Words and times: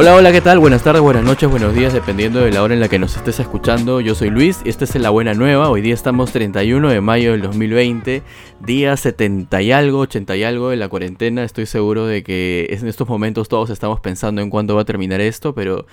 Hola, 0.00 0.14
hola, 0.14 0.32
¿qué 0.32 0.40
tal? 0.40 0.58
Buenas 0.58 0.82
tardes, 0.82 1.02
buenas 1.02 1.24
noches, 1.24 1.50
buenos 1.50 1.74
días, 1.74 1.92
dependiendo 1.92 2.40
de 2.40 2.50
la 2.50 2.62
hora 2.62 2.72
en 2.72 2.80
la 2.80 2.88
que 2.88 2.98
nos 2.98 3.18
estés 3.18 3.38
escuchando. 3.38 4.00
Yo 4.00 4.14
soy 4.14 4.30
Luis 4.30 4.62
y 4.64 4.70
esta 4.70 4.84
es 4.84 4.94
La 4.94 5.10
Buena 5.10 5.34
Nueva. 5.34 5.68
Hoy 5.68 5.82
día 5.82 5.92
estamos 5.92 6.32
31 6.32 6.88
de 6.88 7.02
mayo 7.02 7.32
del 7.32 7.42
2020, 7.42 8.22
día 8.60 8.96
70 8.96 9.60
y 9.60 9.72
algo, 9.72 9.98
80 9.98 10.36
y 10.38 10.42
algo 10.42 10.70
de 10.70 10.78
la 10.78 10.88
cuarentena. 10.88 11.44
Estoy 11.44 11.66
seguro 11.66 12.06
de 12.06 12.22
que 12.22 12.66
en 12.70 12.88
estos 12.88 13.10
momentos 13.10 13.50
todos 13.50 13.68
estamos 13.68 14.00
pensando 14.00 14.40
en 14.40 14.48
cuándo 14.48 14.74
va 14.74 14.80
a 14.80 14.84
terminar 14.86 15.20
esto, 15.20 15.54
pero 15.54 15.84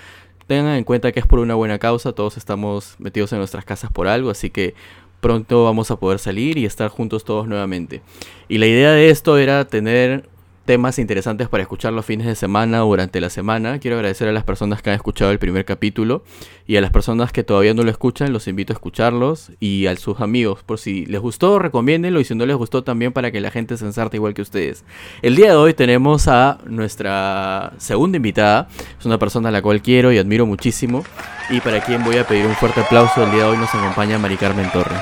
tengan 0.48 0.78
en 0.78 0.86
cuenta 0.86 1.12
que 1.12 1.20
es 1.20 1.28
por 1.28 1.40
una 1.40 1.56
buena 1.56 1.78
causa. 1.78 2.14
Todos 2.14 2.38
estamos 2.38 2.96
metidos 3.00 3.34
en 3.34 3.40
nuestras 3.40 3.66
casas 3.66 3.92
por 3.92 4.08
algo, 4.08 4.30
así 4.30 4.50
que 4.50 4.74
pronto 5.20 5.66
vamos 5.66 5.92
a 5.92 5.98
poder 5.98 6.20
salir 6.20 6.58
y 6.58 6.64
estar 6.64 6.88
juntos 6.88 7.26
todos 7.26 7.46
nuevamente. 7.46 8.02
Y 8.48 8.60
la 8.60 8.68
idea 8.68 8.92
de 8.92 9.10
esto 9.10 9.38
era 9.38 9.66
tener 9.66 10.30
temas 10.68 11.00
interesantes 11.00 11.48
para 11.50 11.64
escuchar 11.64 11.94
los 11.94 12.06
fines 12.06 12.28
de 12.28 12.36
semana 12.36 12.86
o 12.86 12.90
durante 12.90 13.20
la 13.20 13.32
semana. 13.32 13.80
Quiero 13.80 13.96
agradecer 13.96 14.28
a 14.28 14.32
las 14.32 14.44
personas 14.44 14.84
que 14.84 14.92
han 14.92 14.96
escuchado 14.96 15.32
el 15.32 15.40
primer 15.40 15.66
capítulo 15.66 16.24
y 16.68 16.76
a 16.76 16.82
las 16.82 16.92
personas 16.92 17.32
que 17.32 17.44
todavía 17.44 17.74
no 17.74 17.82
lo 17.82 17.90
escuchan, 17.90 18.34
los 18.34 18.48
invito 18.48 18.74
a 18.74 18.76
escucharlos 18.76 19.52
y 19.60 19.88
a 19.88 19.96
sus 19.96 20.20
amigos, 20.20 20.64
por 20.64 20.78
si 20.78 21.06
les 21.08 21.22
gustó, 21.22 21.58
recomiéndenlo 21.58 22.20
y 22.20 22.26
si 22.26 22.36
no 22.36 22.46
les 22.46 22.56
gustó 22.56 22.84
también 22.84 23.14
para 23.14 23.32
que 23.32 23.40
la 23.40 23.50
gente 23.50 23.78
se 23.78 23.86
ensarte 23.86 24.18
igual 24.18 24.34
que 24.34 24.44
ustedes. 24.44 24.84
El 25.22 25.38
día 25.38 25.52
de 25.52 25.56
hoy 25.56 25.74
tenemos 25.74 26.28
a 26.28 26.60
nuestra 26.66 27.72
segunda 27.78 28.18
invitada, 28.18 28.68
es 29.00 29.06
una 29.06 29.18
persona 29.18 29.50
a 29.50 29.52
la 29.54 29.62
cual 29.62 29.82
quiero 29.82 30.12
y 30.12 30.18
admiro 30.18 30.46
muchísimo 30.46 31.06
y 31.50 31.62
para 31.62 31.80
quien 31.80 32.04
voy 32.04 32.18
a 32.18 32.28
pedir 32.28 32.46
un 32.46 32.56
fuerte 32.56 32.82
aplauso. 32.82 33.24
El 33.24 33.32
día 33.32 33.46
de 33.46 33.50
hoy 33.52 33.58
nos 33.58 33.74
acompaña 33.74 34.20
Mari 34.20 34.36
Carmen 34.36 34.70
Torre. 34.72 34.98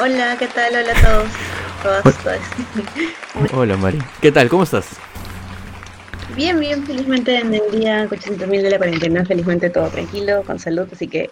Hola, 0.00 0.36
¿qué 0.36 0.48
tal? 0.48 0.74
Hola 0.74 0.92
a 0.98 1.02
todos. 1.02 1.61
Hola 3.54 3.76
Mari. 3.76 3.98
¿Qué 4.20 4.30
tal? 4.30 4.48
¿Cómo 4.48 4.62
estás? 4.62 4.86
Bien, 6.36 6.58
bien, 6.58 6.86
felizmente 6.86 7.38
en 7.38 7.54
el 7.54 7.70
día 7.72 8.08
800.000 8.08 8.62
de 8.62 8.70
la 8.70 8.78
cuarentena, 8.78 9.24
felizmente 9.24 9.68
todo 9.68 9.88
tranquilo, 9.88 10.42
con 10.44 10.58
salud, 10.58 10.88
así 10.92 11.08
que 11.08 11.30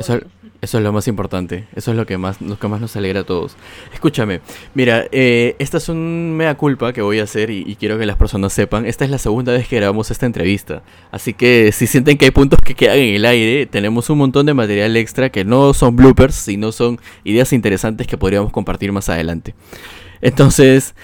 eso, 0.00 0.20
es 0.60 0.74
lo 0.74 0.92
más 0.92 1.06
importante, 1.06 1.66
eso 1.76 1.92
es 1.92 1.96
lo 1.96 2.06
que 2.06 2.18
más, 2.18 2.40
lo 2.40 2.58
que 2.58 2.66
más 2.66 2.80
nos 2.80 2.96
alegra 2.96 3.20
a 3.20 3.24
todos. 3.24 3.56
Escúchame, 3.94 4.40
mira, 4.74 5.06
eh, 5.12 5.54
esta 5.58 5.78
es 5.78 5.88
un 5.88 6.36
mea 6.36 6.56
culpa 6.56 6.92
que 6.92 7.02
voy 7.02 7.20
a 7.20 7.22
hacer 7.22 7.50
y, 7.50 7.76
quiero 7.76 7.98
que 7.98 8.06
las 8.06 8.16
personas 8.16 8.52
sepan. 8.52 8.84
Esta 8.84 9.04
es 9.04 9.10
la 9.10 9.18
segunda 9.18 9.52
vez 9.52 9.68
que 9.68 9.76
grabamos 9.76 10.10
esta 10.10 10.26
entrevista, 10.26 10.82
así 11.12 11.34
que 11.34 11.70
si 11.72 11.86
sienten 11.86 12.18
que 12.18 12.26
hay 12.26 12.30
puntos 12.32 12.58
que 12.64 12.74
quedan 12.74 12.98
en 12.98 13.14
el 13.14 13.24
aire, 13.24 13.66
tenemos 13.66 14.10
un 14.10 14.18
montón 14.18 14.46
de 14.46 14.54
material 14.54 14.96
extra 14.96 15.30
que 15.30 15.44
no 15.44 15.72
son 15.72 15.94
bloopers, 15.94 16.34
sino 16.34 16.72
son 16.72 16.98
ideas 17.22 17.52
interesantes 17.52 18.06
que 18.06 18.18
podríamos 18.18 18.52
compartir 18.52 18.90
más 18.92 19.08
adelante. 19.08 19.54
Entonces, 20.20 20.94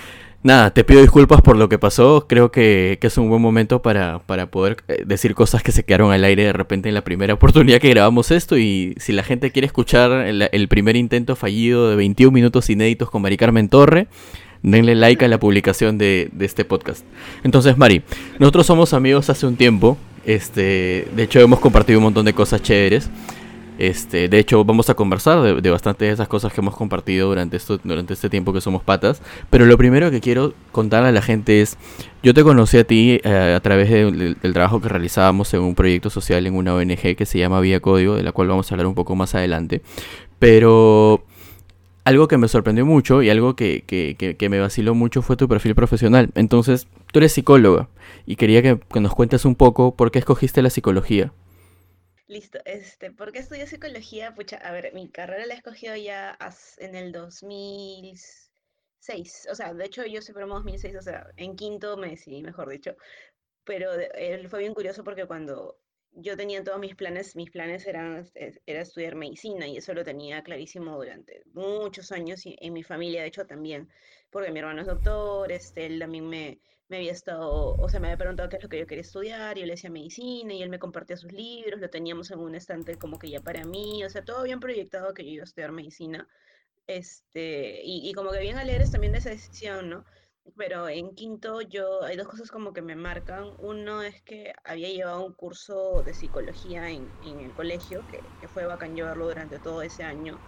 Nada, 0.45 0.75
te 0.75 0.83
pido 0.83 1.01
disculpas 1.01 1.41
por 1.41 1.57
lo 1.57 1.69
que 1.69 1.79
pasó. 1.79 2.27
Creo 2.29 2.51
que, 2.51 2.99
es 3.01 3.19
un 3.19 3.29
buen 3.29 3.41
momento 3.41 3.81
para, 3.81 4.19
poder 4.51 4.79
eh, 4.89 5.05
decir 5.07 5.37
cosas 5.37 5.63
que 5.63 5.71
se 5.71 5.85
quedaron 5.85 6.11
al 6.11 6.25
aire 6.25 6.45
de 6.45 6.53
repente 6.53 6.89
en 6.89 6.97
la 6.97 7.05
primera 7.05 7.35
oportunidad 7.35 7.79
que 7.79 7.91
grabamos 7.91 8.33
esto. 8.33 8.59
Y 8.59 8.95
si 8.99 9.13
la 9.13 9.23
gente 9.23 9.53
quiere 9.53 9.67
escuchar 9.67 10.11
el, 10.11 10.69
primer 10.69 10.97
intento 10.97 11.37
fallido 11.37 11.91
de 11.91 11.97
21 11.97 12.33
minutos 12.33 12.71
inéditos 12.71 13.09
con 13.09 13.23
Mari 13.23 13.37
Carmen 13.37 13.69
Torre, 13.69 14.09
denle 14.63 14.97
like 14.97 15.25
a 15.25 15.29
la 15.29 15.39
publicación 15.39 15.97
de, 15.97 16.29
de 16.33 16.45
este 16.45 16.65
podcast. 16.65 17.05
Entonces, 17.45 17.79
Mari, 17.79 18.03
nosotros 18.41 18.67
somos 18.67 18.95
amigos 18.95 19.31
hace 19.31 19.47
un 19.47 19.55
tiempo. 19.55 19.97
Este, 20.25 21.07
de 21.15 21.23
hecho, 21.23 21.39
hemos 21.39 21.61
compartido 21.61 22.01
un 22.01 22.05
montón 22.05 22.25
de 22.25 22.33
cosas 22.33 22.63
chéveres. 22.63 23.11
Este, 23.83 24.29
de 24.29 24.39
hecho, 24.39 24.65
vamos 24.65 24.91
a 24.91 24.95
conversar 24.95 25.43
de, 25.43 25.61
de 25.61 25.71
bastante 25.71 26.05
de 26.05 26.13
esas 26.13 26.29
cosas 26.29 26.53
que 26.53 26.61
hemos 26.61 26.77
compartido 26.77 27.31
durante, 27.31 27.57
esto, 27.57 27.81
durante 27.83 28.13
este 28.13 28.31
tiempo 28.31 28.53
que 28.53 28.61
somos 28.61 28.85
patas. 28.85 29.21
Pero 29.51 29.67
lo 29.67 29.77
primero 29.77 30.09
que 30.13 30.21
quiero 30.21 30.55
contar 30.71 31.03
a 31.03 31.11
la 31.11 31.21
gente 31.21 31.61
es, 31.61 31.77
yo 32.23 32.33
te 32.33 32.45
conocí 32.45 32.79
a 32.79 32.85
ti 32.85 33.21
eh, 33.25 33.55
a 33.57 33.59
través 33.59 33.91
del 33.91 34.53
trabajo 34.53 34.81
que 34.81 34.89
realizábamos 34.89 35.53
en 35.53 35.63
un 35.63 35.75
proyecto 35.75 36.11
social 36.11 36.47
en 36.47 36.55
una 36.55 36.77
ONG 36.77 37.17
que 37.17 37.27
se 37.27 37.41
llama 37.41 37.61
Vía 37.61 37.81
Código, 37.81 38.15
de 38.15 38.23
la 38.23 38.31
cual 38.31 38.47
vamos 38.47 38.71
a 38.71 38.75
hablar 38.77 38.87
un 38.87 38.95
poco 38.95 39.17
más 39.17 39.35
adelante. 39.35 39.83
Pero 40.39 41.25
algo 42.05 42.29
que 42.29 42.39
me 42.39 42.47
sorprendió 42.47 42.87
mucho 42.87 43.21
y 43.21 43.31
algo 43.31 43.57
que, 43.57 43.83
que, 43.85 44.49
me 44.49 44.61
vaciló 44.61 44.95
mucho 44.95 45.23
fue 45.23 45.35
tu 45.35 45.49
perfil 45.49 45.75
profesional. 45.75 46.31
Entonces, 46.37 46.87
tú 47.11 47.19
eres 47.19 47.33
psicóloga 47.33 47.89
y 48.27 48.37
quería 48.37 48.63
que, 48.63 48.79
que 48.79 49.01
nos 49.01 49.13
cuentes 49.13 49.45
un 49.45 49.57
poco 49.57 49.97
por 49.97 50.13
qué 50.13 50.21
escogiste 50.21 50.63
la 50.63 50.71
psicología. 50.71 51.33
Listo, 52.33 52.59
este, 52.65 53.11
¿por 53.11 53.31
qué 53.31 53.41
estudié 53.41 53.67
psicología? 53.67 54.35
Pucha, 54.35 54.57
a 54.57 54.73
ver, 54.73 54.95
mi 54.95 55.11
carrera 55.11 55.45
la 55.45 55.53
he 55.53 55.59
escogido 55.59 55.95
ya 55.97 56.39
en 56.79 56.95
el 56.95 57.13
2006, 57.13 59.49
o 59.51 59.55
sea, 59.55 59.75
de 59.75 59.85
hecho 59.85 60.07
yo 60.07 60.23
soy 60.23 60.35
promo 60.35 60.55
2006, 60.55 60.97
o 60.97 61.03
sea, 61.03 61.27
en 61.37 61.57
quinto 61.57 61.99
me 61.99 62.09
decidí, 62.09 62.43
mejor 62.43 62.71
dicho, 62.71 62.97
pero 63.65 63.91
fue 64.49 64.61
bien 64.61 64.73
curioso 64.73 65.05
porque 65.05 65.27
cuando 65.27 65.79
yo 66.13 66.35
tenía 66.35 66.65
todos 66.65 66.81
mis 66.81 66.95
planes, 66.95 67.37
mis 67.37 67.51
planes 67.51 67.87
eran 67.87 68.27
era 68.35 68.81
estudiar 68.81 69.15
medicina 69.15 69.67
y 69.67 69.77
eso 69.77 69.93
lo 69.93 70.03
tenía 70.03 70.43
clarísimo 70.43 70.97
durante 70.97 71.43
muchos 71.53 72.13
años 72.13 72.47
y 72.47 72.57
en 72.63 72.73
mi 72.73 72.83
familia 72.83 73.21
de 73.21 73.29
hecho 73.29 73.47
también, 73.47 73.91
porque 74.31 74.51
mi 74.51 74.61
hermano 74.61 74.81
es 74.81 74.87
doctor, 74.87 75.53
este, 75.53 75.85
él 75.85 75.99
también 75.99 76.31
me, 76.31 76.63
me 76.89 76.99
había 76.99 77.13
estado, 77.13 77.75
o 77.77 77.89
sea, 77.89 78.01
me 78.01 78.09
había 78.09 78.19
preguntado 78.19 78.49
qué 78.49 78.57
es 78.57 78.63
lo 78.63 78.69
que 78.69 78.79
yo 78.79 78.87
quería 78.87 79.03
estudiar, 79.03 79.57
y 79.57 79.61
yo 79.61 79.67
le 79.67 79.73
decía 79.73 79.91
medicina, 79.91 80.55
y 80.55 80.63
él 80.63 80.71
me 80.71 80.79
compartía 80.79 81.17
sus 81.17 81.33
libros, 81.33 81.81
lo 81.81 81.91
teníamos 81.91 82.31
en 82.31 82.41
un 82.41 82.55
estante 82.55 82.99
como 82.99 83.19
que 83.19 83.31
ya 83.31 83.41
para 83.41 83.65
mí, 83.65 84.05
o 84.05 84.11
sea, 84.11 84.25
todo 84.25 84.43
bien 84.45 84.61
proyectado 84.61 85.15
que 85.15 85.25
yo 85.25 85.31
iba 85.31 85.43
a 85.43 85.45
estudiar 85.45 85.73
medicina, 85.73 86.29
este, 86.87 87.83
y, 87.85 88.09
y 88.09 88.13
como 88.15 88.31
que 88.33 88.41
bien 88.41 88.59
alegres 88.59 88.91
también 88.91 89.13
de 89.13 89.19
esa 89.21 89.31
decisión, 89.31 89.89
¿no? 89.91 90.05
Pero 90.57 90.89
en 90.89 91.15
quinto 91.15 91.61
yo, 91.61 92.03
hay 92.03 92.17
dos 92.17 92.27
cosas 92.29 92.51
como 92.51 92.73
que 92.73 92.83
me 92.83 92.97
marcan. 92.97 93.55
Uno 93.59 94.03
es 94.03 94.23
que 94.23 94.53
había 94.65 94.89
llevado 94.89 95.25
un 95.25 95.35
curso 95.35 96.03
de 96.03 96.15
psicología 96.15 96.91
en, 96.91 97.09
en 97.25 97.41
el 97.41 97.53
colegio, 97.55 98.05
que, 98.09 98.21
que 98.41 98.49
fue 98.49 98.67
bacán 98.67 98.97
llevarlo 98.97 99.27
durante 99.27 99.61
todo 99.61 99.83
ese 99.83 100.03
año 100.03 100.41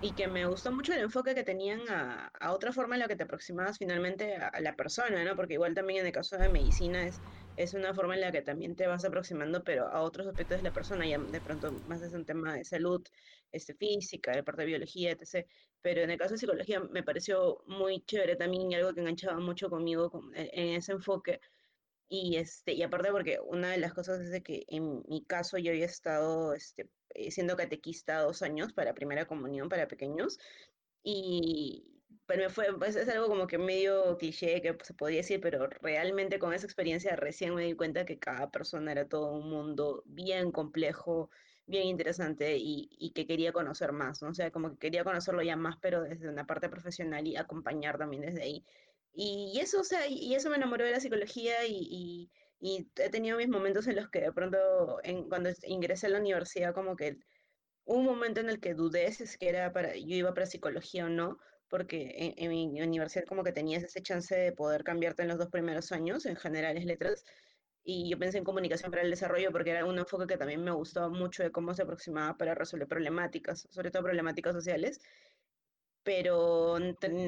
y 0.00 0.14
que 0.14 0.28
me 0.28 0.46
gustó 0.46 0.70
mucho 0.72 0.92
el 0.92 1.00
enfoque 1.00 1.34
que 1.34 1.42
tenían 1.44 1.80
a, 1.88 2.28
a, 2.40 2.52
otra 2.52 2.72
forma 2.72 2.94
en 2.94 3.00
la 3.00 3.08
que 3.08 3.16
te 3.16 3.24
aproximabas 3.24 3.78
finalmente 3.78 4.36
a, 4.36 4.60
la 4.60 4.76
persona, 4.76 5.24
¿no? 5.24 5.34
Porque 5.34 5.54
igual 5.54 5.74
también 5.74 6.00
en 6.00 6.06
el 6.06 6.12
caso 6.12 6.36
de 6.38 6.48
medicina 6.48 7.06
es, 7.06 7.22
es 7.56 7.74
una 7.74 7.94
forma 7.94 8.14
en 8.14 8.20
la 8.20 8.32
que 8.32 8.42
también 8.42 8.76
te 8.76 8.86
vas 8.86 9.04
aproximando, 9.04 9.64
pero 9.64 9.88
a 9.88 10.02
otros 10.02 10.26
aspectos 10.28 10.58
de 10.58 10.62
la 10.64 10.72
persona, 10.72 11.06
ya 11.06 11.18
de 11.18 11.40
pronto 11.40 11.72
más 11.86 12.02
es 12.02 12.12
un 12.12 12.24
tema 12.24 12.54
de 12.54 12.64
salud 12.64 13.02
este, 13.52 13.74
física, 13.74 14.32
de 14.32 14.44
parte 14.44 14.62
de 14.62 14.66
biología, 14.68 15.12
etc. 15.12 15.46
Pero 15.82 16.02
en 16.02 16.10
el 16.10 16.18
caso 16.18 16.34
de 16.34 16.38
psicología 16.38 16.80
me 16.80 17.02
pareció 17.02 17.64
muy 17.66 18.02
chévere 18.04 18.36
también 18.36 18.70
y 18.70 18.74
algo 18.76 18.94
que 18.94 19.00
enganchaba 19.00 19.40
mucho 19.40 19.68
conmigo 19.70 20.10
en 20.34 20.76
ese 20.76 20.92
enfoque 20.92 21.40
y, 22.08 22.36
este, 22.36 22.72
y 22.72 22.82
aparte 22.82 23.10
porque 23.10 23.38
una 23.40 23.70
de 23.70 23.78
las 23.78 23.92
cosas 23.94 24.20
es 24.20 24.30
de 24.30 24.42
que 24.42 24.64
en 24.68 25.02
mi 25.08 25.24
caso 25.24 25.58
yo 25.58 25.70
había 25.72 25.84
estado 25.84 26.54
este, 26.54 26.88
eh, 27.10 27.30
siendo 27.30 27.56
catequista 27.56 28.20
dos 28.20 28.42
años 28.42 28.72
para 28.72 28.94
primera 28.94 29.26
comunión 29.26 29.68
para 29.68 29.88
pequeños 29.88 30.38
y 31.02 31.98
me 32.36 32.50
fue, 32.50 32.76
pues 32.78 32.96
es 32.96 33.08
algo 33.08 33.28
como 33.28 33.46
que 33.46 33.56
medio 33.58 34.18
cliché 34.18 34.60
que 34.60 34.76
se 34.82 34.94
podría 34.94 35.18
decir, 35.18 35.40
pero 35.40 35.66
realmente 35.80 36.38
con 36.38 36.52
esa 36.52 36.66
experiencia 36.66 37.16
recién 37.16 37.54
me 37.54 37.64
di 37.64 37.74
cuenta 37.74 38.04
que 38.04 38.18
cada 38.18 38.50
persona 38.50 38.92
era 38.92 39.08
todo 39.08 39.32
un 39.32 39.48
mundo 39.48 40.02
bien 40.06 40.52
complejo, 40.52 41.30
bien 41.66 41.86
interesante 41.86 42.56
y, 42.58 42.90
y 42.98 43.12
que 43.12 43.26
quería 43.26 43.52
conocer 43.52 43.92
más, 43.92 44.22
¿no? 44.22 44.28
O 44.30 44.34
sea, 44.34 44.50
como 44.50 44.70
que 44.72 44.78
quería 44.78 45.04
conocerlo 45.04 45.42
ya 45.42 45.56
más, 45.56 45.76
pero 45.80 46.02
desde 46.02 46.28
una 46.28 46.46
parte 46.46 46.68
profesional 46.68 47.26
y 47.26 47.36
acompañar 47.36 47.98
también 47.98 48.22
desde 48.22 48.42
ahí. 48.42 48.64
Y 49.20 49.58
eso, 49.60 49.80
o 49.80 49.84
sea, 49.84 50.06
y 50.06 50.34
eso 50.34 50.48
me 50.48 50.56
enamoró 50.56 50.84
de 50.84 50.92
la 50.92 51.00
psicología 51.00 51.66
y, 51.66 52.30
he 52.60 53.10
tenido 53.10 53.36
mis 53.38 53.48
momentos 53.48 53.86
en 53.86 53.96
los 53.96 54.08
que 54.10 54.20
de 54.20 54.32
pronto, 54.32 54.98
en, 55.04 55.28
cuando 55.28 55.50
ingresé 55.64 56.06
a 56.06 56.10
la 56.10 56.18
universidad, 56.18 56.74
como 56.74 56.96
que 56.96 57.18
un 57.84 58.04
momento 58.04 58.40
en 58.40 58.50
el 58.50 58.60
que 58.60 58.74
dudé 58.74 59.10
si 59.12 59.24
es 59.24 59.38
que 59.38 59.48
era 59.48 59.72
para, 59.72 59.94
yo 59.94 60.16
iba 60.16 60.34
para 60.34 60.46
psicología 60.46 61.06
o 61.06 61.08
no, 61.08 61.38
porque 61.68 62.34
en, 62.36 62.50
mi 62.50 62.80
universidad 62.80 63.24
como 63.24 63.44
que 63.44 63.52
tenías 63.52 63.82
ese 63.82 64.02
chance 64.02 64.34
de 64.34 64.52
poder 64.52 64.84
cambiarte 64.84 65.22
en 65.22 65.28
los 65.28 65.38
dos 65.38 65.48
primeros 65.48 65.92
años, 65.92 66.26
en 66.26 66.36
generales 66.36 66.84
letras, 66.84 67.24
y 67.84 68.10
yo 68.10 68.18
pensé 68.18 68.38
en 68.38 68.44
comunicación 68.44 68.90
para 68.90 69.02
el 69.02 69.10
desarrollo 69.10 69.50
porque 69.50 69.70
era 69.70 69.86
un 69.86 69.98
enfoque 69.98 70.26
que 70.26 70.36
también 70.36 70.62
me 70.62 70.72
gustaba 70.72 71.08
mucho 71.08 71.42
de 71.42 71.50
cómo 71.50 71.72
se 71.74 71.82
aproximaba 71.82 72.36
para 72.36 72.54
resolver 72.54 72.88
problemáticas, 72.88 73.66
sobre 73.70 73.90
todo 73.90 74.02
problemáticas 74.02 74.52
sociales, 74.54 75.00
pero 76.08 76.78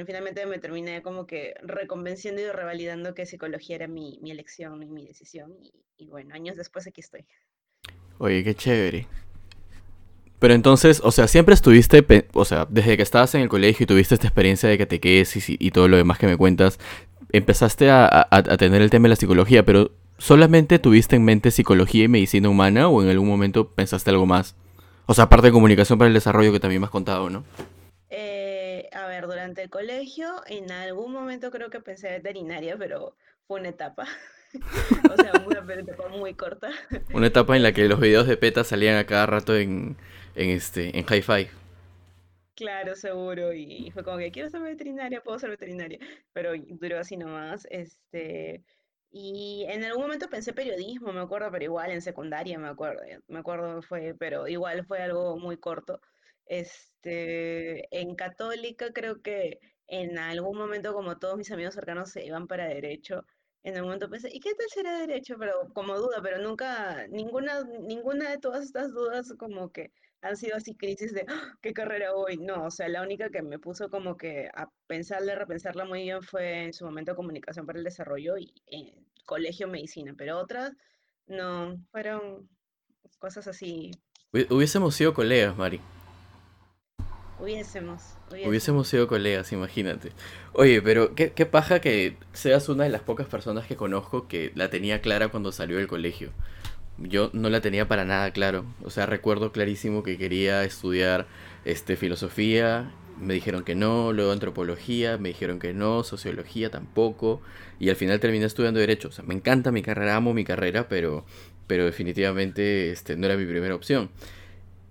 finalmente 0.07 0.47
me 0.47 0.59
terminé 0.59 1.03
como 1.03 1.27
que 1.27 1.53
reconvenciendo 1.63 2.41
y 2.41 2.47
revalidando 2.49 3.15
que 3.15 3.27
psicología 3.27 3.77
era 3.77 3.89
mi, 3.89 4.19
mi 4.23 4.31
elección 4.31 4.83
y 4.83 4.87
mi 4.89 5.07
decisión. 5.07 5.53
Y, 5.99 6.07
bueno, 6.07 6.35
años 6.35 6.57
después 6.57 6.87
aquí 6.87 7.03
estoy. 7.03 7.27
Oye, 8.17 8.43
qué 8.43 8.55
chévere. 8.55 9.07
Pero 10.39 10.55
entonces, 10.55 11.03
o 11.05 11.11
sea, 11.11 11.29
siempre 11.29 11.53
estuviste, 11.53 12.03
o 12.33 12.47
sea, 12.47 12.67
desde 12.71 12.97
que 12.97 13.03
estabas 13.03 13.35
en 13.35 13.43
el 13.43 13.51
colegio 13.51 13.85
y 13.85 13.87
tuviste 13.87 14.15
esta 14.15 14.29
experiencia 14.29 14.67
de 14.67 14.79
que 14.79 14.87
te 14.87 14.99
quedes 14.99 15.37
y, 15.37 15.57
y 15.59 15.73
todo 15.73 15.87
lo 15.87 15.99
demás 15.99 16.19
que 16.19 16.27
me 16.27 16.39
cuentas, 16.39 16.79
empezaste 17.33 17.91
a, 17.91 18.07
a, 18.07 18.29
a, 18.31 18.57
tener 18.57 18.81
el 18.81 18.89
tema 18.89 19.05
de 19.05 19.11
la 19.11 19.17
psicología, 19.17 19.63
pero 19.63 19.91
¿solamente 20.17 20.79
tuviste 20.79 21.17
en 21.17 21.27
mente 21.27 21.51
psicología 21.51 22.05
y 22.05 22.09
medicina 22.09 22.49
humana 22.49 22.89
o 22.89 23.03
en 23.03 23.11
algún 23.11 23.29
momento 23.29 23.69
pensaste 23.75 24.09
algo 24.09 24.25
más? 24.25 24.57
O 25.05 25.13
sea, 25.13 25.25
aparte 25.25 25.49
de 25.49 25.53
comunicación 25.53 25.99
para 25.99 26.09
el 26.09 26.15
desarrollo 26.15 26.51
que 26.51 26.61
también 26.61 26.81
me 26.81 26.87
has 26.87 26.91
contado, 26.91 27.29
¿no? 27.29 27.45
Durante 29.27 29.63
el 29.63 29.71
colegio, 29.71 30.43
en 30.47 30.71
algún 30.71 31.13
momento 31.13 31.51
creo 31.51 31.71
que 31.71 31.81
pensé 31.81 32.11
veterinaria, 32.11 32.77
pero 32.79 33.17
fue 33.47 33.61
una 33.61 33.71
etapa. 33.71 34.07
O 35.13 35.15
sea, 35.15 35.33
una 35.47 35.75
etapa 35.75 36.09
muy 36.09 36.35
corta. 36.35 36.71
Una 37.15 37.29
etapa 37.29 37.57
en 37.57 37.63
la 37.63 37.73
que 37.73 37.87
los 37.87 38.01
videos 38.01 38.27
de 38.27 38.37
PETA 38.37 38.65
salían 38.65 38.97
a 38.97 39.07
cada 39.07 39.27
rato 39.27 39.57
en, 39.57 39.97
en 40.35 40.51
este, 40.51 40.99
en 40.99 41.07
Hi-Fi. 41.09 41.49
Claro, 42.57 42.95
seguro. 42.95 43.53
Y 43.53 43.91
fue 43.93 44.03
como 44.05 44.19
que 44.19 44.31
quiero 44.31 44.51
ser 44.51 44.61
veterinaria, 44.61 45.23
puedo 45.23 45.39
ser 45.39 45.51
veterinaria. 45.51 45.99
Pero 46.33 46.53
duró 46.57 46.99
así 46.99 47.17
nomás. 47.17 47.67
Este, 47.71 48.65
y 49.11 49.65
en 49.69 49.85
algún 49.85 50.03
momento 50.03 50.29
pensé 50.29 50.53
periodismo, 50.53 51.13
me 51.13 51.21
acuerdo, 51.21 51.51
pero 51.51 51.65
igual 51.65 51.91
en 51.91 52.03
secundaria 52.03 52.59
me 52.59 52.69
acuerdo. 52.69 53.03
Me 53.29 53.39
acuerdo 53.41 53.83
fue, 53.83 54.15
pero 54.19 54.47
igual 54.47 54.85
fue 54.85 55.03
algo 55.03 55.39
muy 55.39 55.57
corto. 55.57 56.01
Este, 56.51 57.87
en 57.97 58.15
católica 58.17 58.93
creo 58.93 59.23
que 59.23 59.61
en 59.87 60.19
algún 60.19 60.59
momento, 60.59 60.93
como 60.93 61.19
todos 61.19 61.37
mis 61.37 61.51
amigos 61.53 61.75
cercanos 61.75 62.11
se 62.11 62.25
iban 62.27 62.47
para 62.49 62.67
derecho, 62.67 63.25
en 63.63 63.75
algún 63.77 63.89
momento 63.91 64.11
pensé, 64.11 64.31
¿y 64.33 64.41
qué 64.41 64.55
tal 64.55 64.67
será 64.69 64.99
derecho? 64.99 65.37
Pero 65.39 65.69
como 65.75 65.97
duda, 65.97 66.21
pero 66.23 66.39
nunca, 66.39 67.07
ninguna, 67.09 67.63
ninguna 67.65 68.31
de 68.31 68.39
todas 68.39 68.65
estas 68.65 68.91
dudas 68.93 69.33
como 69.39 69.71
que 69.71 69.93
han 70.23 70.37
sido 70.37 70.57
así 70.57 70.75
crisis 70.75 71.15
de 71.15 71.25
"Ah, 71.29 71.55
qué 71.63 71.73
carrera 71.73 72.13
voy. 72.13 72.37
No, 72.37 72.65
o 72.67 72.71
sea, 72.71 72.89
la 72.89 73.03
única 73.03 73.31
que 73.31 73.43
me 73.43 73.59
puso 73.59 73.89
como 73.89 74.17
que 74.17 74.49
a 74.55 74.69
pensarle, 74.89 75.35
repensarla 75.37 75.85
muy 75.85 76.03
bien 76.03 76.21
fue 76.23 76.65
en 76.65 76.73
su 76.73 76.85
momento 76.85 77.15
comunicación 77.15 77.65
para 77.67 77.79
el 77.79 77.85
desarrollo 77.85 78.37
y 78.39 78.53
eh, 78.67 78.95
colegio 79.25 79.69
medicina, 79.69 80.15
pero 80.19 80.39
otras 80.39 80.73
no, 81.27 81.77
fueron 81.93 82.49
cosas 83.19 83.47
así, 83.47 83.93
Hubi- 84.33 84.47
Hubiésemos 84.51 84.95
sido 84.97 85.15
colegas, 85.15 85.57
Mari. 85.57 85.81
Hubiésemos, 87.41 88.03
Hubiésemos 88.31 88.49
hubiésemos. 88.49 88.89
sido 88.89 89.09
colegas, 89.09 89.53
imagínate. 89.53 90.13
Oye, 90.53 90.81
pero 90.83 91.15
qué, 91.15 91.33
qué 91.33 91.47
paja 91.47 91.81
que 91.81 92.17
seas 92.33 92.69
una 92.69 92.85
de 92.85 92.91
las 92.91 93.03
pocas 93.03 93.27
personas 93.27 93.67
que 93.67 93.77
conozco 93.77 94.29
que 94.29 94.53
la 94.55 94.71
tenía 94.71 95.01
clara 95.01 95.29
cuando 95.29 95.53
salió 95.53 95.77
del 95.79 95.89
colegio. 95.89 96.31
Yo 96.99 97.31
no 97.33 97.49
la 97.49 97.61
tenía 97.61 97.89
para 97.89 98.05
nada 98.05 98.31
claro. 98.33 98.65
O 98.85 98.91
sea, 98.91 99.07
recuerdo 99.07 99.53
clarísimo 99.53 100.03
que 100.03 100.19
quería 100.19 100.65
estudiar 100.65 101.27
este, 101.65 101.97
filosofía. 101.97 102.93
Me 103.19 103.35
dijeron 103.35 103.65
que 103.65 103.75
no, 103.75 104.13
luego 104.13 104.33
antropología, 104.33 105.19
me 105.19 105.31
dijeron 105.31 105.59
que 105.59 105.73
no, 105.73 106.05
sociología 106.05 106.71
tampoco. 106.71 107.41
Y 107.79 107.89
al 107.91 107.97
final 107.97 108.21
terminé 108.21 108.45
estudiando 108.45 108.81
derecho. 108.81 109.09
O 109.09 109.13
sea, 109.13 109.25
me 109.25 109.35
encanta 109.35 109.73
mi 109.73 109.83
carrera, 109.83 110.17
amo 110.17 110.35
mi 110.35 110.45
carrera, 110.45 110.89
pero, 110.89 111.25
pero 111.67 111.85
definitivamente 111.87 112.91
este, 112.91 113.17
no 113.17 113.27
era 113.27 113.37
mi 113.37 113.47
primera 113.47 113.75
opción. 113.75 114.11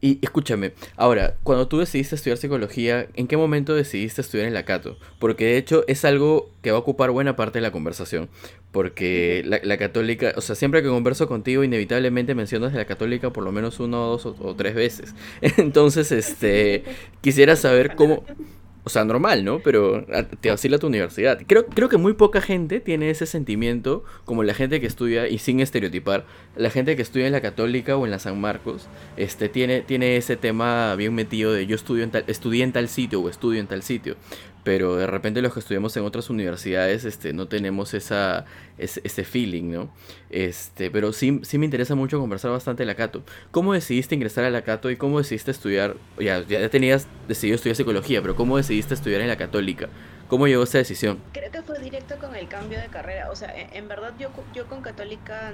Y 0.01 0.19
escúchame, 0.21 0.71
ahora, 0.95 1.35
cuando 1.43 1.67
tú 1.67 1.79
decidiste 1.79 2.15
estudiar 2.15 2.37
psicología, 2.37 3.07
¿en 3.15 3.27
qué 3.27 3.35
momento 3.35 3.75
decidiste 3.75 4.21
estudiar 4.21 4.47
en 4.47 4.53
la 4.53 4.63
Cato? 4.63 4.97
Porque 5.19 5.45
de 5.45 5.57
hecho 5.57 5.83
es 5.87 6.05
algo 6.05 6.49
que 6.61 6.71
va 6.71 6.77
a 6.77 6.79
ocupar 6.79 7.11
buena 7.11 7.35
parte 7.35 7.59
de 7.59 7.63
la 7.63 7.71
conversación. 7.71 8.29
Porque 8.71 9.43
la, 9.45 9.59
la 9.61 9.77
católica, 9.77 10.33
o 10.37 10.41
sea, 10.41 10.55
siempre 10.55 10.81
que 10.81 10.87
converso 10.87 11.27
contigo, 11.27 11.65
inevitablemente 11.65 12.33
mencionas 12.33 12.71
de 12.71 12.77
la 12.77 12.85
católica 12.85 13.31
por 13.31 13.43
lo 13.43 13.51
menos 13.51 13.79
uno, 13.81 14.05
dos 14.05 14.25
o, 14.25 14.35
o 14.39 14.55
tres 14.55 14.73
veces. 14.73 15.15
Entonces, 15.41 16.13
este, 16.13 16.85
quisiera 17.21 17.57
saber 17.57 17.95
cómo, 17.95 18.23
o 18.89 18.91
sea, 18.91 19.05
normal, 19.05 19.45
¿no? 19.45 19.59
Pero 19.59 20.03
te 20.41 20.49
vacila 20.49 20.79
tu 20.79 20.87
universidad. 20.87 21.39
Creo, 21.45 21.67
creo 21.67 21.89
que 21.89 21.97
muy 21.97 22.13
poca 22.13 22.41
gente 22.41 22.79
tiene 22.79 23.11
ese 23.11 23.27
sentimiento, 23.27 24.03
como 24.25 24.41
la 24.41 24.55
gente 24.55 24.81
que 24.81 24.87
estudia, 24.87 25.27
y 25.27 25.37
sin 25.37 25.59
estereotipar, 25.59 26.25
la 26.55 26.71
gente 26.71 26.95
que 26.95 27.03
estudia 27.03 27.27
en 27.27 27.33
la 27.33 27.39
Católica 27.39 27.95
o 27.97 28.05
en 28.05 28.11
la 28.11 28.17
San 28.17 28.41
Marcos, 28.41 28.87
este, 29.15 29.47
tiene, 29.47 29.81
tiene 29.81 30.17
ese 30.17 30.37
tema 30.37 30.95
bien 30.95 31.13
metido 31.13 31.53
de 31.53 31.67
yo 31.67 31.75
estudio 31.75 32.03
en 32.03 32.09
tal, 32.09 32.23
estudié 32.25 32.63
en 32.63 32.71
tal 32.71 32.89
sitio 32.89 33.21
o 33.21 33.29
estudio 33.29 33.59
en 33.59 33.67
tal 33.67 33.83
sitio. 33.83 34.15
Pero 34.69 34.97
de 34.97 35.07
repente 35.07 35.41
los 35.41 35.51
que 35.51 35.61
estudiamos 35.61 35.97
en 35.97 36.03
otras 36.03 36.29
universidades, 36.29 37.03
este, 37.03 37.33
no 37.33 37.47
tenemos 37.47 37.95
esa, 37.95 38.45
ese, 38.77 39.01
ese 39.03 39.23
feeling, 39.23 39.71
¿no? 39.71 39.89
Este, 40.29 40.91
pero 40.91 41.11
sí, 41.11 41.39
sí 41.41 41.57
me 41.57 41.65
interesa 41.65 41.95
mucho 41.95 42.19
conversar 42.19 42.51
bastante 42.51 42.85
la 42.85 42.93
Cato. 42.93 43.23
¿Cómo 43.49 43.73
decidiste 43.73 44.13
ingresar 44.13 44.43
a 44.43 44.51
la 44.51 44.61
Cato 44.61 44.91
y 44.91 44.95
cómo 44.95 45.17
decidiste 45.17 45.49
estudiar? 45.49 45.95
Ya, 46.19 46.41
ya 46.41 46.69
tenías 46.69 47.07
decidido 47.27 47.55
estudiar 47.55 47.77
psicología, 47.77 48.21
pero 48.21 48.35
¿cómo 48.35 48.57
decidiste 48.57 48.93
estudiar 48.93 49.21
en 49.21 49.29
la 49.29 49.37
Católica? 49.37 49.89
¿Cómo 50.27 50.45
llegó 50.45 50.61
esa 50.61 50.77
decisión? 50.77 51.17
Creo 51.33 51.51
que 51.51 51.63
fue 51.63 51.79
directo 51.79 52.19
con 52.19 52.35
el 52.35 52.47
cambio 52.47 52.79
de 52.79 52.89
carrera. 52.89 53.31
O 53.31 53.35
sea, 53.35 53.51
en, 53.59 53.75
en 53.75 53.87
verdad 53.87 54.13
yo, 54.19 54.29
yo 54.53 54.67
con 54.67 54.83
Católica 54.83 55.51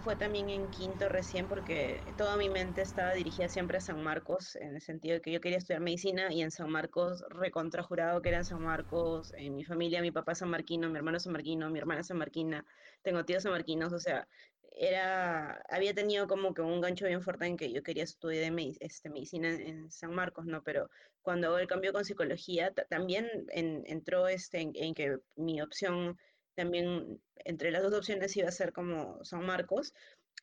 fue 0.00 0.16
también 0.16 0.48
en 0.50 0.70
quinto 0.70 1.08
recién 1.08 1.48
porque 1.48 2.14
toda 2.16 2.36
mi 2.36 2.48
mente 2.48 2.82
estaba 2.82 3.12
dirigida 3.14 3.48
siempre 3.48 3.78
a 3.78 3.80
San 3.80 4.02
Marcos, 4.02 4.56
en 4.56 4.74
el 4.74 4.80
sentido 4.80 5.14
de 5.14 5.20
que 5.20 5.32
yo 5.32 5.40
quería 5.40 5.58
estudiar 5.58 5.80
medicina 5.80 6.32
y 6.32 6.42
en 6.42 6.50
San 6.50 6.70
Marcos, 6.70 7.24
recontrajurado 7.30 8.22
que 8.22 8.28
era 8.30 8.38
en 8.38 8.44
San 8.44 8.62
Marcos, 8.62 9.32
en 9.34 9.54
mi 9.54 9.64
familia, 9.64 10.02
mi 10.02 10.10
papá 10.12 10.32
es 10.32 10.38
sanmarquino, 10.38 10.88
mi 10.90 10.96
hermano 10.98 11.16
es 11.18 11.24
sanmarquino, 11.24 11.70
mi 11.70 11.78
hermana 11.78 12.00
es 12.00 12.06
sanmarquina, 12.08 12.64
tengo 13.02 13.24
tíos 13.24 13.42
sanmarquinos, 13.44 13.92
o 13.92 13.98
sea, 13.98 14.28
era, 14.72 15.62
había 15.68 15.94
tenido 15.94 16.26
como 16.26 16.52
que 16.54 16.62
un 16.62 16.80
gancho 16.80 17.06
bien 17.06 17.22
fuerte 17.22 17.46
en 17.46 17.56
que 17.56 17.72
yo 17.72 17.82
quería 17.82 18.04
estudiar 18.04 18.52
este, 18.80 19.08
medicina 19.10 19.48
en, 19.50 19.60
en 19.62 19.90
San 19.90 20.14
Marcos, 20.14 20.44
¿no? 20.46 20.62
Pero 20.62 20.90
cuando 21.22 21.48
hago 21.48 21.58
el 21.58 21.66
cambio 21.66 21.92
con 21.92 22.04
psicología, 22.04 22.72
ta- 22.74 22.84
también 22.86 23.28
en- 23.50 23.82
entró 23.86 24.28
este, 24.28 24.60
en, 24.60 24.72
en 24.74 24.94
que 24.94 25.18
mi 25.34 25.60
opción, 25.62 26.18
también 26.56 27.20
entre 27.44 27.70
las 27.70 27.82
dos 27.82 27.94
opciones 27.94 28.36
iba 28.36 28.48
a 28.48 28.52
ser 28.52 28.72
como 28.72 29.24
San 29.24 29.44
Marcos, 29.46 29.92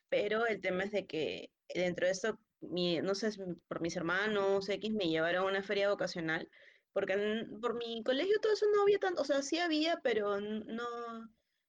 pero 0.08 0.46
el 0.46 0.60
tema 0.60 0.84
es 0.84 0.92
de 0.92 1.06
que 1.06 1.50
dentro 1.74 2.06
de 2.06 2.12
esto, 2.12 2.38
mi, 2.60 3.00
no 3.00 3.14
sé, 3.14 3.30
por 3.68 3.80
mis 3.80 3.96
hermanos 3.96 4.68
X 4.68 4.92
me 4.92 5.08
llevaron 5.08 5.44
a 5.44 5.48
una 5.48 5.62
feria 5.62 5.90
vocacional, 5.90 6.48
porque 6.92 7.46
por 7.60 7.76
mi 7.76 8.02
colegio 8.04 8.38
todo 8.40 8.52
eso 8.52 8.66
no 8.74 8.82
había 8.82 8.98
tanto, 8.98 9.22
o 9.22 9.24
sea, 9.24 9.42
sí 9.42 9.58
había, 9.58 10.00
pero 10.02 10.40
no, 10.40 10.84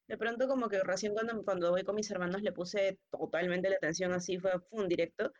de 0.08 0.16
pronto 0.16 0.48
como 0.48 0.68
que 0.68 0.82
recién 0.82 1.12
cuando, 1.12 1.42
cuando 1.44 1.70
voy 1.70 1.82
con 1.84 1.96
mis 1.96 2.10
hermanos 2.10 2.42
le 2.42 2.52
puse 2.52 2.98
totalmente 3.10 3.68
la 3.68 3.76
atención 3.76 4.12
así, 4.12 4.38
fue, 4.38 4.52
fue 4.60 4.82
un 4.82 4.88
directo, 4.88 5.32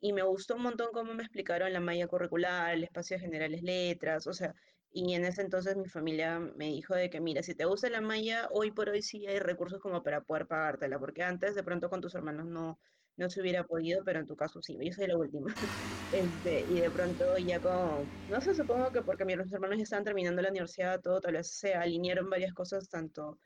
y 0.00 0.12
me 0.12 0.22
gustó 0.22 0.56
un 0.56 0.62
montón 0.62 0.88
cómo 0.92 1.14
me 1.14 1.22
explicaron 1.22 1.72
la 1.72 1.80
malla 1.80 2.08
curricular, 2.08 2.74
el 2.74 2.84
espacio 2.84 3.16
de 3.16 3.22
generales 3.22 3.62
letras, 3.62 4.26
o 4.26 4.32
sea, 4.32 4.54
y 4.92 5.14
en 5.14 5.24
ese 5.24 5.42
entonces 5.42 5.76
mi 5.76 5.88
familia 5.88 6.38
me 6.38 6.66
dijo 6.66 6.94
de 6.94 7.10
que, 7.10 7.20
mira, 7.20 7.42
si 7.42 7.54
te 7.54 7.64
gusta 7.64 7.88
la 7.90 8.00
malla, 8.00 8.48
hoy 8.50 8.70
por 8.72 8.88
hoy 8.90 9.02
sí 9.02 9.26
hay 9.26 9.38
recursos 9.38 9.80
como 9.80 10.02
para 10.02 10.22
poder 10.22 10.46
pagártela, 10.46 10.98
porque 10.98 11.22
antes 11.22 11.54
de 11.54 11.62
pronto 11.64 11.90
con 11.90 12.00
tus 12.00 12.14
hermanos 12.14 12.46
no, 12.46 12.78
no 13.16 13.30
se 13.30 13.40
hubiera 13.40 13.64
podido, 13.64 14.04
pero 14.04 14.20
en 14.20 14.26
tu 14.26 14.36
caso 14.36 14.60
sí, 14.62 14.76
yo 14.80 14.92
soy 14.92 15.06
la 15.08 15.16
última. 15.18 15.46
Este, 16.10 16.60
y 16.68 16.80
de 16.80 16.90
pronto 16.90 17.24
ya 17.38 17.58
como, 17.60 18.12
no 18.26 18.40
sé, 18.42 18.54
supongo 18.54 18.92
que 18.92 19.02
porque 19.02 19.24
mis 19.24 19.38
hermanos 19.52 19.80
estaban 19.80 20.04
terminando 20.04 20.42
la 20.42 20.50
universidad, 20.50 21.00
todo, 21.00 21.20
tal 21.20 21.32
vez 21.34 21.48
se 21.58 21.74
alinearon 21.74 22.28
varias 22.28 22.52
cosas, 22.52 22.88
tanto 22.90 23.40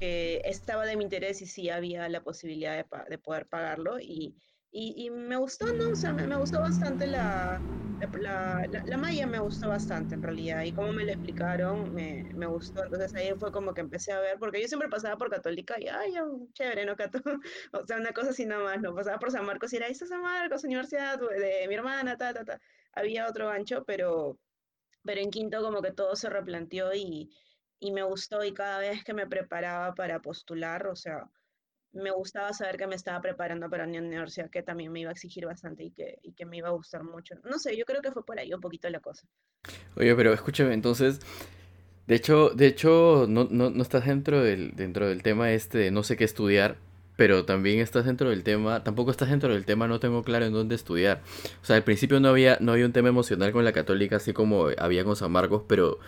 que 0.00 0.40
estaba 0.44 0.84
de 0.86 0.96
mi 0.96 1.04
interés 1.04 1.42
y 1.42 1.46
sí 1.46 1.70
había 1.70 2.08
la 2.08 2.22
posibilidad 2.22 2.76
de, 2.76 2.86
de 3.08 3.18
poder 3.18 3.46
pagarlo. 3.48 4.00
Y, 4.00 4.36
y, 4.70 5.06
y 5.06 5.10
me 5.10 5.36
gustó, 5.36 5.64
¿no? 5.66 5.92
O 5.92 5.96
sea, 5.96 6.12
me, 6.12 6.26
me 6.26 6.36
gustó 6.36 6.60
bastante 6.60 7.06
la, 7.06 7.62
la, 7.98 8.08
la, 8.20 8.66
la- 8.68 8.82
la 8.84 8.96
malla, 8.98 9.26
me 9.26 9.38
gustó 9.40 9.68
bastante 9.68 10.14
en 10.14 10.22
realidad. 10.22 10.62
Y 10.64 10.72
cómo 10.72 10.92
me 10.92 11.04
lo 11.04 11.12
explicaron, 11.12 11.92
me, 11.92 12.24
me 12.34 12.46
gustó. 12.46 12.82
Entonces 12.84 13.14
ahí 13.14 13.30
fue 13.38 13.50
como 13.52 13.74
que 13.74 13.80
empecé 13.80 14.12
a 14.12 14.20
ver, 14.20 14.38
porque 14.38 14.60
yo 14.62 14.68
siempre 14.68 14.88
pasaba 14.88 15.16
por 15.16 15.30
Católica 15.30 15.76
y, 15.80 15.88
ay, 15.88 16.12
chévere, 16.52 16.84
¿no? 16.86 16.96
Cató? 16.96 17.18
O 17.72 17.86
sea, 17.86 17.96
una 17.98 18.12
cosa 18.12 18.30
así 18.30 18.46
nada 18.46 18.62
más, 18.64 18.80
¿no? 18.80 18.94
Pasaba 18.94 19.18
por 19.18 19.30
San 19.30 19.44
Marcos 19.46 19.72
y 19.72 19.76
era, 19.76 19.86
esta 19.88 20.04
es 20.04 20.10
San 20.10 20.22
Marcos, 20.22 20.64
universidad 20.64 21.18
de 21.18 21.66
mi 21.68 21.74
hermana, 21.74 22.16
ta, 22.16 22.32
ta, 22.34 22.44
ta. 22.44 22.60
Había 22.92 23.28
otro 23.28 23.48
gancho, 23.48 23.84
pero 23.84 24.38
pero 25.04 25.20
en 25.20 25.30
quinto 25.30 25.62
como 25.62 25.82
que 25.82 25.92
todo 25.92 26.16
se 26.16 26.28
replanteó 26.30 26.94
y, 26.94 27.30
y 27.78 27.92
me 27.92 28.02
gustó 28.02 28.44
y 28.44 28.52
cada 28.54 28.78
vez 28.80 29.04
que 29.04 29.14
me 29.14 29.26
preparaba 29.26 29.94
para 29.94 30.20
postular, 30.20 30.86
o 30.86 30.96
sea, 30.96 31.30
me 31.92 32.10
gustaba 32.10 32.52
saber 32.52 32.76
que 32.76 32.86
me 32.86 32.94
estaba 32.94 33.20
preparando 33.20 33.68
para 33.68 33.84
una 33.84 33.98
universidad 33.98 34.50
que 34.50 34.62
también 34.62 34.92
me 34.92 35.00
iba 35.00 35.10
a 35.10 35.12
exigir 35.12 35.46
bastante 35.46 35.84
y 35.84 35.90
que, 35.90 36.18
y 36.22 36.32
que 36.32 36.44
me 36.44 36.58
iba 36.58 36.68
a 36.68 36.72
gustar 36.72 37.02
mucho. 37.02 37.34
No 37.44 37.58
sé, 37.58 37.76
yo 37.76 37.84
creo 37.84 38.02
que 38.02 38.12
fue 38.12 38.24
por 38.24 38.38
ahí 38.38 38.52
un 38.52 38.60
poquito 38.60 38.88
la 38.90 39.00
cosa. 39.00 39.26
Oye, 39.96 40.14
pero 40.14 40.32
escúchame, 40.32 40.74
entonces, 40.74 41.20
de 42.06 42.14
hecho, 42.14 42.50
de 42.50 42.66
hecho, 42.66 43.26
no, 43.28 43.48
no, 43.50 43.70
no 43.70 43.82
estás 43.82 44.06
dentro 44.06 44.42
del, 44.42 44.76
dentro 44.76 45.08
del 45.08 45.22
tema 45.22 45.52
este 45.52 45.78
de 45.78 45.90
no 45.90 46.02
sé 46.02 46.16
qué 46.16 46.24
estudiar, 46.24 46.76
pero 47.16 47.44
también 47.44 47.80
estás 47.80 48.04
dentro 48.04 48.30
del 48.30 48.44
tema, 48.44 48.84
tampoco 48.84 49.10
estás 49.10 49.30
dentro 49.30 49.52
del 49.52 49.64
tema, 49.64 49.88
no 49.88 49.98
tengo 49.98 50.22
claro 50.22 50.44
en 50.44 50.52
dónde 50.52 50.76
estudiar. 50.76 51.20
O 51.62 51.64
sea, 51.64 51.74
al 51.74 51.82
principio 51.82 52.20
no 52.20 52.28
había, 52.28 52.58
no 52.60 52.72
había 52.72 52.86
un 52.86 52.92
tema 52.92 53.08
emocional 53.08 53.50
con 53.50 53.64
la 53.64 53.72
católica, 53.72 54.16
así 54.16 54.32
como 54.32 54.68
había 54.78 55.02
con 55.02 55.16
San 55.16 55.32
Marcos, 55.32 55.64
pero 55.66 55.98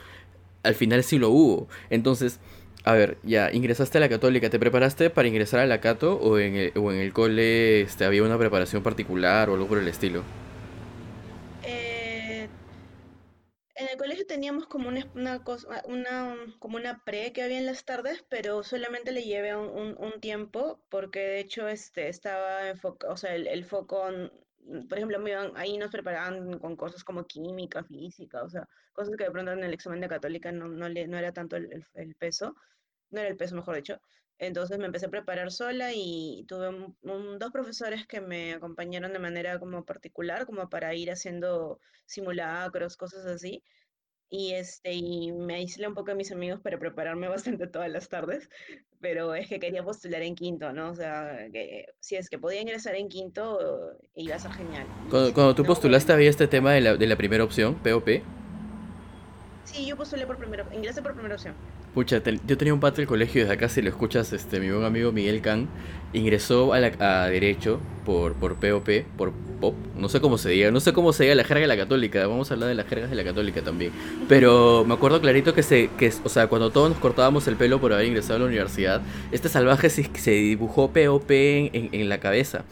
al 0.63 0.75
final 0.77 1.03
sí 1.03 1.19
lo 1.19 1.31
hubo. 1.31 1.69
Entonces, 1.91 2.39
a 2.85 2.93
ver, 2.95 3.19
ya, 3.23 3.51
ingresaste 3.53 3.99
a 3.99 4.01
la 4.01 4.09
católica, 4.09 4.51
¿te 4.51 4.59
preparaste 4.59 5.11
para 5.11 5.29
ingresar 5.29 5.61
a 5.61 5.67
la 5.67 5.81
Cato 5.81 6.15
o 6.17 6.39
en 6.39 6.55
el, 6.57 6.73
o 6.77 6.93
en 6.93 6.99
el 6.99 7.13
cole 7.13 7.83
este, 7.83 8.05
había 8.05 8.23
una 8.23 8.39
preparación 8.39 8.83
particular 8.83 9.51
o 9.51 9.55
algo 9.55 9.69
por 9.69 9.79
el 9.79 9.89
estilo? 9.89 10.25
Eh, 11.63 12.51
en 13.75 13.89
el 13.89 13.97
colegio 13.97 14.27
teníamos 14.27 14.67
como 14.69 14.89
una, 14.89 15.05
una 15.15 15.43
cosa, 15.43 15.83
una, 15.87 16.37
como 16.61 16.77
una 16.77 17.03
pre 17.05 17.33
que 17.33 17.43
había 17.43 17.59
en 17.59 17.67
las 17.67 17.85
tardes, 17.85 18.25
pero 18.29 18.63
solamente 18.63 19.11
le 19.13 19.25
llevé 19.25 19.57
un, 19.57 19.97
un- 19.99 20.21
tiempo 20.21 20.81
porque 20.89 21.19
de 21.21 21.41
hecho 21.41 21.67
este, 21.69 22.09
estaba 22.09 22.61
o 23.09 23.17
sea, 23.17 23.35
el, 23.35 23.47
el 23.49 23.65
foco, 23.65 24.09
por 24.88 24.99
ejemplo, 24.99 25.19
ahí 25.57 25.79
nos 25.79 25.90
preparaban 25.90 26.59
con 26.59 26.76
cosas 26.76 27.05
como 27.05 27.25
química, 27.26 27.83
física, 27.85 28.43
o 28.45 28.49
sea, 28.50 28.69
cosas 28.93 29.14
que 29.17 29.25
de 29.25 29.31
pronto 29.31 29.52
en 29.52 29.64
el 29.64 29.73
examen 29.75 30.00
de 30.00 30.09
católica 30.09 30.52
no, 30.52 30.69
no, 30.69 30.88
le, 30.88 31.07
no 31.09 31.19
era 31.19 31.33
tanto 31.33 31.57
el, 31.57 31.85
el- 31.95 32.14
peso, 32.17 32.55
no 33.11 33.21
era 33.21 33.29
el 33.31 33.37
peso, 33.37 33.57
mejor 33.57 33.76
dicho. 33.76 34.00
Entonces 34.38 34.79
me 34.79 34.87
empecé 34.87 35.07
a 35.07 35.11
preparar 35.11 35.50
sola 35.52 35.90
y 35.95 36.45
tuve 36.49 36.69
dos 37.02 37.50
profesores 37.52 38.07
que 38.07 38.21
me 38.21 38.55
acompañaron 38.55 39.12
de 39.12 39.19
manera 39.19 39.59
como 39.59 39.85
particular, 39.85 40.47
como 40.47 40.69
para 40.71 40.95
ir 40.95 41.11
haciendo 41.11 41.81
simulacros, 42.07 42.97
cosas 42.97 43.26
así. 43.26 43.62
Y, 44.31 44.53
este, 44.53 44.93
y 44.93 45.33
me 45.33 45.57
aislé 45.57 45.89
un 45.89 45.95
poco 45.95 46.13
a 46.13 46.15
mis 46.15 46.31
amigos 46.31 46.61
para 46.61 46.79
prepararme 46.79 47.29
bastante 47.29 47.67
todas 47.67 47.91
las 47.91 48.09
tardes, 48.09 48.49
pero 49.01 49.35
es 49.35 49.49
que 49.49 49.59
quería 49.59 49.83
postular 49.83 50.23
en 50.23 50.35
quinto, 50.35 50.73
¿no? 50.73 50.91
O 50.91 50.95
sea, 50.95 51.49
que 51.53 51.87
si 51.99 52.17
es 52.17 52.31
que 52.31 52.39
podía 52.39 52.61
ingresar 52.61 52.95
en 52.95 53.09
quinto, 53.09 53.59
iba 54.15 54.37
a 54.37 54.39
ser 54.39 54.53
genial. 54.53 54.87
Cuando, 55.11 55.55
tú 55.55 55.65
postulaste 55.65 56.13
había 56.13 56.31
este 56.31 56.47
tema 56.47 56.73
de 56.73 56.81
la, 56.81 56.97
de 56.97 57.07
la 57.07 57.17
primera 57.17 57.45
opción, 57.45 57.75
POP. 57.83 58.23
Sí, 59.73 59.87
yo 59.87 59.97
postulé 59.97 60.27
por 60.27 60.37
primera, 60.37 60.67
ingresé 60.75 61.00
por 61.00 61.12
primera 61.12 61.37
opción. 61.37 61.55
Pucha, 61.95 62.21
yo 62.47 62.57
tenía 62.57 62.75
un 62.75 62.81
padre 62.81 62.99
del 62.99 63.07
colegio, 63.07 63.43
desde 63.43 63.55
acá 63.55 63.69
si 63.69 63.83
lo 63.83 63.89
escuchas, 63.89 64.33
este, 64.33 64.59
mi 64.59 64.71
buen 64.71 64.85
amigo 64.85 65.12
Miguel 65.12 65.41
Can, 65.41 65.69
ingresó 66.12 66.73
a, 66.73 66.81
la, 66.81 66.93
a 66.99 67.27
Derecho 67.27 67.81
por, 68.05 68.35
por 68.35 68.57
POP, 68.57 69.05
por 69.17 69.33
POP, 69.61 69.75
no 69.97 70.09
sé 70.09 70.21
cómo 70.21 70.39
se 70.39 70.50
diga, 70.50 70.71
no 70.73 70.81
sé 70.81 70.93
cómo 70.93 71.12
se 71.12 71.25
diga 71.25 71.37
la 71.37 71.45
jerga 71.45 71.62
de 71.62 71.67
la 71.69 71.77
católica, 71.77 72.27
vamos 72.27 72.50
a 72.50 72.55
hablar 72.55 72.69
de 72.69 72.75
las 72.75 72.87
jergas 72.87 73.11
de 73.11 73.17
la 73.17 73.23
católica 73.23 73.62
también, 73.62 73.93
pero 74.29 74.85
me 74.85 74.95
acuerdo 74.95 75.21
clarito 75.21 75.55
que 75.55 75.62
se, 75.62 75.89
que, 75.99 76.12
o 76.25 76.29
sea, 76.29 76.49
cuando 76.49 76.71
todos 76.71 76.91
nos 76.91 76.99
cortábamos 76.99 77.47
el 77.47 77.57
pelo 77.57 77.81
por 77.81 77.93
haber 77.93 78.07
ingresado 78.07 78.37
a 78.37 78.39
la 78.41 78.47
universidad, 78.47 79.03
este 79.31 79.49
salvaje 79.49 79.89
se, 79.91 80.11
se 80.15 80.31
dibujó 80.33 80.93
POP 80.93 81.31
en, 81.31 81.91
en, 81.93 82.09
la 82.09 82.19
cabeza, 82.19 82.65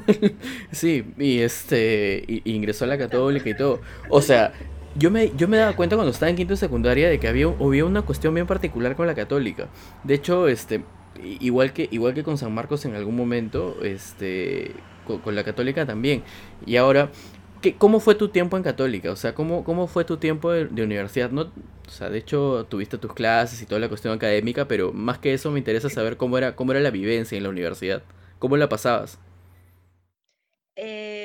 sí, 0.70 1.04
y 1.18 1.40
este, 1.40 2.24
y, 2.26 2.42
ingresó 2.44 2.84
a 2.84 2.88
la 2.88 2.98
católica 2.98 3.48
y 3.48 3.56
todo, 3.56 3.80
o 4.10 4.20
sea, 4.20 4.52
yo 4.98 5.10
me, 5.10 5.32
yo 5.36 5.48
me 5.48 5.56
daba 5.56 5.74
cuenta 5.74 5.96
cuando 5.96 6.12
estaba 6.12 6.30
en 6.30 6.36
quinto 6.36 6.54
de 6.54 6.58
secundaria 6.58 7.08
de 7.08 7.18
que 7.18 7.28
había, 7.28 7.46
había 7.46 7.84
una 7.84 8.02
cuestión 8.02 8.34
bien 8.34 8.46
particular 8.46 8.96
con 8.96 9.06
la 9.06 9.14
católica. 9.14 9.68
De 10.04 10.14
hecho, 10.14 10.48
este, 10.48 10.84
igual 11.40 11.72
que, 11.72 11.88
igual 11.90 12.14
que 12.14 12.22
con 12.22 12.38
San 12.38 12.54
Marcos 12.54 12.84
en 12.84 12.94
algún 12.94 13.16
momento, 13.16 13.76
este, 13.82 14.72
con, 15.06 15.34
la 15.34 15.44
católica 15.44 15.86
también. 15.86 16.22
Y 16.64 16.76
ahora, 16.76 17.10
¿qué, 17.60 17.74
¿cómo 17.76 18.00
fue 18.00 18.14
tu 18.14 18.28
tiempo 18.28 18.56
en 18.56 18.62
católica? 18.62 19.10
O 19.10 19.16
sea, 19.16 19.34
¿cómo, 19.34 19.64
cómo 19.64 19.86
fue 19.86 20.04
tu 20.04 20.16
tiempo 20.16 20.52
de, 20.52 20.82
universidad? 20.82 21.30
No, 21.30 21.42
o 21.42 21.90
sea, 21.90 22.10
de 22.10 22.18
hecho, 22.18 22.66
tuviste 22.68 22.98
tus 22.98 23.12
clases 23.14 23.60
y 23.62 23.66
toda 23.66 23.80
la 23.80 23.88
cuestión 23.88 24.14
académica, 24.14 24.66
pero 24.68 24.92
más 24.92 25.18
que 25.18 25.34
eso 25.34 25.50
me 25.50 25.58
interesa 25.58 25.90
saber 25.90 26.16
cómo 26.16 26.38
era, 26.38 26.56
cómo 26.56 26.72
era 26.72 26.80
la 26.80 26.90
vivencia 26.90 27.36
en 27.36 27.44
la 27.44 27.50
universidad. 27.50 28.02
¿Cómo 28.38 28.56
la 28.56 28.68
pasabas? 28.68 29.18
Eh 30.76 31.16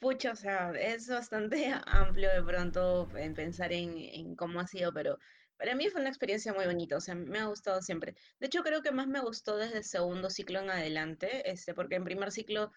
Pucha, 0.00 0.32
o 0.32 0.36
sea, 0.36 0.72
es 0.72 1.08
bastante 1.08 1.72
amplio 1.86 2.30
de 2.30 2.42
pronto 2.42 3.08
en 3.16 3.34
pensar 3.34 3.72
en, 3.72 4.36
cómo 4.36 4.60
ha 4.60 4.66
sido, 4.66 4.92
pero 4.92 5.18
para 5.56 5.74
mí 5.74 5.88
fue 5.88 6.00
una 6.00 6.10
experiencia 6.10 6.52
muy 6.52 6.66
bonita, 6.66 6.96
o 6.96 7.00
sea, 7.00 7.16
me 7.16 7.38
ha 7.38 7.46
gustado 7.46 7.82
siempre. 7.82 8.14
De 8.38 8.46
hecho, 8.46 8.62
creo 8.62 8.80
que 8.80 8.92
más 8.92 9.08
me 9.08 9.20
gustó 9.20 9.56
desde 9.56 9.78
el 9.78 9.84
segundo 9.84 10.30
ciclo 10.30 10.60
en 10.60 10.70
adelante, 10.70 11.50
este, 11.50 11.74
porque 11.74 11.96
en 11.96 12.04
primer 12.04 12.30
ciclo, 12.30 12.72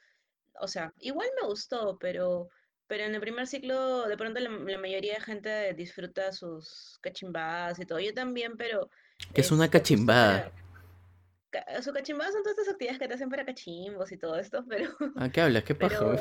o 0.60 0.68
sea, 0.68 0.94
igual 0.98 1.28
me 1.40 1.48
gustó, 1.48 2.00
pero, 2.00 2.50
pero 2.88 3.04
en 3.04 3.14
el 3.14 3.22
primer 3.22 3.46
ciclo 3.46 4.08
de 4.08 4.18
pronto 4.18 4.40
la, 4.40 4.50
mayoría 4.50 5.16
de 5.16 5.22
gente 5.22 5.74
disfruta 5.76 6.32
sus 6.32 6.98
cachimbadas 7.02 7.80
y 7.80 7.86
todo. 7.86 8.00
Yo 8.00 8.16
también, 8.16 8.58
pero... 8.58 8.90
¿Qué 9.32 9.42
es 9.42 9.52
una 9.52 9.66
este, 9.66 9.78
cachimbada? 9.78 10.52
Su 11.84 11.94
cachimbadas 11.94 12.34
son 12.34 12.42
todas 12.42 12.58
estas 12.58 12.74
actividades 12.74 13.00
que 13.00 13.08
te 13.08 13.14
hacen 13.14 13.30
para 13.30 13.46
cachimbos 13.46 14.12
y 14.12 14.18
todo 14.18 14.40
esto, 14.40 14.66
pero... 14.68 14.90
¿A 15.18 15.30
qué 15.30 15.42
hablas? 15.42 15.64
¿Qué 15.64 15.76
pasó? 15.76 16.16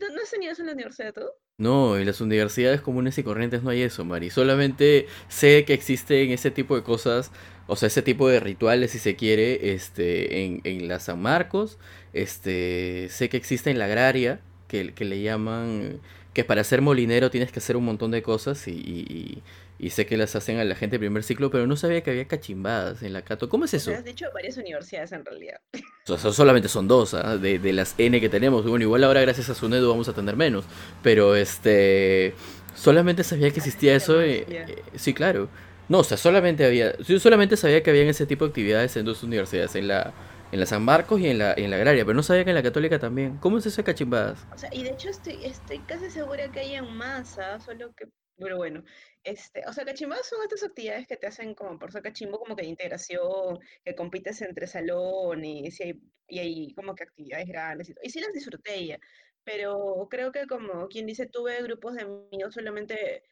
¿No 0.00 0.22
has 0.22 0.30
tenido 0.30 0.52
eso 0.52 0.62
en 0.62 0.66
la 0.66 0.72
universidad 0.72 1.12
tú? 1.14 1.22
No, 1.58 1.98
en 1.98 2.06
las 2.06 2.20
universidades 2.20 2.80
comunes 2.80 3.18
y 3.18 3.24
corrientes 3.24 3.64
no 3.64 3.70
hay 3.70 3.82
eso, 3.82 4.04
Mari. 4.04 4.30
Solamente 4.30 5.08
sé 5.28 5.64
que 5.64 5.74
existen 5.74 6.30
ese 6.30 6.52
tipo 6.52 6.76
de 6.76 6.84
cosas, 6.84 7.32
o 7.66 7.74
sea, 7.74 7.88
ese 7.88 8.02
tipo 8.02 8.28
de 8.28 8.38
rituales, 8.38 8.92
si 8.92 9.00
se 9.00 9.16
quiere, 9.16 9.72
este, 9.74 10.44
en, 10.44 10.60
en 10.62 10.86
la 10.86 11.00
San 11.00 11.20
Marcos. 11.20 11.78
Este, 12.12 13.08
sé 13.10 13.28
que 13.28 13.36
existe 13.36 13.70
en 13.70 13.78
la 13.80 13.86
agraria, 13.86 14.40
que, 14.68 14.94
que 14.94 15.04
le 15.04 15.20
llaman, 15.20 16.00
que 16.32 16.44
para 16.44 16.62
ser 16.62 16.80
molinero 16.80 17.30
tienes 17.30 17.50
que 17.50 17.58
hacer 17.58 17.76
un 17.76 17.84
montón 17.86 18.12
de 18.12 18.22
cosas 18.22 18.68
y, 18.68 18.72
y 18.72 19.42
sé 19.90 20.06
que 20.06 20.16
las 20.16 20.34
hacen 20.34 20.58
a 20.58 20.64
la 20.64 20.74
gente 20.74 20.94
de 20.96 20.98
primer 20.98 21.22
ciclo, 21.22 21.50
pero 21.50 21.66
no 21.66 21.76
sabía 21.76 22.02
que 22.02 22.10
había 22.10 22.26
cachimbadas 22.26 23.02
en 23.02 23.12
la 23.12 23.22
Cato. 23.22 23.48
¿Cómo 23.48 23.64
es 23.64 23.74
eso? 23.74 23.92
has 23.92 24.04
dicho 24.04 24.26
varias 24.34 24.56
universidades 24.56 25.12
en 25.12 25.24
realidad. 25.24 25.60
solamente 26.04 26.68
son 26.68 26.88
dos, 26.88 27.14
¿ah? 27.14 27.36
de, 27.36 27.58
de, 27.58 27.72
las 27.72 27.94
N 27.98 28.20
que 28.20 28.28
tenemos. 28.28 28.66
Bueno, 28.66 28.82
igual 28.82 29.04
ahora 29.04 29.20
gracias 29.20 29.50
a 29.50 29.54
Sunedu 29.54 29.88
vamos 29.88 30.08
a 30.08 30.12
tener 30.12 30.36
menos. 30.36 30.64
Pero 31.02 31.36
este. 31.36 32.34
Solamente 32.74 33.24
sabía 33.24 33.50
que 33.50 33.58
existía 33.58 33.94
eso. 33.94 34.20
Eh, 34.20 34.44
eh, 34.48 34.82
sí, 34.96 35.14
claro. 35.14 35.48
No, 35.88 36.00
o 36.00 36.04
sea, 36.04 36.16
solamente 36.16 36.64
había. 36.64 36.96
Yo 36.98 37.18
solamente 37.18 37.56
sabía 37.56 37.82
que 37.82 37.90
había 37.90 38.02
ese 38.02 38.26
tipo 38.26 38.44
de 38.44 38.50
actividades 38.50 38.96
en 38.96 39.04
dos 39.04 39.22
universidades, 39.22 39.74
en 39.74 39.88
la, 39.88 40.12
en 40.52 40.60
la 40.60 40.66
San 40.66 40.82
Marcos 40.82 41.20
y 41.20 41.28
en 41.28 41.38
la, 41.38 41.54
en 41.54 41.70
la 41.70 41.76
Agraria, 41.76 42.04
pero 42.04 42.14
no 42.14 42.22
sabía 42.22 42.44
que 42.44 42.50
en 42.50 42.56
la 42.56 42.62
Católica 42.62 42.98
también. 42.98 43.38
¿Cómo 43.38 43.58
es 43.58 43.66
eso 43.66 43.78
de 43.78 43.84
cachimbadas? 43.84 44.46
O 44.54 44.58
sea, 44.58 44.68
y 44.72 44.82
de 44.82 44.90
hecho 44.90 45.08
estoy, 45.08 45.44
estoy 45.44 45.78
casi 45.80 46.10
segura 46.10 46.50
que 46.50 46.60
hay 46.60 46.74
en 46.74 46.92
masa, 46.94 47.58
solo 47.60 47.92
que 47.94 48.06
pero 48.38 48.56
bueno, 48.56 48.84
este, 49.24 49.62
o 49.66 49.72
sea, 49.72 49.84
cachimbadas 49.84 50.26
son 50.28 50.42
estas 50.42 50.62
actividades 50.62 51.06
que 51.06 51.16
te 51.16 51.26
hacen 51.26 51.54
como 51.54 51.78
por 51.78 51.92
ser 51.92 52.02
cachimbo, 52.02 52.38
como 52.38 52.56
que 52.56 52.62
de 52.62 52.68
integración, 52.68 53.58
que 53.84 53.94
compites 53.94 54.40
entre 54.42 54.66
salones 54.66 55.80
y 55.80 55.82
hay, 55.82 56.02
y 56.28 56.38
hay 56.38 56.74
como 56.74 56.94
que 56.94 57.04
actividades 57.04 57.48
grandes 57.48 57.90
y 57.90 57.94
todo. 57.94 58.04
Y 58.04 58.10
sí 58.10 58.20
las 58.20 58.32
disfruté 58.32 58.86
ya, 58.86 58.98
pero 59.44 60.06
creo 60.10 60.32
que 60.32 60.46
como 60.46 60.88
quien 60.88 61.06
dice, 61.06 61.26
tuve 61.26 61.62
grupos 61.62 61.94
de 61.94 62.02
amigos 62.02 62.54
solamente 62.54 63.22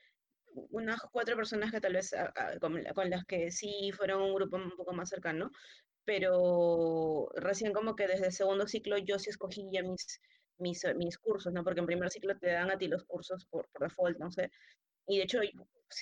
unas 0.70 1.00
cuatro 1.12 1.36
personas 1.36 1.70
que 1.70 1.80
tal 1.80 1.94
vez 1.94 2.14
con, 2.60 3.10
las 3.10 3.24
que 3.26 3.50
sí 3.50 3.92
fueron 3.92 4.22
un 4.22 4.34
grupo 4.34 4.56
un 4.56 4.76
poco 4.76 4.92
más 4.92 5.10
cercano, 5.10 5.50
pero 6.04 7.28
recién 7.36 7.72
como 7.72 7.96
que 7.96 8.06
desde 8.06 8.30
segundo 8.30 8.66
ciclo 8.66 8.96
yo 8.98 9.18
sí 9.18 9.30
escogí 9.30 9.68
ya 9.70 9.82
mis, 9.82 10.20
mis, 10.58 10.84
mis 10.96 11.18
cursos, 11.18 11.52
¿no? 11.52 11.64
Porque 11.64 11.80
en 11.80 11.86
primer 11.86 12.10
ciclo 12.10 12.38
te 12.38 12.52
dan 12.52 12.70
a 12.70 12.78
ti 12.78 12.88
los 12.88 13.04
cursos 13.04 13.44
por, 13.46 13.68
por 13.68 13.82
default, 13.82 14.18
no 14.18 14.30
sé, 14.30 14.50
y 15.06 15.18
de 15.18 15.24
hecho, 15.24 15.40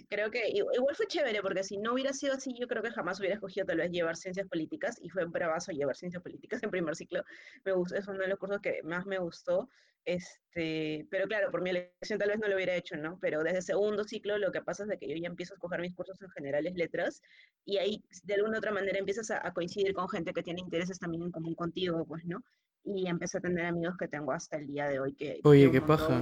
creo 0.09 0.31
que 0.31 0.49
igual 0.49 0.97
fue 0.97 1.07
chévere, 1.07 1.43
porque 1.43 1.63
si 1.63 1.77
no 1.77 1.93
hubiera 1.93 2.13
sido 2.13 2.35
así, 2.35 2.55
yo 2.59 2.67
creo 2.67 2.83
que 2.83 2.91
jamás 2.91 3.21
hubiera 3.21 3.35
escogido 3.35 3.67
tal 3.67 3.79
vez 3.79 3.91
llevar 3.91 4.17
ciencias 4.17 4.49
políticas, 4.49 4.99
y 5.01 5.11
fue 5.11 5.25
bravazo 5.27 5.73
llevar 5.73 5.97
ciencias 5.97 6.23
políticas 6.23 6.63
en 6.63 6.71
primer 6.71 6.97
ciclo. 6.97 7.23
Me 7.65 7.73
gustó, 7.73 7.97
es 7.97 8.09
uno 8.09 8.19
de 8.21 8.29
los 8.29 8.39
cursos 8.39 8.61
que 8.61 8.83
más 8.83 9.07
me 9.07 9.19
gustó. 9.19 9.69
Este, 10.07 11.07
pero 11.11 11.27
claro, 11.27 11.51
por 11.51 11.63
mi 11.63 11.71
elección 11.71 12.19
tal 12.19 12.29
vez 12.29 12.39
no 12.39 12.47
lo 12.47 12.57
hubiera 12.57 12.75
hecho, 12.75 12.95
¿no? 12.97 13.19
Pero 13.23 13.43
desde 13.43 13.63
segundo 13.63 14.05
ciclo 14.05 14.37
lo 14.37 14.53
que 14.53 14.61
pasa 14.61 14.83
es 14.83 14.91
de 14.91 14.99
que 14.99 15.09
yo 15.09 15.17
ya 15.17 15.29
empiezo 15.29 15.55
a 15.55 15.57
escoger 15.57 15.81
mis 15.81 15.95
cursos 15.95 16.21
en 16.21 16.29
generales 16.31 16.75
letras, 16.75 17.23
y 17.65 17.79
ahí 17.79 18.05
de 18.25 18.35
alguna 18.35 18.57
u 18.57 18.59
otra 18.59 18.73
manera 18.73 18.99
empiezas 18.99 19.31
a, 19.31 19.53
coincidir 19.53 19.95
con 19.95 20.09
gente 20.09 20.33
que 20.35 20.43
tiene 20.43 20.61
intereses 20.61 20.99
también 20.99 21.23
en 21.23 21.31
común 21.31 21.55
contigo, 21.55 22.05
pues, 22.07 22.25
¿no? 22.27 22.45
Y 22.85 23.07
empecé 23.07 23.39
a 23.39 23.41
tener 23.41 23.65
amigos 23.65 23.97
que 23.97 24.09
tengo 24.09 24.33
hasta 24.33 24.59
el 24.59 24.67
día 24.67 24.89
de 24.89 25.01
hoy 25.01 25.15
que... 25.15 25.41
Oye, 25.43 25.71
qué 25.71 25.81
paja. 25.81 26.21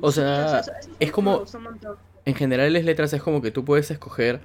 O 0.00 0.12
sea, 0.12 0.62
es 1.00 1.12
como, 1.12 1.44
en 2.24 2.34
general 2.34 2.72
las 2.72 2.84
letras 2.84 3.12
es 3.12 3.22
como 3.22 3.42
que 3.42 3.50
tú 3.50 3.64
puedes 3.64 3.90
escoger 3.90 4.40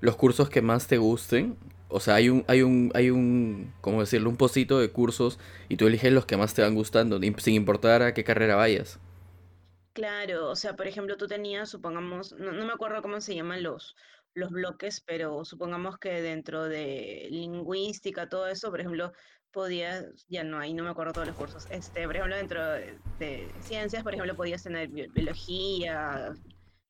los 0.00 0.16
cursos 0.16 0.50
que 0.50 0.62
más 0.62 0.86
te 0.86 0.98
gusten. 0.98 1.56
O 1.88 2.00
sea, 2.00 2.16
hay 2.16 2.28
un, 2.28 2.44
hay 2.48 2.62
un, 2.62 2.90
hay 2.94 3.10
un, 3.10 3.72
¿cómo 3.80 4.00
decirlo? 4.00 4.28
Un 4.28 4.36
pocito 4.36 4.78
de 4.78 4.90
cursos 4.90 5.38
y 5.68 5.76
tú 5.76 5.86
eliges 5.86 6.12
los 6.12 6.26
que 6.26 6.36
más 6.36 6.54
te 6.54 6.62
van 6.62 6.74
gustando, 6.74 7.20
sin 7.38 7.54
importar 7.54 8.02
a 8.02 8.14
qué 8.14 8.24
carrera 8.24 8.56
vayas. 8.56 8.98
Claro, 9.92 10.50
o 10.50 10.56
sea, 10.56 10.74
por 10.74 10.88
ejemplo, 10.88 11.16
tú 11.16 11.28
tenías, 11.28 11.70
supongamos, 11.70 12.32
no, 12.32 12.50
no 12.50 12.64
me 12.64 12.72
acuerdo 12.72 13.00
cómo 13.00 13.20
se 13.20 13.36
llaman 13.36 13.62
los, 13.62 13.94
los 14.34 14.50
bloques, 14.50 15.00
pero 15.00 15.44
supongamos 15.44 15.98
que 15.98 16.20
dentro 16.20 16.64
de 16.64 17.28
lingüística, 17.30 18.28
todo 18.28 18.48
eso, 18.48 18.70
por 18.70 18.80
ejemplo, 18.80 19.12
podías, 19.54 20.26
ya 20.28 20.44
no, 20.44 20.58
ahí 20.58 20.74
no 20.74 20.84
me 20.84 20.90
acuerdo 20.90 21.12
todos 21.12 21.28
los 21.28 21.36
cursos, 21.36 21.66
este, 21.70 22.04
por 22.04 22.16
ejemplo, 22.16 22.36
dentro 22.36 22.62
de, 23.18 23.48
ciencias, 23.60 24.02
por 24.02 24.12
ejemplo, 24.12 24.34
podías 24.34 24.62
tener 24.62 24.88
biología, 24.88 26.34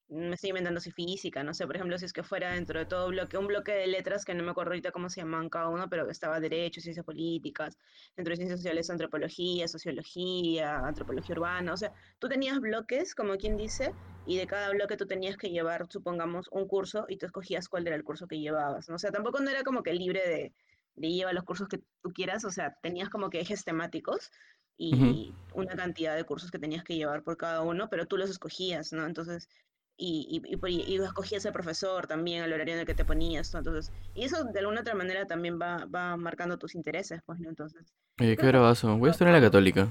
me 0.09 0.35
estoy 0.35 0.51
inventando 0.51 0.81
si 0.81 0.91
física, 0.91 1.43
no 1.45 1.55
sé, 1.55 1.67
por 1.67 1.77
ejemplo, 1.77 1.99
si 1.99 2.07
es 2.07 2.13
que 2.13 2.23
fuera 2.23 2.53
dentro 2.53 2.79
de 2.79 2.87
todo 2.87 3.09
bloque, 3.09 3.37
un 3.37 3.47
bloque 3.47 3.73
de 3.73 3.87
letras 3.87 4.25
que 4.25 4.35
no 4.35 4.43
me 4.43 4.51
acuerdo 4.51 4.71
ahorita 4.71 4.93
cómo 4.93 5.11
se 5.11 5.21
llaman 5.21 5.49
cada 5.49 5.69
uno, 5.69 5.89
pero 5.89 6.09
estaba 6.11 6.41
derecho, 6.41 6.81
ciencias 6.81 7.05
políticas, 7.05 7.79
dentro 8.17 8.33
de 8.33 8.37
ciencias 8.37 8.61
sociales, 8.61 8.91
antropología, 8.91 9.69
sociología, 9.69 10.79
antropología 10.79 11.35
urbana, 11.35 11.73
o 11.73 11.77
sea, 11.77 11.93
tú 12.19 12.29
tenías 12.29 12.59
bloques, 12.61 13.15
como 13.15 13.37
quien 13.37 13.57
dice, 13.57 13.93
y 14.27 14.39
de 14.39 14.47
cada 14.47 14.71
bloque 14.71 14.97
tú 14.97 15.07
tenías 15.07 15.37
que 15.37 15.51
llevar, 15.51 15.87
supongamos, 15.91 16.49
un 16.51 16.67
curso 16.67 17.05
y 17.09 17.19
tú 17.19 17.27
escogías 17.27 17.69
cuál 17.69 17.87
era 17.87 17.97
el 17.97 18.05
curso 18.05 18.27
que 18.27 18.41
llevabas, 18.41 18.89
¿no? 18.89 18.97
O 18.97 18.99
sea, 18.99 19.11
tampoco 19.11 19.41
no 19.41 19.51
era 19.51 19.63
como 19.65 19.83
que 19.83 19.93
libre 19.93 20.27
de, 20.27 20.53
de 20.97 21.09
llevar 21.09 21.35
los 21.35 21.45
cursos 21.45 21.69
que 21.69 21.79
tú 21.79 22.13
quieras, 22.13 22.45
o 22.45 22.51
sea, 22.51 22.77
tenías 22.83 23.09
como 23.09 23.31
que 23.31 23.41
ejes 23.41 23.65
temáticos 23.65 24.31
y 24.77 25.33
una 25.55 25.77
cantidad 25.77 26.17
de 26.17 26.25
cursos 26.25 26.51
que 26.51 26.59
tenías 26.59 26.83
que 26.83 26.97
llevar 26.97 27.23
por 27.23 27.37
cada 27.37 27.63
uno, 27.63 27.89
pero 27.89 28.07
tú 28.07 28.17
los 28.17 28.31
escogías, 28.31 28.93
¿no? 28.93 29.07
Entonces, 29.07 29.49
y, 29.97 30.43
y, 30.45 30.93
y, 30.93 30.97
escogías 30.97 31.45
el 31.45 31.53
profesor 31.53 32.09
también, 32.09 32.43
el 32.43 32.53
horario 32.53 32.75
en 32.75 32.81
el 32.81 32.87
que 32.87 32.95
te 32.95 33.05
ponías, 33.05 33.53
¿no? 33.53 33.61
Entonces, 33.61 33.93
y 34.15 34.25
eso 34.25 34.43
de 34.45 34.59
alguna 34.59 34.81
otra 34.81 34.95
manera 34.95 35.27
también 35.27 35.61
va, 35.61 35.85
va 35.87 36.17
marcando 36.17 36.59
tus 36.59 36.75
intereses, 36.75 37.21
pues, 37.25 37.39
¿no? 37.39 37.49
Entonces... 37.49 37.95
Oye, 38.21 38.37
qué 38.37 38.47
bravazo. 38.47 38.97
Voy 38.97 39.09
a 39.09 39.13
estar 39.13 39.29
en 39.29 39.35
la 39.35 39.41
católica. 39.41 39.89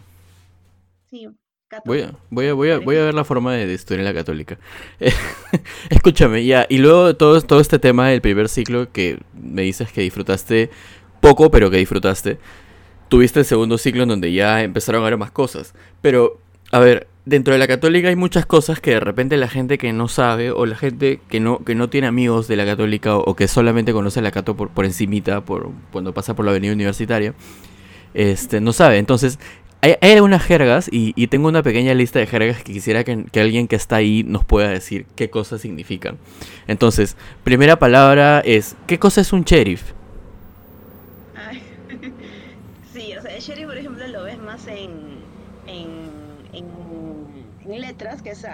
Sí, 1.09 1.29
Voy 1.85 2.01
a, 2.01 2.13
voy 2.29 2.47
a, 2.47 2.53
voy 2.53 2.69
a, 2.69 2.79
voy 2.79 2.97
a 2.97 3.05
ver 3.05 3.13
la 3.13 3.23
forma 3.23 3.53
de, 3.53 3.79
en 3.89 4.03
la 4.03 4.13
católica. 4.13 4.57
Escúchame, 5.89 6.45
ya, 6.45 6.65
y 6.69 6.77
luego 6.77 7.15
todo, 7.15 7.41
todo 7.41 7.59
este 7.59 7.79
tema 7.79 8.09
del 8.09 8.21
primer 8.21 8.49
ciclo 8.49 8.91
que 8.91 9.19
me 9.33 9.63
dices 9.63 9.91
que 9.91 10.01
disfrutaste 10.01 10.69
poco, 11.21 11.51
pero 11.51 11.69
que 11.71 11.77
disfrutaste. 11.77 12.37
Tuviste 13.09 13.39
el 13.39 13.45
segundo 13.45 13.77
ciclo 13.77 14.03
en 14.03 14.09
donde 14.09 14.33
ya 14.33 14.63
empezaron 14.63 15.01
a 15.01 15.07
haber 15.07 15.17
más 15.17 15.31
cosas. 15.31 15.73
Pero, 16.01 16.39
a 16.71 16.79
ver, 16.79 17.07
dentro 17.25 17.53
de 17.53 17.59
la 17.59 17.67
católica 17.67 18.09
hay 18.09 18.15
muchas 18.15 18.45
cosas 18.45 18.79
que 18.79 18.91
de 18.91 18.99
repente 18.99 19.37
la 19.37 19.47
gente 19.47 19.77
que 19.77 19.93
no 19.93 20.07
sabe 20.07 20.51
o 20.51 20.65
la 20.65 20.75
gente 20.75 21.21
que 21.29 21.39
no, 21.39 21.63
que 21.63 21.75
no 21.75 21.89
tiene 21.89 22.07
amigos 22.07 22.47
de 22.47 22.55
la 22.55 22.65
católica 22.65 23.15
o, 23.15 23.35
que 23.35 23.47
solamente 23.47 23.93
conoce 23.93 24.21
la 24.21 24.31
cato 24.31 24.55
por, 24.55 24.69
por 24.69 24.85
encimita, 24.85 25.41
por, 25.41 25.71
cuando 25.91 26.13
pasa 26.13 26.35
por 26.35 26.45
la 26.45 26.51
avenida 26.51 26.73
universitaria, 26.73 27.33
este, 28.13 28.61
no 28.61 28.73
sabe. 28.73 28.97
Entonces, 28.97 29.39
hay, 29.83 29.95
hay 29.99 30.13
algunas 30.13 30.41
jergas 30.41 30.87
y, 30.89 31.27
tengo 31.27 31.49
una 31.49 31.61
pequeña 31.61 31.93
lista 31.93 32.17
de 32.17 32.25
jergas 32.25 32.63
que 32.63 32.71
quisiera 32.71 33.03
que, 33.03 33.27
alguien 33.39 33.67
que 33.67 33.75
está 33.75 33.97
ahí 33.97 34.23
nos 34.23 34.45
pueda 34.45 34.69
decir 34.69 35.05
qué 35.17 35.29
cosas 35.29 35.59
significan. 35.59 36.17
Entonces, 36.67 37.17
primera 37.43 37.77
palabra 37.77 38.39
es, 38.39 38.77
¿qué 38.87 38.97
cosa 38.97 39.19
es 39.19 39.33
un 39.33 39.43
sheriff? 39.43 39.91
sí, 42.93 43.13
o 43.17 43.21
sea, 43.21 43.35
el 43.35 43.41
sheriff, 43.41 43.65
por 43.65 43.77
ejemplo, 43.77 44.07
lo 44.07 44.23
ves 44.23 44.39
más 44.39 44.65
en 44.67 45.13
letras, 47.79 48.21
que 48.21 48.31
es, 48.31 48.45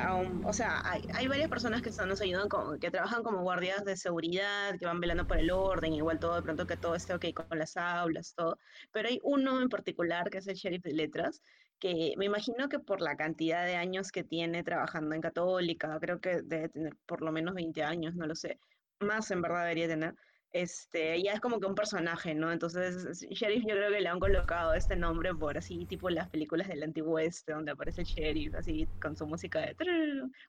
o 0.44 0.54
sea, 0.54 0.82
hay, 0.84 1.02
hay, 1.14 1.28
varias 1.28 1.50
personas 1.50 1.82
que 1.82 1.92
nos 2.06 2.22
ayudan, 2.22 2.48
que 2.80 2.92
trabajan 2.92 3.24
como 3.24 3.42
guardias 3.42 3.84
de 3.86 3.98
seguridad, 3.98 4.78
que 4.78 4.86
van 4.86 5.00
velando 5.00 5.28
por 5.28 5.38
el 5.38 5.52
orden, 5.52 5.94
igual 5.94 6.20
todo 6.20 6.36
de 6.36 6.42
pronto 6.42 6.68
que 6.68 6.78
todo 6.78 6.96
esté 6.96 7.14
ok 7.14 7.26
con 7.34 7.58
las 7.58 7.78
aulas, 7.78 8.34
todo. 8.36 8.58
Pero 8.92 9.10
hay 9.10 9.20
uno 9.24 9.62
en 9.62 9.70
particular 9.70 10.30
que 10.30 10.40
es 10.40 10.48
el 10.48 10.56
sheriff 10.56 10.84
de 10.84 10.94
letras, 10.94 11.42
que 11.80 12.14
me 12.18 12.26
imagino 12.26 12.70
que 12.70 12.80
por 12.80 13.02
la 13.02 13.16
cantidad 13.16 13.66
de 13.66 13.76
años 13.76 14.12
que 14.12 14.24
tiene 14.24 14.64
trabajando 14.64 15.16
en 15.16 15.22
Católica, 15.22 15.98
creo 16.00 16.20
que 16.20 16.42
debe 16.42 16.70
tener 16.70 16.96
por 17.06 17.22
lo 17.22 17.32
menos 17.32 17.56
20 17.56 17.84
años, 17.84 18.16
no 18.16 18.28
lo 18.28 18.36
sé, 18.36 18.60
más 19.00 19.32
en 19.32 19.42
verdad 19.42 19.62
debería 19.62 19.88
tener 19.88 20.16
este, 20.52 21.22
ya 21.22 21.34
es 21.34 21.40
como 21.40 21.60
que 21.60 21.68
un 21.68 21.76
personaje, 21.76 22.34
¿no? 22.34 22.52
Entonces, 22.52 23.26
Sheriff 23.30 23.64
yo 23.68 23.76
creo 23.76 23.92
que 23.92 24.02
le 24.02 24.10
han 24.10 24.20
colocado 24.20 24.74
este 24.74 24.96
nombre 24.96 25.34
por 25.34 25.58
así, 25.58 25.86
tipo 25.86 26.10
las 26.10 26.28
películas 26.30 26.68
del 26.68 26.84
antiguo 26.84 27.14
oeste, 27.14 27.54
donde 27.54 27.72
aparece 27.72 28.04
Sheriff, 28.04 28.56
así, 28.56 28.88
con 29.02 29.16
su 29.16 29.26
música 29.26 29.60
de... 29.60 29.76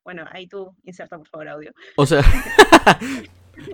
Bueno, 0.04 0.24
ahí 0.30 0.46
tú 0.46 0.74
inserta, 0.84 1.18
por 1.18 1.28
favor, 1.28 1.48
audio. 1.48 1.72
O 1.96 2.06
sea... 2.06 2.22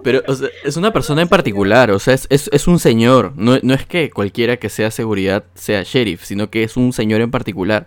Pero 0.03 0.23
es 0.65 0.77
una 0.77 0.93
persona 0.93 1.23
en 1.23 1.29
particular, 1.29 1.93
o 1.93 1.99
sea, 2.01 2.15
es, 2.15 2.27
es, 2.29 2.67
un 2.67 2.81
señor, 2.81 3.35
no, 3.37 3.59
no 3.63 3.75
es 3.75 3.87
que 3.87 4.11
cualquiera 4.11 4.57
que 4.57 4.69
sea 4.69 4.91
seguridad 4.91 5.45
sea 5.55 5.85
sheriff, 5.85 6.25
sino 6.25 6.51
que 6.51 6.65
es 6.65 6.77
un 6.77 6.93
señor 6.93 7.21
en 7.21 7.31
particular 7.31 7.87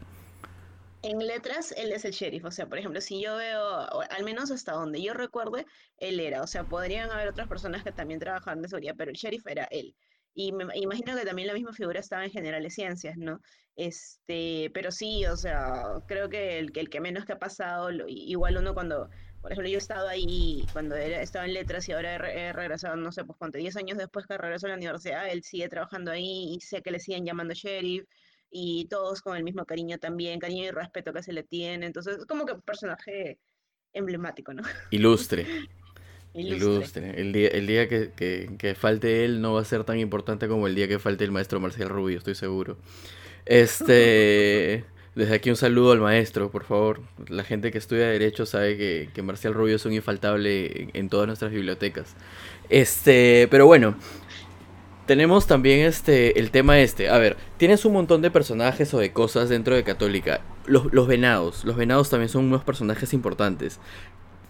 en 1.02 1.20
letras, 1.20 1.74
él 1.78 1.92
es 1.92 2.06
el 2.06 2.12
sheriff. 2.12 2.46
O 2.46 2.52
sea, 2.52 2.68
por 2.68 2.78
ejemplo, 2.78 3.02
si 3.02 3.22
yo 3.22 3.38
veo, 3.38 4.02
al 4.10 4.24
menos 4.24 4.52
hasta 4.52 4.74
donde 4.74 5.02
yo 5.02 5.14
recuerde, 5.14 5.66
él 5.98 6.20
era. 6.20 6.42
O 6.42 6.48
sea, 6.48 6.64
podrían 6.66 7.12
haber 7.12 7.30
otras 7.30 7.48
personas 7.48 7.84
que 7.84 7.92
también 7.92 8.20
trabajaban 8.20 8.62
de 8.62 8.70
seguridad, 8.70 8.96
pero 8.98 9.12
el 9.12 9.18
sheriff 9.18 9.46
era 9.48 9.66
él. 9.72 9.96
Y 10.34 10.52
me 10.52 10.66
imagino 10.76 11.18
que 11.18 11.26
también 11.26 11.48
la 11.48 11.54
misma 11.54 11.74
figura 11.74 12.00
estaba 12.00 12.24
en 12.24 12.32
generales 12.32 12.76
ciencias, 12.76 13.18
¿no? 13.18 13.42
Este, 13.76 14.70
pero 14.74 14.92
sí, 14.92 15.26
o 15.26 15.36
sea, 15.38 15.84
creo 16.08 16.30
que 16.30 16.60
el, 16.60 16.72
el 16.76 16.90
que 16.90 17.02
menos 17.02 17.26
que 17.26 17.34
ha 17.34 17.40
pasado, 17.40 17.90
igual 18.08 18.58
uno 18.58 18.74
cuando, 18.74 19.10
por 19.42 19.52
ejemplo, 19.52 19.70
yo 19.70 19.78
he 19.78 19.80
estado 19.80 20.08
ahí 20.08 20.66
cuando 20.74 20.96
era, 20.96 21.22
estaba 21.22 21.46
en 21.46 21.54
letras 21.54 21.88
y 21.90 21.94
ahora 21.94 22.16
he, 22.16 22.54
regresado, 22.54 22.96
no 22.96 23.12
sé, 23.12 23.24
pues 23.26 23.38
cuánto, 23.38 23.58
10 23.58 23.76
años 23.78 23.98
después 23.98 24.26
que 24.28 24.38
regresó 24.38 24.68
a 24.68 24.70
la 24.70 24.76
universidad, 24.76 25.30
él 25.30 25.44
sigue 25.44 25.70
trabajando 25.70 26.12
ahí 26.12 26.54
y 26.56 26.62
sé 26.62 26.82
que 26.82 26.92
le 26.92 27.00
siguen 27.00 27.26
llamando 27.26 27.54
sheriff 27.54 28.06
y 28.52 28.86
todos 28.86 29.22
con 29.22 29.38
el 29.38 29.44
mismo 29.44 29.66
cariño 29.66 29.98
también, 29.98 30.40
cariño 30.40 30.66
y 30.66 30.72
respeto 30.72 31.14
que 31.14 31.24
se 31.24 31.34
le 31.34 31.44
tiene. 31.44 31.86
Entonces, 31.86 32.18
es 32.18 32.26
como 32.26 32.46
que 32.46 32.54
un 32.54 32.62
personaje 32.62 33.40
emblemático, 33.94 34.54
¿no? 34.54 34.64
Ilustre. 34.92 35.46
Ilustre. 36.34 37.20
El 37.20 37.34
día, 37.34 37.50
el 37.50 37.68
día 37.68 37.88
que, 37.88 38.12
que, 38.58 38.76
falte 38.76 39.26
él 39.26 39.42
no 39.42 39.54
va 39.54 39.62
a 39.62 39.66
ser 39.66 39.84
tan 39.84 40.00
importante 40.00 40.48
como 40.48 40.68
el 40.68 40.76
día 40.76 40.88
que 40.88 41.00
falte 41.00 41.24
el 41.24 41.32
maestro 41.32 41.60
Marcial 41.60 41.90
Rubio, 41.90 42.18
estoy 42.18 42.36
seguro. 42.36 42.78
Este. 43.46 44.86
Desde 45.16 45.36
aquí 45.36 45.50
un 45.50 45.56
saludo 45.56 45.92
al 45.92 46.00
maestro, 46.00 46.52
por 46.52 46.64
favor. 46.64 47.02
La 47.28 47.44
gente 47.44 47.72
que 47.72 47.80
estudia 47.80 48.08
Derecho 48.08 48.46
sabe 48.46 48.78
que, 48.78 49.10
que 49.14 49.22
Marcial 49.24 49.54
Rubio 49.54 49.76
es 49.76 49.86
un 49.86 49.92
infaltable 49.92 50.84
en, 50.84 50.92
en 50.94 51.10
todas 51.10 51.26
nuestras 51.28 51.52
bibliotecas. 51.52 52.16
Este. 52.70 53.48
Pero 53.50 53.66
bueno, 53.66 53.98
tenemos 55.10 55.48
también 55.48 55.80
este 55.80 56.40
el 56.40 56.52
tema 56.52 56.78
este. 56.78 57.10
A 57.10 57.18
ver, 57.18 57.36
tienes 57.58 57.84
un 57.84 57.94
montón 57.94 58.22
de 58.22 58.30
personajes 58.30 58.94
o 58.94 59.00
de 59.00 59.12
cosas 59.12 59.50
dentro 59.50 59.74
de 59.74 59.84
Católica. 59.84 60.42
Los, 60.68 60.94
los 60.94 61.08
venados. 61.08 61.66
Los 61.66 61.78
venados 61.78 62.12
también 62.12 62.30
son 62.30 62.46
unos 62.46 62.64
personajes 62.64 63.12
importantes. 63.12 63.80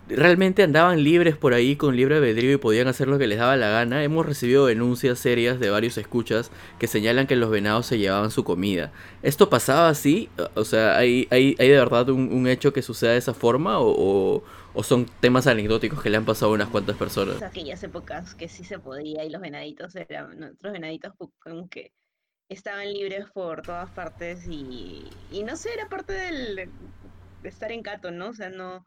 Realmente 0.09 0.63
andaban 0.63 1.03
libres 1.03 1.37
por 1.37 1.53
ahí 1.53 1.75
con 1.75 1.95
libre 1.95 2.15
albedrío 2.15 2.51
y 2.51 2.57
podían 2.57 2.87
hacer 2.87 3.07
lo 3.07 3.17
que 3.17 3.27
les 3.27 3.37
daba 3.37 3.55
la 3.55 3.69
gana. 3.69 4.03
Hemos 4.03 4.25
recibido 4.25 4.65
denuncias 4.65 5.19
serias 5.19 5.59
de 5.59 5.69
varios 5.69 5.97
escuchas 5.97 6.51
que 6.79 6.87
señalan 6.87 7.27
que 7.27 7.35
los 7.35 7.49
venados 7.49 7.85
se 7.85 7.99
llevaban 7.99 8.31
su 8.31 8.43
comida. 8.43 8.91
¿Esto 9.21 9.49
pasaba 9.49 9.89
así? 9.89 10.29
O 10.55 10.65
sea, 10.65 10.97
¿hay, 10.97 11.27
hay, 11.31 11.55
hay 11.59 11.69
de 11.69 11.77
verdad 11.77 12.09
un, 12.09 12.47
hecho 12.47 12.73
que 12.73 12.81
suceda 12.81 13.11
de 13.11 13.17
esa 13.17 13.33
forma? 13.33 13.79
¿O, 13.79 14.43
¿O 14.73 14.83
son 14.83 15.05
temas 15.19 15.47
anecdóticos 15.47 16.01
que 16.01 16.09
le 16.09 16.17
han 16.17 16.25
pasado 16.25 16.51
a 16.51 16.55
unas 16.55 16.69
cuantas 16.69 16.95
personas? 16.95 17.41
Aquellas 17.41 17.83
épocas 17.83 18.35
que 18.35 18.47
sí 18.47 18.63
se 18.63 18.79
podía 18.79 19.23
y 19.23 19.29
los 19.29 19.41
venaditos 19.41 19.95
eran, 19.95 20.39
nuestros 20.39 20.73
venaditos 20.73 21.13
como 21.39 21.69
que 21.69 21.91
estaban 22.49 22.91
libres 22.91 23.25
por 23.31 23.61
todas 23.61 23.89
partes 23.91 24.47
y, 24.47 25.07
y 25.31 25.43
no 25.43 25.55
sé, 25.55 25.73
era 25.73 25.87
parte 25.87 26.13
del, 26.13 26.55
de 26.55 27.49
estar 27.49 27.71
en 27.71 27.83
Cato, 27.83 28.11
¿no? 28.11 28.29
O 28.29 28.33
sea, 28.33 28.49
no, 28.49 28.85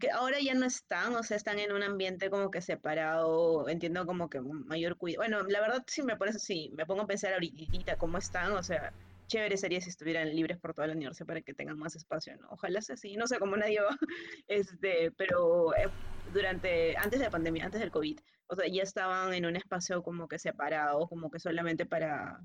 que 0.00 0.10
ahora 0.10 0.38
ya 0.40 0.54
no 0.54 0.66
están, 0.66 1.14
o 1.14 1.22
sea, 1.22 1.36
están 1.36 1.58
en 1.58 1.72
un 1.72 1.82
ambiente 1.82 2.30
como 2.30 2.50
que 2.50 2.60
separado, 2.62 3.68
entiendo 3.68 4.06
como 4.06 4.30
que 4.30 4.40
mayor 4.40 4.96
cuidado. 4.96 5.20
Bueno, 5.20 5.42
la 5.42 5.60
verdad 5.60 5.82
sí 5.86 6.02
me 6.02 6.16
parece, 6.16 6.38
sí, 6.38 6.70
me 6.74 6.86
pongo 6.86 7.02
a 7.02 7.06
pensar 7.06 7.34
ahorita 7.34 7.96
cómo 7.96 8.18
están, 8.18 8.52
o 8.52 8.62
sea, 8.62 8.92
chévere 9.26 9.56
sería 9.56 9.80
si 9.80 9.90
estuvieran 9.90 10.34
libres 10.34 10.58
por 10.58 10.74
toda 10.74 10.86
la 10.88 10.94
universidad 10.94 11.26
para 11.26 11.42
que 11.42 11.54
tengan 11.54 11.78
más 11.78 11.96
espacio, 11.96 12.36
¿no? 12.36 12.48
Ojalá 12.50 12.80
sea 12.80 12.94
así, 12.94 13.16
no 13.16 13.26
sé 13.26 13.38
cómo 13.38 13.56
nadie 13.56 13.80
va, 13.80 13.96
este, 14.48 15.10
pero 15.12 15.74
eh, 15.76 15.88
durante, 16.32 16.96
antes 16.96 17.20
de 17.20 17.26
la 17.26 17.30
pandemia, 17.30 17.66
antes 17.66 17.80
del 17.80 17.90
COVID, 17.90 18.18
o 18.46 18.56
sea, 18.56 18.66
ya 18.68 18.82
estaban 18.82 19.34
en 19.34 19.46
un 19.46 19.56
espacio 19.56 20.02
como 20.02 20.28
que 20.28 20.38
separado, 20.38 21.06
como 21.08 21.30
que 21.30 21.40
solamente 21.40 21.86
para, 21.86 22.40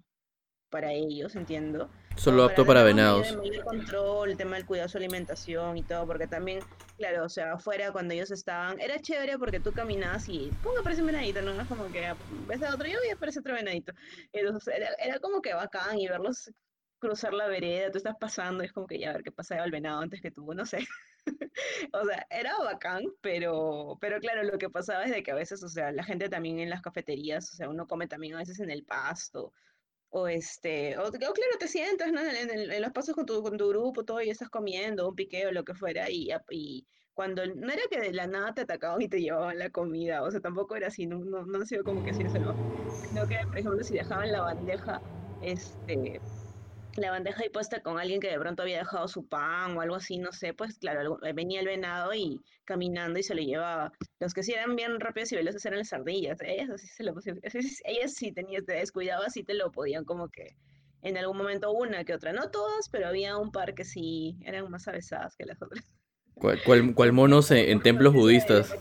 para 0.70 0.92
ellos, 0.92 1.36
entiendo. 1.36 1.90
Solo 2.16 2.44
apto 2.44 2.66
para, 2.66 2.84
venados. 2.84 3.28
El 3.44 3.64
control, 3.64 4.32
el 4.32 4.38
tema 4.38 4.56
del 4.58 4.66
cuidado 4.66 4.88
de 4.88 4.92
su 4.92 4.98
alimentación 4.98 5.78
y 5.78 5.84
todo, 5.84 6.06
porque 6.06 6.28
también, 6.28 6.60
claro, 6.98 7.26
o 7.26 7.30
sea, 7.30 7.54
afuera 7.54 7.92
cuando 7.92 8.14
ellos 8.14 8.32
estaban, 8.32 8.80
era 8.80 9.00
chévere 9.00 9.38
porque 9.38 9.60
tú 9.60 9.72
caminabas 9.72 10.28
y 10.28 10.52
¡pum! 10.62 10.74
aparece 10.80 11.02
un 11.02 11.08
venadito, 11.08 11.42
¿no? 11.42 11.60
Es 11.60 11.68
como 11.68 11.90
que 11.92 12.14
ves 12.48 12.64
a 12.64 12.74
otro 12.74 12.88
y 12.88 13.10
aparece 13.12 13.40
otro 13.40 13.54
venadito. 13.54 13.94
Entonces, 14.34 14.76
era, 14.76 14.90
era 15.00 15.20
como 15.20 15.42
que 15.42 15.54
bacán 15.54 15.98
y 15.98 16.08
verlos 16.08 16.52
cruzar 17.00 17.34
la 17.34 17.48
vereda, 17.48 17.92
tú 17.92 17.98
estás 17.98 18.16
pasando, 18.20 18.64
es 18.64 18.72
como 18.74 18.86
que 18.86 19.00
ya 19.00 19.10
a 19.10 19.14
ver 19.14 19.24
qué 19.24 19.32
pasa 19.32 19.64
el 19.64 19.72
venado 19.72 20.02
antes 20.02 20.22
que 20.22 20.32
tú, 20.32 20.54
no 20.54 20.66
sé. 20.66 20.80
o 21.94 22.06
sea, 22.06 22.28
era 22.30 22.58
bacán, 22.58 23.04
pero, 23.22 23.98
pero 24.02 24.20
claro, 24.20 24.44
lo 24.44 24.58
que 24.58 24.70
pasaba 24.70 25.04
es 25.06 25.12
de 25.12 25.24
que 25.24 25.32
a 25.32 25.36
veces, 25.36 25.64
o 25.64 25.70
sea, 25.70 25.92
la 25.92 26.04
gente 26.04 26.30
también 26.30 26.60
en 26.60 26.70
las 26.70 26.82
cafeterías, 26.82 27.52
o 27.54 27.56
sea, 27.56 27.70
uno 27.70 27.88
come 27.88 28.08
también 28.08 28.36
a 28.36 28.40
veces 28.40 28.60
en 28.60 28.70
el 28.70 28.84
pasto, 28.84 29.54
o 30.10 30.28
este, 30.28 30.98
o, 30.98 31.12
claro, 31.12 31.34
te 31.60 31.68
sientas 31.68 32.12
¿no? 32.12 32.22
en, 32.22 32.82
los 32.82 32.92
pasos 32.92 33.16
con 33.16 33.26
tu, 33.26 33.42
con 33.44 33.58
tu 33.58 33.70
grupo, 33.70 34.04
todo, 34.06 34.22
y 34.22 34.30
estás 34.30 34.50
comiendo, 34.50 35.08
un 35.10 35.16
piqueo, 35.16 35.52
lo 35.52 35.64
que 35.64 35.76
fuera, 35.76 36.10
y, 36.10 36.30
y 36.52 36.88
cuando 37.14 37.46
no 37.46 37.72
era 37.72 37.82
que 37.92 38.00
de 38.00 38.14
la 38.14 38.28
nada 38.28 38.54
te 38.54 38.62
atacaban 38.62 39.02
y 39.02 39.10
te 39.10 39.22
llevaban 39.22 39.60
la 39.60 39.70
comida, 39.70 40.24
o 40.24 40.32
sea, 40.32 40.40
tampoco 40.40 40.76
era 40.76 40.88
así, 40.88 41.06
no, 41.06 41.20
no, 41.20 41.46
no 41.46 41.62
ha 41.62 41.66
sido 41.66 41.84
como 41.84 42.02
que 42.02 42.12
así, 42.12 42.24
sino 42.30 43.28
que, 43.28 43.38
por 43.50 43.60
ejemplo, 43.60 43.84
si 43.84 43.96
dejaban 43.96 44.32
la 44.32 44.42
bandeja, 44.42 45.02
este, 45.40 46.22
la 46.96 47.12
bandeja 47.12 47.44
ahí 47.44 47.50
puesta 47.50 47.82
con 47.82 48.00
alguien 48.00 48.20
que 48.20 48.30
de 48.30 48.40
pronto 48.40 48.64
había 48.64 48.80
dejado 48.80 49.08
su 49.08 49.28
pan 49.28 49.78
o 49.78 49.82
algo 49.82 49.96
así, 49.96 50.18
no 50.18 50.32
sé, 50.32 50.54
pues 50.54 50.78
claro, 50.78 51.24
eh, 51.24 51.34
venía 51.34 51.60
el 51.60 51.68
venado 51.68 52.14
y 52.14 52.42
caminando 52.66 53.20
y 53.20 53.24
se 53.24 53.36
lo 53.36 53.42
llevaba. 53.42 53.92
Los 54.20 54.34
que 54.34 54.44
sí 54.44 54.54
eran 54.54 54.76
bien 54.76 55.00
rápidos 55.00 55.32
y 55.32 55.36
veloces 55.36 55.66
eran 55.66 55.80
las 55.80 55.94
ardillas, 55.94 56.40
ellas 56.42 56.70
sí 56.82 56.88
se 56.88 57.04
lo 57.04 57.14
ellas 57.86 58.14
sí 58.14 58.32
tenías, 58.32 58.66
te 58.66 58.74
descuidabas 58.74 59.38
y 59.38 59.44
te 59.44 59.54
lo 59.54 59.72
podían 59.72 60.06
como 60.06 60.30
que 60.30 60.56
en 61.02 61.18
algún 61.18 61.38
momento 61.38 61.72
una 61.72 62.04
que 62.04 62.14
otra, 62.14 62.34
no 62.34 62.52
todas, 62.52 62.90
pero 62.90 63.08
había 63.08 63.38
un 63.38 63.52
par 63.52 63.74
que 63.74 63.86
sí 63.86 64.38
eran 64.44 64.70
más 64.70 64.88
avesadas 64.88 65.36
que 65.36 65.46
las 65.46 65.62
otras. 65.62 65.86
¿Cuál, 66.36 67.14
monos 67.14 67.52
en 67.52 67.82
templos 67.82 68.14
budistas? 68.16 68.74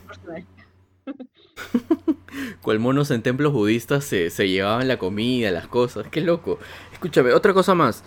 Cual 2.63 2.79
monos 2.79 3.11
en 3.11 3.23
templos 3.23 3.53
budistas 3.53 4.05
se, 4.05 4.31
se, 4.31 4.49
llevaban 4.49 4.89
la 4.89 4.99
comida, 4.99 5.51
las 5.51 5.69
cosas. 5.69 6.07
Qué 6.11 6.21
loco. 6.21 6.59
Escúchame, 6.93 7.33
otra 7.33 7.55
cosa 7.55 7.75
más. 7.75 8.05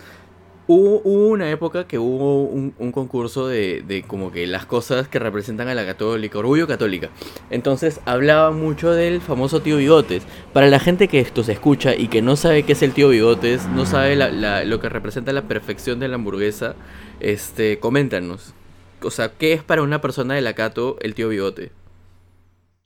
Hubo, 0.68 1.00
una 1.00 1.50
época 1.50 1.88
que 1.88 1.98
hubo 1.98 2.44
un, 2.44 2.92
concurso 2.92 3.48
de, 3.48 3.82
de, 3.86 4.04
como 4.04 4.30
que 4.30 4.46
las 4.46 4.64
cosas 4.64 5.08
que 5.08 5.18
representan 5.18 5.66
a 5.68 5.74
la 5.74 5.84
católica, 5.84 6.38
orgullo 6.38 6.68
católica. 6.68 7.10
Entonces 7.50 8.00
hablaba 8.04 8.52
mucho 8.52 8.92
del 8.92 9.20
famoso 9.20 9.60
tío 9.60 9.76
Bigotes. 9.76 10.22
Para 10.52 10.68
la 10.68 10.78
gente 10.78 11.08
que 11.08 11.18
esto 11.18 11.42
se 11.42 11.52
escucha 11.52 11.96
y 11.96 12.06
que 12.06 12.22
no 12.22 12.36
sabe 12.36 12.62
qué 12.62 12.72
es 12.72 12.82
el 12.82 12.92
tío 12.92 13.08
Bigotes, 13.08 13.66
no 13.74 13.86
sabe 13.86 14.16
lo 14.64 14.80
que 14.80 14.88
representa 14.88 15.32
la 15.32 15.48
perfección 15.48 15.98
de 15.98 16.08
la 16.08 16.14
hamburguesa, 16.14 16.76
este, 17.18 17.80
coméntanos. 17.80 18.54
O 19.02 19.10
sea, 19.10 19.32
¿qué 19.32 19.52
es 19.52 19.64
para 19.64 19.82
una 19.82 20.00
persona 20.00 20.34
de 20.34 20.42
la 20.42 20.54
Cato 20.54 20.96
el 21.00 21.14
tío 21.14 21.28
Bigote? 21.28 21.72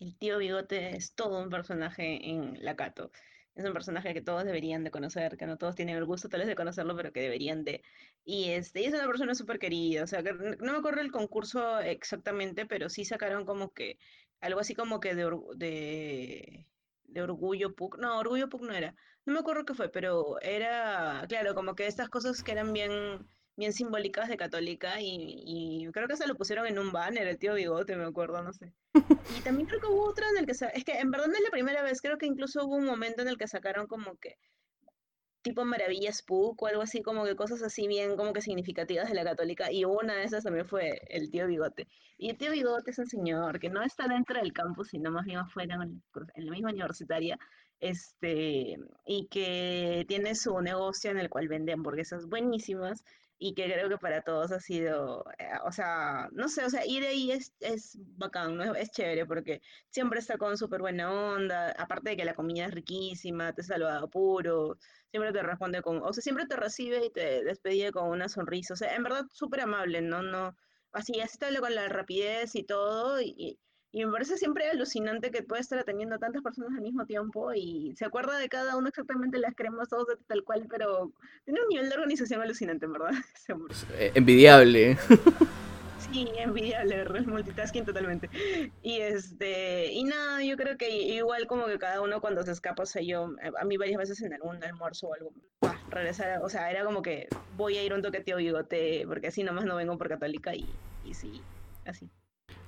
El 0.00 0.16
tío 0.16 0.38
Bigote 0.38 0.96
es 0.96 1.14
todo 1.14 1.42
un 1.42 1.50
personaje 1.50 2.28
en 2.28 2.62
la 2.64 2.76
Cato 2.76 3.10
es 3.56 3.64
un 3.64 3.72
personaje 3.72 4.12
que 4.12 4.20
todos 4.20 4.44
deberían 4.44 4.84
de 4.84 4.90
conocer, 4.90 5.36
que 5.38 5.46
no 5.46 5.56
todos 5.56 5.74
tienen 5.74 5.96
el 5.96 6.04
gusto 6.04 6.28
tal 6.28 6.40
vez 6.40 6.48
de 6.48 6.54
conocerlo, 6.54 6.94
pero 6.94 7.12
que 7.12 7.20
deberían 7.20 7.64
de. 7.64 7.82
Y, 8.24 8.50
este, 8.50 8.82
y 8.82 8.84
es 8.84 8.94
una 8.94 9.06
persona 9.06 9.34
súper 9.34 9.58
querida, 9.58 10.04
o 10.04 10.06
sea, 10.06 10.22
que 10.22 10.34
no 10.34 10.72
me 10.72 10.78
acuerdo 10.78 11.00
el 11.00 11.10
concurso 11.10 11.78
exactamente, 11.80 12.66
pero 12.66 12.90
sí 12.90 13.04
sacaron 13.06 13.46
como 13.46 13.72
que 13.72 13.98
algo 14.40 14.60
así 14.60 14.74
como 14.74 15.00
que 15.00 15.14
de, 15.14 15.24
de, 15.56 16.66
de 17.04 17.22
Orgullo 17.22 17.74
Puc, 17.74 17.96
no, 17.98 18.18
Orgullo 18.18 18.50
Puc 18.50 18.62
no 18.62 18.74
era, 18.74 18.94
no 19.24 19.32
me 19.32 19.38
acuerdo 19.40 19.64
qué 19.64 19.74
fue, 19.74 19.88
pero 19.88 20.38
era, 20.42 21.24
claro, 21.28 21.54
como 21.54 21.74
que 21.74 21.86
estas 21.86 22.10
cosas 22.10 22.42
que 22.42 22.52
eran 22.52 22.72
bien 22.74 23.26
bien 23.56 23.72
simbólicas 23.72 24.28
de 24.28 24.36
católica 24.36 25.00
y, 25.00 25.42
y, 25.46 25.90
creo 25.92 26.08
que 26.08 26.16
se 26.16 26.26
lo 26.26 26.34
pusieron 26.34 26.66
en 26.66 26.78
un 26.78 26.92
banner, 26.92 27.26
el 27.26 27.38
tío 27.38 27.54
Bigote, 27.54 27.96
me 27.96 28.04
acuerdo, 28.04 28.42
no 28.42 28.52
sé. 28.52 28.72
Y 29.38 29.42
también 29.42 29.66
creo 29.66 29.80
que 29.80 29.86
hubo 29.86 30.04
otra 30.04 30.28
en 30.30 30.38
el 30.38 30.46
que, 30.46 30.54
se, 30.54 30.66
es 30.74 30.84
que 30.84 30.98
en 30.98 31.10
verdad 31.10 31.28
no 31.28 31.34
es 31.34 31.40
la 31.40 31.50
primera 31.50 31.82
vez, 31.82 32.00
creo 32.00 32.18
que 32.18 32.26
incluso 32.26 32.64
hubo 32.64 32.76
un 32.76 32.84
momento 32.84 33.22
en 33.22 33.28
el 33.28 33.38
que 33.38 33.48
sacaron 33.48 33.86
como 33.86 34.16
que 34.16 34.36
tipo 35.46 35.64
Maravillas 35.64 36.18
Spook 36.18 36.60
o 36.60 36.66
algo 36.66 36.82
así, 36.82 37.02
como 37.02 37.24
que 37.24 37.36
cosas 37.36 37.62
así 37.62 37.86
bien 37.86 38.16
como 38.16 38.32
que 38.32 38.40
significativas 38.40 39.08
de 39.08 39.14
la 39.14 39.22
católica 39.22 39.70
y 39.70 39.84
una 39.84 40.16
de 40.16 40.24
esas 40.24 40.42
también 40.42 40.66
fue 40.66 41.00
el 41.08 41.30
tío 41.30 41.46
Bigote. 41.46 41.86
Y 42.18 42.30
el 42.30 42.36
tío 42.36 42.50
Bigote 42.50 42.90
es 42.90 42.98
un 42.98 43.06
señor 43.06 43.60
que 43.60 43.70
no 43.70 43.80
está 43.82 44.08
dentro 44.08 44.40
del 44.40 44.52
campus, 44.52 44.88
sino 44.88 45.12
más 45.12 45.24
bien 45.24 45.38
afuera 45.38 45.76
en, 45.76 46.02
en 46.34 46.46
la 46.46 46.50
misma 46.50 46.70
universitaria, 46.70 47.38
este, 47.78 48.76
y 49.06 49.28
que 49.28 50.04
tiene 50.08 50.34
su 50.34 50.60
negocio 50.60 51.12
en 51.12 51.18
el 51.18 51.30
cual 51.30 51.46
vende 51.46 51.72
hamburguesas 51.72 52.26
buenísimas 52.26 53.04
y 53.38 53.54
que 53.54 53.64
creo 53.64 53.88
que 53.88 53.98
para 53.98 54.22
todos 54.22 54.52
ha 54.52 54.60
sido, 54.60 55.24
eh, 55.38 55.50
o 55.64 55.72
sea, 55.72 56.28
no 56.32 56.48
sé, 56.48 56.64
o 56.64 56.70
sea, 56.70 56.86
ir 56.86 57.04
ahí 57.04 57.30
es, 57.32 57.54
es 57.60 57.98
bacán, 58.16 58.56
¿no? 58.56 58.74
es, 58.74 58.90
chévere 58.90 59.26
porque 59.26 59.60
siempre 59.90 60.20
está 60.20 60.38
con 60.38 60.56
súper 60.56 60.80
buena 60.80 61.12
onda, 61.12 61.72
aparte 61.72 62.10
de 62.10 62.16
que 62.16 62.24
la 62.24 62.34
comida 62.34 62.66
es 62.66 62.74
riquísima, 62.74 63.52
te 63.52 63.62
saluda 63.62 64.06
puro, 64.06 64.78
siempre 65.10 65.32
te 65.32 65.42
responde 65.42 65.82
con, 65.82 66.02
o 66.02 66.12
sea, 66.12 66.22
siempre 66.22 66.46
te 66.46 66.56
recibe 66.56 67.06
y 67.06 67.10
te 67.10 67.44
despide 67.44 67.92
con 67.92 68.08
una 68.08 68.28
sonrisa, 68.28 68.74
o 68.74 68.76
sea, 68.76 68.94
en 68.94 69.02
verdad 69.02 69.26
súper 69.32 69.60
amable, 69.60 70.00
¿no? 70.00 70.22
no 70.22 70.56
Así, 70.92 71.20
así 71.20 71.36
te 71.38 71.54
con 71.60 71.74
la 71.74 71.88
rapidez 71.88 72.54
y 72.54 72.62
todo, 72.62 73.20
y, 73.20 73.58
y 73.96 74.04
me 74.04 74.12
parece 74.12 74.36
siempre 74.36 74.68
alucinante 74.68 75.30
que 75.30 75.42
puede 75.42 75.62
estar 75.62 75.78
atendiendo 75.78 76.16
a 76.16 76.18
tantas 76.18 76.42
personas 76.42 76.70
al 76.76 76.82
mismo 76.82 77.06
tiempo 77.06 77.54
y 77.54 77.94
se 77.96 78.04
acuerda 78.04 78.36
de 78.36 78.50
cada 78.50 78.76
uno 78.76 78.90
exactamente 78.90 79.38
las 79.38 79.54
cremas 79.54 79.88
todos 79.88 80.06
tal 80.26 80.44
cual, 80.44 80.66
pero 80.68 81.12
tiene 81.46 81.62
un 81.62 81.68
nivel 81.70 81.88
de 81.88 81.94
organización 81.94 82.42
alucinante, 82.42 82.84
en 82.84 82.92
verdad. 82.92 83.12
Eh, 83.98 84.12
envidiable. 84.14 84.98
Sí, 85.98 86.28
envidiable, 86.36 87.04
multitasking 87.26 87.86
totalmente. 87.86 88.28
Y 88.82 89.00
este, 89.00 89.90
y 89.92 90.04
nada, 90.04 90.44
yo 90.44 90.56
creo 90.56 90.76
que 90.76 90.90
igual 90.90 91.46
como 91.46 91.66
que 91.66 91.78
cada 91.78 92.02
uno 92.02 92.20
cuando 92.20 92.42
se 92.42 92.52
escapa, 92.52 92.82
o 92.82 92.86
sea, 92.86 93.02
yo, 93.02 93.34
a 93.58 93.64
mí 93.64 93.76
varias 93.78 93.98
veces 93.98 94.20
en 94.20 94.34
algún 94.34 94.62
almuerzo 94.62 95.08
o 95.08 95.14
algo, 95.14 95.32
regresar, 95.88 96.42
o 96.42 96.48
sea, 96.50 96.70
era 96.70 96.84
como 96.84 97.00
que 97.00 97.28
voy 97.56 97.78
a 97.78 97.82
ir 97.82 97.94
un 97.94 98.02
toqueteo 98.02 98.36
bigote, 98.36 99.04
porque 99.08 99.28
así 99.28 99.42
nomás 99.42 99.64
no 99.64 99.74
vengo 99.74 99.96
por 99.96 100.08
católica 100.08 100.54
y, 100.54 100.68
y 101.04 101.14
sí, 101.14 101.40
así. 101.86 102.08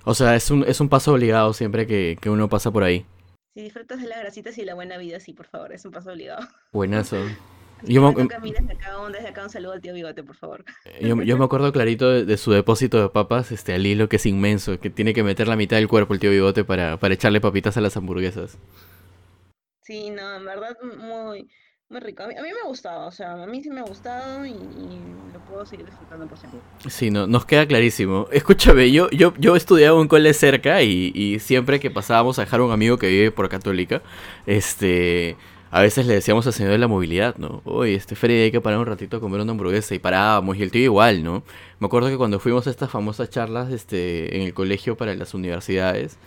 O 0.05 0.13
sea, 0.13 0.35
es 0.35 0.49
un, 0.49 0.63
es 0.63 0.79
un 0.79 0.89
paso 0.89 1.13
obligado 1.13 1.53
siempre 1.53 1.85
que, 1.85 2.17
uno 2.29 2.49
pasa 2.49 2.71
por 2.71 2.83
ahí. 2.83 3.05
Si 3.53 3.61
disfrutas 3.61 4.01
de 4.01 4.07
las 4.07 4.19
grasitas 4.19 4.57
y 4.57 4.65
la 4.65 4.75
buena 4.75 4.97
vida, 4.97 5.19
sí, 5.19 5.33
por 5.33 5.47
favor, 5.47 5.73
es 5.73 5.83
un 5.85 5.91
paso 5.91 6.11
obligado. 6.11 6.47
Buenazo. 6.71 7.17
Yo 7.83 8.01
me, 8.01 8.13
desde, 8.13 8.35
acá, 8.73 8.91
desde 9.09 9.27
acá 9.29 9.43
un 9.43 9.49
saludo 9.49 9.71
al 9.71 9.81
tío 9.81 9.93
Bigote, 9.93 10.21
por 10.21 10.35
favor. 10.35 10.65
Yo, 10.99 11.15
me 11.15 11.45
acuerdo 11.45 11.71
clarito 11.71 12.09
de, 12.09 12.37
su 12.37 12.51
depósito 12.51 13.01
de 13.01 13.07
papas 13.07 13.53
este, 13.53 13.73
al 13.73 13.85
hilo, 13.85 14.09
que 14.09 14.17
es 14.17 14.25
inmenso, 14.25 14.79
que 14.81 14.89
tiene 14.89 15.13
que 15.13 15.23
meter 15.23 15.47
la 15.47 15.55
mitad 15.55 15.77
del 15.77 15.87
cuerpo 15.87 16.13
el 16.13 16.19
tío 16.19 16.29
Bigote 16.29 16.65
para, 16.65 16.97
para 16.97 17.13
echarle 17.13 17.39
papitas 17.39 17.77
a 17.77 17.81
las 17.81 17.95
hamburguesas. 17.95 18.57
Sí, 19.81 20.09
no, 20.09 20.35
en 20.35 20.45
verdad, 20.45 20.77
muy, 20.97 21.49
muy 21.89 21.99
rico. 22.01 22.23
A 22.23 22.27
mí, 22.27 22.35
me 22.35 22.49
ha 22.63 22.67
gustado, 22.67 23.07
o 23.07 23.11
sea, 23.11 23.43
a 23.43 23.47
mí 23.47 23.63
sí 23.63 23.69
me 23.69 23.79
ha 23.79 23.83
gustado 23.83 24.45
y, 24.45 24.53
lo 24.53 25.39
puedo 25.49 25.65
seguir 25.65 25.85
disfrutando 25.85 26.27
por 26.27 26.37
siempre. 26.37 26.59
Sí, 26.87 27.09
no, 27.09 27.25
nos 27.25 27.45
queda 27.45 27.65
clarísimo. 27.65 28.27
Escúchame, 28.31 28.91
yo, 28.91 29.09
yo, 29.09 29.33
yo 29.37 29.55
estudiaba 29.55 29.99
un 29.99 30.07
cole 30.07 30.33
cerca 30.33 30.83
y, 30.83 31.11
y 31.15 31.39
siempre 31.39 31.79
que 31.79 31.89
pasábamos 31.89 32.37
a 32.37 32.43
dejar 32.43 32.59
a 32.59 32.63
un 32.63 32.71
amigo 32.71 32.97
que 32.97 33.07
vive 33.07 33.31
por 33.31 33.49
Católica, 33.49 34.01
este 34.45 35.35
a 35.71 35.81
veces 35.81 36.07
le 36.07 36.15
decíamos 36.15 36.47
al 36.47 36.53
señor 36.53 36.71
de 36.71 36.79
la 36.79 36.87
movilidad, 36.87 37.35
¿no? 37.37 37.61
Oye, 37.63 37.93
este 37.93 38.15
Freddy 38.15 38.41
hay 38.41 38.51
que 38.51 38.61
parar 38.61 38.79
un 38.79 38.87
ratito 38.87 39.17
a 39.17 39.19
comer 39.19 39.41
una 39.41 39.51
hamburguesa 39.51 39.93
y 39.93 39.99
parábamos 39.99 40.57
y 40.57 40.63
el 40.63 40.71
tío 40.71 40.81
igual, 40.81 41.23
¿no? 41.23 41.43
Me 41.79 41.85
acuerdo 41.85 42.09
que 42.09 42.17
cuando 42.17 42.39
fuimos 42.39 42.65
a 42.65 42.71
estas 42.71 42.89
famosas 42.89 43.29
charlas 43.29 43.71
este, 43.71 44.35
en 44.35 44.41
el 44.41 44.53
colegio 44.55 44.97
para 44.97 45.13
las 45.13 45.35
universidades, 45.35 46.17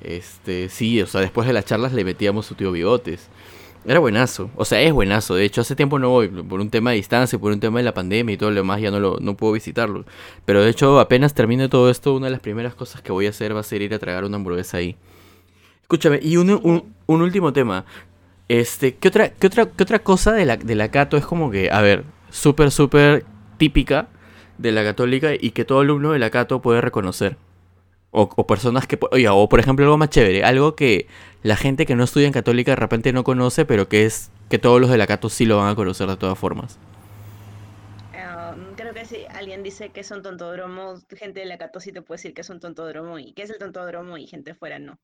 este, 0.00 0.68
sí, 0.68 1.00
o 1.02 1.06
sea, 1.06 1.20
después 1.20 1.46
de 1.46 1.52
las 1.52 1.66
charlas 1.66 1.92
le 1.92 2.04
metíamos 2.04 2.46
su 2.46 2.54
tío 2.56 2.72
bigotes. 2.72 3.28
Era 3.86 3.98
buenazo, 3.98 4.50
o 4.56 4.64
sea, 4.66 4.80
es 4.82 4.92
buenazo. 4.92 5.34
De 5.34 5.44
hecho, 5.44 5.62
hace 5.62 5.74
tiempo 5.74 5.98
no 5.98 6.10
voy, 6.10 6.28
por 6.28 6.60
un 6.60 6.68
tema 6.68 6.90
de 6.90 6.96
distancia, 6.96 7.38
por 7.38 7.50
un 7.50 7.60
tema 7.60 7.78
de 7.78 7.84
la 7.84 7.94
pandemia 7.94 8.34
y 8.34 8.36
todo 8.36 8.50
lo 8.50 8.56
demás, 8.56 8.80
ya 8.80 8.90
no, 8.90 9.00
lo, 9.00 9.18
no 9.20 9.36
puedo 9.36 9.54
visitarlo. 9.54 10.04
Pero 10.44 10.62
de 10.62 10.68
hecho, 10.68 11.00
apenas 11.00 11.32
termine 11.32 11.68
todo 11.68 11.88
esto, 11.90 12.14
una 12.14 12.26
de 12.26 12.32
las 12.32 12.40
primeras 12.40 12.74
cosas 12.74 13.00
que 13.00 13.10
voy 13.10 13.26
a 13.26 13.30
hacer 13.30 13.56
va 13.56 13.60
a 13.60 13.62
ser 13.62 13.80
ir 13.80 13.94
a 13.94 13.98
tragar 13.98 14.24
una 14.24 14.36
hamburguesa 14.36 14.76
ahí. 14.76 14.96
Escúchame, 15.80 16.20
y 16.22 16.36
un, 16.36 16.50
un, 17.06 17.22
último 17.22 17.52
tema. 17.54 17.86
Este, 18.48 18.96
¿qué 18.96 19.08
otra, 19.08 19.30
qué 19.30 19.46
otra, 19.46 19.66
qué 19.66 19.82
otra 19.82 20.00
cosa 20.00 20.32
de 20.32 20.44
la, 20.44 20.56
de 20.56 20.74
la 20.74 20.90
Cato 20.90 21.16
es 21.16 21.24
como 21.24 21.50
que, 21.50 21.70
a 21.70 21.80
ver, 21.80 22.04
súper, 22.30 22.70
súper 22.70 23.24
típica 23.56 24.08
de 24.58 24.72
la 24.72 24.84
católica 24.84 25.30
y 25.34 25.52
que 25.52 25.64
todo 25.64 25.80
alumno 25.80 26.12
de 26.12 26.18
la 26.18 26.30
Cato 26.30 26.60
puede 26.60 26.82
reconocer? 26.82 27.36
O, 28.12 28.46
personas 28.46 28.88
que, 28.88 28.98
oye, 29.12 29.28
o 29.28 29.48
por 29.48 29.60
ejemplo 29.60 29.84
algo 29.84 29.96
más 29.96 30.10
chévere, 30.10 30.42
algo 30.42 30.74
que 30.74 31.06
la 31.44 31.56
gente 31.56 31.86
que 31.86 31.94
no 31.94 32.02
estudia 32.02 32.26
en 32.26 32.32
católica 32.32 32.72
de 32.72 32.76
repente 32.76 33.12
no 33.12 33.22
conoce, 33.22 33.64
pero 33.64 33.88
que 33.88 34.04
es 34.04 34.32
que 34.48 34.58
todos 34.58 34.80
los 34.80 34.90
de 34.90 34.98
la 34.98 35.06
Cato 35.06 35.28
sí 35.28 35.46
lo 35.46 35.58
van 35.58 35.68
a 35.68 35.76
conocer 35.76 36.08
de 36.08 36.16
todas 36.16 36.36
formas. 36.36 36.78
Um, 38.12 38.74
creo 38.74 38.92
que 38.94 39.04
si 39.04 39.26
alguien 39.32 39.62
dice 39.62 39.90
que 39.90 40.00
es 40.00 40.10
un 40.10 40.22
tontodromo, 40.22 40.96
gente 41.16 41.38
de 41.40 41.46
la 41.46 41.56
Cato 41.56 41.78
sí 41.78 41.92
te 41.92 42.02
puede 42.02 42.18
decir 42.18 42.34
que 42.34 42.40
es 42.40 42.50
un 42.50 42.58
tontodromo 42.58 43.18
y 43.20 43.32
que 43.32 43.42
es 43.42 43.50
el 43.50 43.58
tontodromo 43.58 44.18
y 44.18 44.26
gente 44.26 44.54
fuera 44.54 44.80
no. 44.80 44.98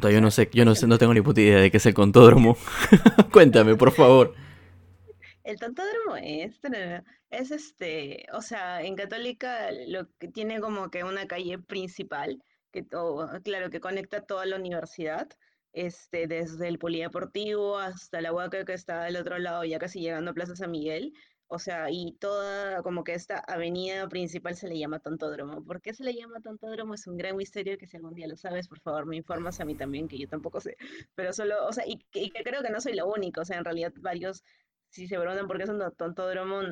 Yo 0.00 0.20
no 0.22 0.30
sé, 0.30 0.48
yo 0.52 0.64
no 0.64 0.74
sé, 0.74 0.86
no 0.86 0.96
tengo 0.96 1.12
ni 1.12 1.20
puta 1.20 1.42
idea 1.42 1.58
de 1.58 1.70
qué 1.70 1.76
es 1.76 1.86
el 1.86 1.94
contódromo. 1.94 2.56
Cuéntame, 3.32 3.76
por 3.76 3.92
favor. 3.92 4.34
El 5.42 5.58
tontódromo 5.58 6.16
es, 6.16 6.58
es 7.30 7.50
este, 7.50 8.26
o 8.32 8.42
sea, 8.42 8.82
en 8.82 8.96
Católica 8.96 9.70
lo 9.88 10.08
que 10.18 10.28
tiene 10.28 10.60
como 10.60 10.90
que 10.90 11.04
una 11.04 11.26
calle 11.26 11.58
principal, 11.58 12.42
que 12.72 12.82
todo, 12.82 13.28
claro, 13.42 13.70
que 13.70 13.80
conecta 13.80 14.22
toda 14.26 14.46
la 14.46 14.56
universidad, 14.56 15.28
este, 15.72 16.26
desde 16.26 16.68
el 16.68 16.78
polideportivo 16.78 17.78
hasta 17.78 18.20
la 18.20 18.32
Huaca 18.32 18.64
que 18.64 18.74
está 18.74 19.04
del 19.04 19.16
otro 19.16 19.38
lado, 19.38 19.64
ya 19.64 19.78
casi 19.78 20.00
llegando 20.00 20.32
a 20.32 20.34
Plaza 20.34 20.56
San 20.56 20.70
Miguel, 20.72 21.12
o 21.52 21.58
sea, 21.58 21.90
y 21.90 22.12
toda 22.20 22.80
como 22.82 23.02
que 23.02 23.12
esta 23.14 23.38
avenida 23.38 24.08
principal 24.08 24.54
se 24.54 24.68
le 24.68 24.78
llama 24.78 25.00
Tontódromo. 25.00 25.64
¿Por 25.64 25.80
qué 25.82 25.92
se 25.92 26.04
le 26.04 26.14
llama 26.14 26.40
Tontódromo? 26.40 26.94
Es 26.94 27.08
un 27.08 27.16
gran 27.16 27.36
misterio 27.36 27.76
que 27.76 27.88
si 27.88 27.96
algún 27.96 28.14
día 28.14 28.28
lo 28.28 28.36
sabes, 28.36 28.68
por 28.68 28.78
favor, 28.80 29.04
me 29.06 29.16
informas 29.16 29.58
a 29.60 29.64
mí 29.64 29.74
también, 29.74 30.06
que 30.06 30.16
yo 30.16 30.28
tampoco 30.28 30.60
sé. 30.60 30.76
Pero 31.16 31.32
solo, 31.32 31.66
o 31.66 31.72
sea, 31.72 31.84
y, 31.88 31.98
creo 32.30 32.62
que 32.62 32.70
no 32.70 32.80
soy 32.80 32.94
la 32.94 33.04
única, 33.04 33.40
o 33.40 33.44
sea, 33.44 33.58
en 33.58 33.64
realidad 33.64 33.92
varios, 33.96 34.44
si 34.90 35.08
se 35.08 35.18
preguntan 35.18 35.48
por 35.48 35.56
qué 35.58 35.64
es 35.64 35.70
un 35.70 35.82
Tontódromo, 35.96 36.62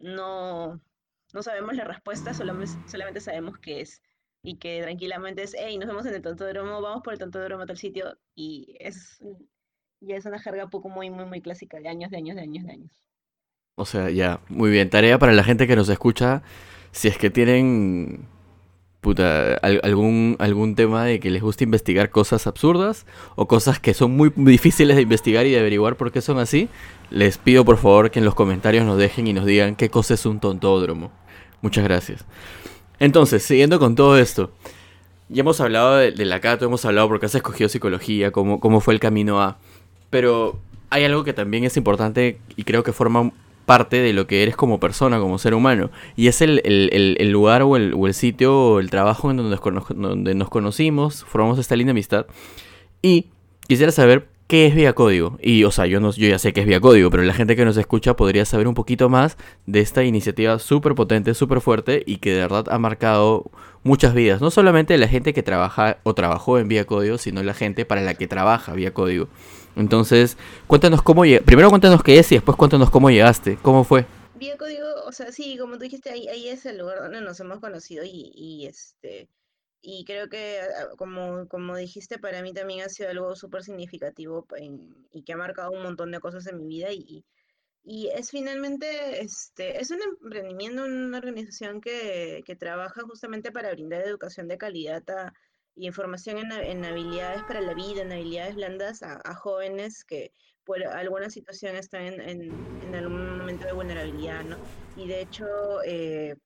no, 0.00 0.80
no 1.32 1.42
sabemos 1.42 1.74
la 1.74 1.84
respuesta, 1.84 2.34
solamente, 2.34 2.74
solamente 2.86 3.20
sabemos 3.20 3.58
que 3.58 3.80
es. 3.80 4.02
Y 4.42 4.56
que 4.56 4.82
tranquilamente 4.82 5.42
es, 5.42 5.56
hey, 5.58 5.78
nos 5.78 5.88
vemos 5.88 6.04
en 6.06 6.14
el 6.14 6.22
Tontódromo, 6.22 6.82
vamos 6.82 7.02
por 7.02 7.14
el 7.14 7.18
Tontódromo 7.18 7.62
a 7.62 7.66
tal 7.66 7.78
sitio. 7.78 8.18
Y 8.34 8.76
es, 8.78 9.18
ya 10.00 10.16
es 10.16 10.26
una 10.26 10.38
jerga 10.38 10.68
poco 10.68 10.88
muy, 10.88 11.10
muy, 11.10 11.24
muy 11.24 11.40
clásica 11.40 11.78
de 11.78 11.88
años, 11.88 12.10
de 12.10 12.18
años, 12.18 12.36
de 12.36 12.42
años, 12.42 12.64
de 12.64 12.72
años. 12.72 12.90
O 13.76 13.86
sea, 13.86 14.10
ya, 14.10 14.40
muy 14.48 14.70
bien. 14.70 14.90
Tarea 14.90 15.18
para 15.18 15.32
la 15.32 15.44
gente 15.44 15.66
que 15.66 15.76
nos 15.76 15.88
escucha. 15.88 16.42
Si 16.92 17.08
es 17.08 17.18
que 17.18 17.30
tienen 17.30 18.28
puta, 19.04 19.54
algún, 19.56 20.34
algún 20.40 20.74
tema 20.74 21.04
de 21.04 21.20
que 21.20 21.30
les 21.30 21.42
gusta 21.42 21.62
investigar 21.62 22.08
cosas 22.08 22.46
absurdas 22.46 23.04
o 23.36 23.46
cosas 23.46 23.78
que 23.78 23.92
son 23.92 24.16
muy 24.16 24.32
difíciles 24.34 24.96
de 24.96 25.02
investigar 25.02 25.44
y 25.46 25.50
de 25.50 25.60
averiguar 25.60 25.96
por 25.96 26.10
qué 26.10 26.22
son 26.22 26.38
así, 26.38 26.70
les 27.10 27.36
pido 27.36 27.66
por 27.66 27.76
favor 27.76 28.10
que 28.10 28.18
en 28.18 28.24
los 28.24 28.34
comentarios 28.34 28.86
nos 28.86 28.96
dejen 28.96 29.26
y 29.26 29.34
nos 29.34 29.44
digan 29.44 29.76
qué 29.76 29.90
cosa 29.90 30.14
es 30.14 30.24
un 30.24 30.40
tontódromo. 30.40 31.12
Muchas 31.60 31.84
gracias. 31.84 32.24
Entonces, 32.98 33.42
siguiendo 33.42 33.78
con 33.78 33.94
todo 33.94 34.16
esto, 34.16 34.52
ya 35.28 35.42
hemos 35.42 35.60
hablado 35.60 35.96
de, 35.96 36.24
la 36.24 36.40
Cato, 36.40 36.64
hemos 36.64 36.84
hablado 36.86 37.08
por 37.08 37.20
qué 37.20 37.26
has 37.26 37.34
escogido 37.34 37.68
psicología, 37.68 38.32
cómo, 38.32 38.58
cómo 38.58 38.80
fue 38.80 38.94
el 38.94 39.00
camino 39.00 39.42
a... 39.42 39.58
Pero 40.08 40.58
hay 40.88 41.04
algo 41.04 41.24
que 41.24 41.34
también 41.34 41.64
es 41.64 41.76
importante 41.76 42.38
y 42.56 42.64
creo 42.64 42.82
que 42.82 42.92
forma 42.92 43.32
parte 43.66 43.96
de 43.96 44.12
lo 44.12 44.26
que 44.26 44.42
eres 44.42 44.56
como 44.56 44.80
persona, 44.80 45.18
como 45.18 45.38
ser 45.38 45.54
humano. 45.54 45.90
Y 46.16 46.28
es 46.28 46.40
el, 46.42 46.60
el, 46.64 47.30
lugar 47.30 47.62
o 47.62 47.76
el, 47.76 47.94
o 47.94 48.06
el, 48.06 48.14
sitio 48.14 48.58
o 48.58 48.80
el 48.80 48.90
trabajo 48.90 49.30
en 49.30 49.38
donde 49.38 49.56
nos, 49.56 50.36
nos 50.36 50.48
conocimos, 50.48 51.24
formamos 51.24 51.58
esta 51.58 51.76
linda 51.76 51.92
amistad. 51.92 52.26
Y 53.02 53.26
quisiera 53.66 53.92
saber 53.92 54.28
qué 54.46 54.66
es 54.66 54.74
Vía 54.74 54.92
Código. 54.92 55.38
Y, 55.42 55.64
o 55.64 55.70
sea, 55.70 55.86
yo, 55.86 56.00
no, 56.00 56.10
yo 56.12 56.28
ya 56.28 56.38
sé 56.38 56.52
que 56.52 56.60
es 56.60 56.66
Vía 56.66 56.80
Código, 56.80 57.10
pero 57.10 57.22
la 57.22 57.34
gente 57.34 57.56
que 57.56 57.64
nos 57.64 57.76
escucha 57.76 58.14
podría 58.14 58.44
saber 58.44 58.68
un 58.68 58.74
poquito 58.74 59.08
más 59.08 59.36
de 59.66 59.80
esta 59.80 60.04
iniciativa 60.04 60.58
súper 60.58 60.94
potente, 60.94 61.34
súper 61.34 61.60
fuerte 61.60 62.02
y 62.06 62.18
que 62.18 62.32
de 62.32 62.40
verdad 62.40 62.66
ha 62.70 62.78
marcado 62.78 63.50
muchas 63.84 64.14
vidas. 64.14 64.40
No 64.40 64.50
solamente 64.50 64.98
la 64.98 65.06
gente 65.06 65.32
que 65.32 65.42
trabaja 65.44 65.98
o 66.02 66.14
trabajó 66.14 66.58
en 66.58 66.66
Vía 66.66 66.86
Código, 66.86 67.18
sino 67.18 67.42
la 67.42 67.54
gente 67.54 67.84
para 67.84 68.00
la 68.00 68.14
que 68.14 68.26
trabaja 68.26 68.72
Vía 68.72 68.92
Código. 68.92 69.28
Entonces, 69.76 70.36
cuéntanos 70.66 71.02
cómo 71.02 71.22
Primero 71.44 71.70
cuéntanos 71.70 72.02
qué 72.02 72.18
es 72.18 72.32
y 72.32 72.36
después 72.36 72.56
cuéntanos 72.56 72.90
cómo 72.90 73.10
llegaste. 73.10 73.56
¿Cómo 73.62 73.84
fue? 73.84 74.06
Vía 74.34 74.56
Código, 74.56 74.86
o 75.06 75.12
sea, 75.12 75.30
sí, 75.30 75.56
como 75.58 75.74
tú 75.74 75.84
dijiste, 75.84 76.10
ahí, 76.10 76.26
ahí 76.28 76.48
es 76.48 76.66
el 76.66 76.78
lugar 76.78 76.98
donde 77.00 77.20
nos 77.20 77.38
hemos 77.38 77.60
conocido 77.60 78.04
y, 78.04 78.66
este 78.66 79.28
y 79.86 80.04
creo 80.06 80.28
que, 80.30 80.60
ah, 80.60 80.96
como, 80.96 81.46
como 81.46 81.76
dijiste, 81.76 82.18
para 82.18 82.42
mí 82.42 82.54
también 82.54 82.80
ha 82.80 82.88
sido 82.88 83.10
algo 83.10 83.36
súper 83.36 83.62
significativo 83.62 84.46
y 85.12 85.22
que 85.22 85.34
ha 85.34 85.36
marcado 85.36 85.70
un 85.72 85.82
montón 85.82 86.10
de 86.10 86.20
cosas 86.20 86.46
en 86.46 86.56
mi 86.56 86.66
vida. 86.66 86.90
Y, 86.90 87.24
y 87.84 88.08
es 88.08 88.30
finalmente, 88.30 89.20
este, 89.20 89.78
es 89.78 89.90
un 89.90 90.00
emprendimiento, 90.02 90.84
una 90.84 91.18
organización 91.18 91.82
que, 91.82 92.42
que 92.46 92.56
trabaja 92.56 93.02
justamente 93.02 93.52
para 93.52 93.72
brindar 93.72 94.00
educación 94.00 94.48
de 94.48 94.56
calidad 94.56 95.02
y 95.76 95.86
información 95.86 96.38
en, 96.38 96.50
en, 96.52 96.84
habilidades 96.84 97.42
para 97.42 97.60
la 97.60 97.74
vida, 97.74 98.00
en 98.02 98.12
habilidades 98.12 98.54
blandas 98.54 99.02
a, 99.02 99.34
jóvenes 99.34 100.02
que 100.04 100.32
por 100.64 100.82
alguna 100.82 101.28
situación 101.28 101.76
están 101.76 102.06
en, 102.06 102.20
en, 102.22 102.42
en, 102.86 102.94
algún 102.94 103.36
momento 103.38 103.66
de 103.66 103.72
vulnerabilidad, 103.72 104.44
¿no? 104.44 104.56
Y 104.96 105.06
de 105.06 105.20
hecho, 105.20 105.46
eh, 105.84 106.36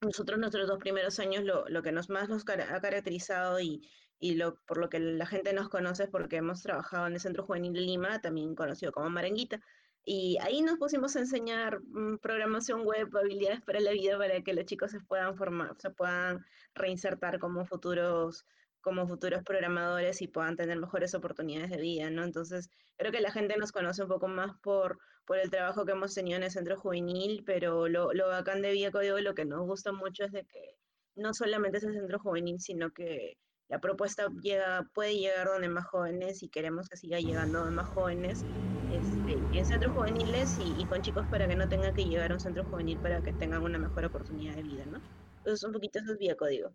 nosotros 0.00 0.38
nuestros 0.38 0.68
dos 0.68 0.78
primeros 0.78 1.18
años 1.18 1.42
lo, 1.42 1.68
lo 1.68 1.82
que 1.82 1.90
nos 1.90 2.08
más 2.08 2.28
nos 2.28 2.44
ha 2.48 2.80
caracterizado 2.80 3.58
y, 3.58 3.82
y 4.20 4.36
lo, 4.36 4.54
por 4.66 4.78
lo 4.78 4.88
que 4.88 5.00
la 5.00 5.26
gente 5.26 5.52
nos 5.52 5.68
conoce 5.68 6.04
es 6.04 6.10
porque 6.10 6.36
hemos 6.36 6.62
trabajado 6.62 7.08
en 7.08 7.14
el 7.14 7.20
Centro 7.20 7.44
Juvenil 7.44 7.72
de 7.72 7.80
Lima, 7.80 8.20
también 8.20 8.54
conocido 8.54 8.92
como 8.92 9.10
Maranguita, 9.10 9.60
y 10.04 10.36
ahí 10.40 10.62
nos 10.62 10.78
pusimos 10.78 11.14
a 11.16 11.20
enseñar 11.20 11.80
mm, 11.80 12.18
programación 12.18 12.84
web, 12.84 13.08
habilidades 13.16 13.60
para 13.62 13.80
la 13.80 13.92
vida, 13.92 14.18
para 14.18 14.42
que 14.42 14.52
los 14.52 14.64
chicos 14.64 14.90
se 14.90 15.00
puedan 15.00 15.36
formar, 15.36 15.76
se 15.78 15.90
puedan 15.90 16.44
reinsertar 16.74 17.38
como 17.38 17.64
futuros 17.64 18.44
como 18.80 19.06
futuros 19.06 19.44
programadores 19.44 20.22
y 20.22 20.28
puedan 20.28 20.56
tener 20.56 20.76
mejores 20.76 21.14
oportunidades 21.14 21.70
de 21.70 21.80
vida, 21.80 22.10
¿no? 22.10 22.24
Entonces, 22.24 22.68
creo 22.96 23.12
que 23.12 23.20
la 23.20 23.30
gente 23.30 23.56
nos 23.56 23.70
conoce 23.70 24.02
un 24.02 24.08
poco 24.08 24.26
más 24.26 24.58
por, 24.60 24.98
por 25.24 25.38
el 25.38 25.50
trabajo 25.50 25.86
que 25.86 25.92
hemos 25.92 26.12
tenido 26.14 26.36
en 26.36 26.42
el 26.42 26.50
centro 26.50 26.76
juvenil, 26.76 27.44
pero 27.46 27.86
lo, 27.88 28.12
lo 28.12 28.26
bacán 28.26 28.60
de 28.60 28.72
Vía 28.72 28.90
Código, 28.90 29.20
lo 29.20 29.34
que 29.34 29.44
nos 29.44 29.60
gusta 29.66 29.92
mucho 29.92 30.24
es 30.24 30.32
de 30.32 30.44
que 30.44 30.76
no 31.14 31.32
solamente 31.32 31.78
es 31.78 31.84
el 31.84 31.94
centro 31.94 32.18
juvenil, 32.18 32.58
sino 32.60 32.90
que 32.90 33.38
la 33.68 33.80
propuesta 33.80 34.26
llega, 34.42 34.88
puede 34.92 35.16
llegar 35.16 35.46
donde 35.46 35.68
más 35.68 35.86
jóvenes 35.86 36.42
y 36.42 36.48
queremos 36.48 36.88
que 36.88 36.96
siga 36.96 37.20
llegando 37.20 37.60
donde 37.60 37.76
más 37.76 37.88
jóvenes 37.88 38.44
este, 38.92 39.58
en 39.58 39.66
centros 39.66 39.92
juveniles 39.92 40.58
y, 40.58 40.82
y, 40.82 40.86
con 40.86 41.02
chicos 41.02 41.26
para 41.30 41.48
que 41.48 41.56
no 41.56 41.68
tengan 41.68 41.94
que 41.94 42.04
llegar 42.04 42.30
a 42.30 42.34
un 42.34 42.40
centro 42.40 42.64
juvenil 42.64 42.98
para 42.98 43.22
que 43.22 43.32
tengan 43.32 43.62
una 43.62 43.78
mejor 43.78 44.04
oportunidad 44.04 44.54
de 44.54 44.62
vida, 44.62 44.84
¿no? 44.86 45.00
Entonces, 45.38 45.64
un 45.64 45.72
poquito 45.72 45.98
eso 45.98 46.12
es 46.12 46.18
Vía 46.18 46.36
Código 46.36 46.72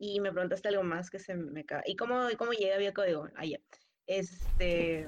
y 0.00 0.18
me 0.18 0.32
preguntaste 0.32 0.68
algo 0.68 0.82
más 0.82 1.10
que 1.10 1.18
se 1.18 1.34
me 1.34 1.64
cae. 1.64 1.82
¿Y 1.86 1.94
cómo, 1.94 2.26
cómo 2.38 2.52
llega 2.52 2.78
Vía 2.78 2.92
Código? 2.92 3.28
Allá. 3.36 3.58
Ah, 3.60 3.76
este, 4.06 5.06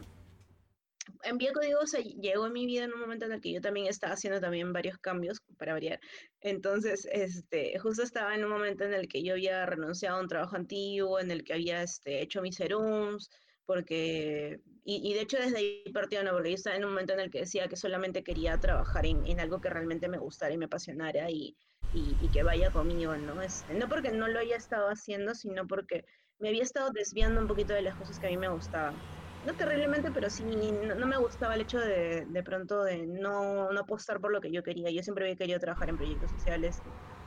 en 1.25 1.39
Vía 1.39 1.53
Código 1.53 1.81
llegó 2.21 2.47
en 2.47 2.53
mi 2.53 2.67
vida 2.67 2.85
en 2.85 2.93
un 2.93 3.01
momento 3.01 3.25
en 3.25 3.33
el 3.33 3.41
que 3.41 3.53
yo 3.53 3.61
también 3.61 3.87
estaba 3.87 4.13
haciendo 4.13 4.41
también 4.41 4.73
varios 4.73 4.99
cambios 4.99 5.41
para 5.57 5.73
variar. 5.73 5.99
Entonces, 6.41 7.09
este, 7.11 7.79
justo 7.79 8.03
estaba 8.03 8.35
en 8.35 8.45
un 8.45 8.51
momento 8.51 8.85
en 8.85 8.93
el 8.93 9.09
que 9.09 9.23
yo 9.25 9.33
había 9.33 9.65
renunciado 9.67 10.19
a 10.19 10.21
un 10.21 10.29
trabajo 10.29 10.57
antiguo, 10.57 11.19
en 11.19 11.31
el 11.31 11.43
que 11.43 11.55
había 11.55 11.83
este, 11.83 12.21
hecho 12.21 12.43
mis 12.43 12.57
serums, 12.57 13.31
porque, 13.67 14.61
y, 14.85 15.11
y, 15.11 15.15
de 15.15 15.21
hecho 15.21 15.39
desde 15.39 15.59
ahí 15.59 15.85
partió, 15.93 16.23
¿no? 16.25 16.33
porque 16.33 16.51
yo 16.51 16.57
estaba 16.57 16.77
en 16.77 16.85
un 16.85 16.91
momento 16.91 17.13
en 17.13 17.21
el 17.21 17.31
que 17.31 17.41
decía 17.41 17.69
que 17.69 17.77
solamente 17.77 18.25
quería 18.25 18.59
trabajar 18.59 19.07
en, 19.07 19.27
en 19.27 19.41
algo 19.41 19.61
que 19.61 19.71
realmente 19.71 20.09
me 20.09 20.19
gustara 20.19 20.53
y 20.55 20.59
me 20.59 20.67
apasionara 20.67 21.31
y 21.31 21.57
y, 21.93 22.31
que 22.31 22.43
vaya 22.43 22.71
conmigo, 22.71 23.17
¿no? 23.17 23.41
Este, 23.43 23.75
no 23.75 23.89
porque 23.89 24.11
no 24.11 24.29
lo 24.29 24.39
haya 24.39 24.57
estado 24.57 24.89
haciendo, 24.89 25.35
sino 25.35 25.67
porque 25.67 26.05
me 26.39 26.49
había 26.49 26.63
estado 26.63 26.91
desviando 26.91 27.41
un 27.41 27.47
poquito 27.47 27.75
de 27.75 27.83
las 27.83 27.97
cosas 27.97 28.19
que 28.19 28.27
a 28.27 28.31
mí 28.31 28.37
me 28.37 28.49
gustaban. 28.49 29.03
No 29.43 29.55
terriblemente, 29.57 30.11
pero 30.13 30.31
sí, 30.31 30.45
no, 30.45 31.07
me 31.07 31.19
gustaba 31.19 31.55
el 31.55 31.63
hecho 31.63 31.79
de, 31.79 32.25
de 32.27 32.43
pronto 32.43 32.85
de 32.85 33.07
no, 33.07 33.71
no 33.73 33.81
apostar 33.81 34.21
por 34.21 34.33
lo 34.33 34.41
que 34.41 34.53
yo 34.53 34.63
quería. 34.63 34.91
Yo 34.91 35.03
siempre 35.03 35.25
había 35.25 35.37
querido 35.37 35.59
trabajar 35.59 35.91
en 35.91 35.97
proyectos 35.97 36.31
sociales 36.31 36.81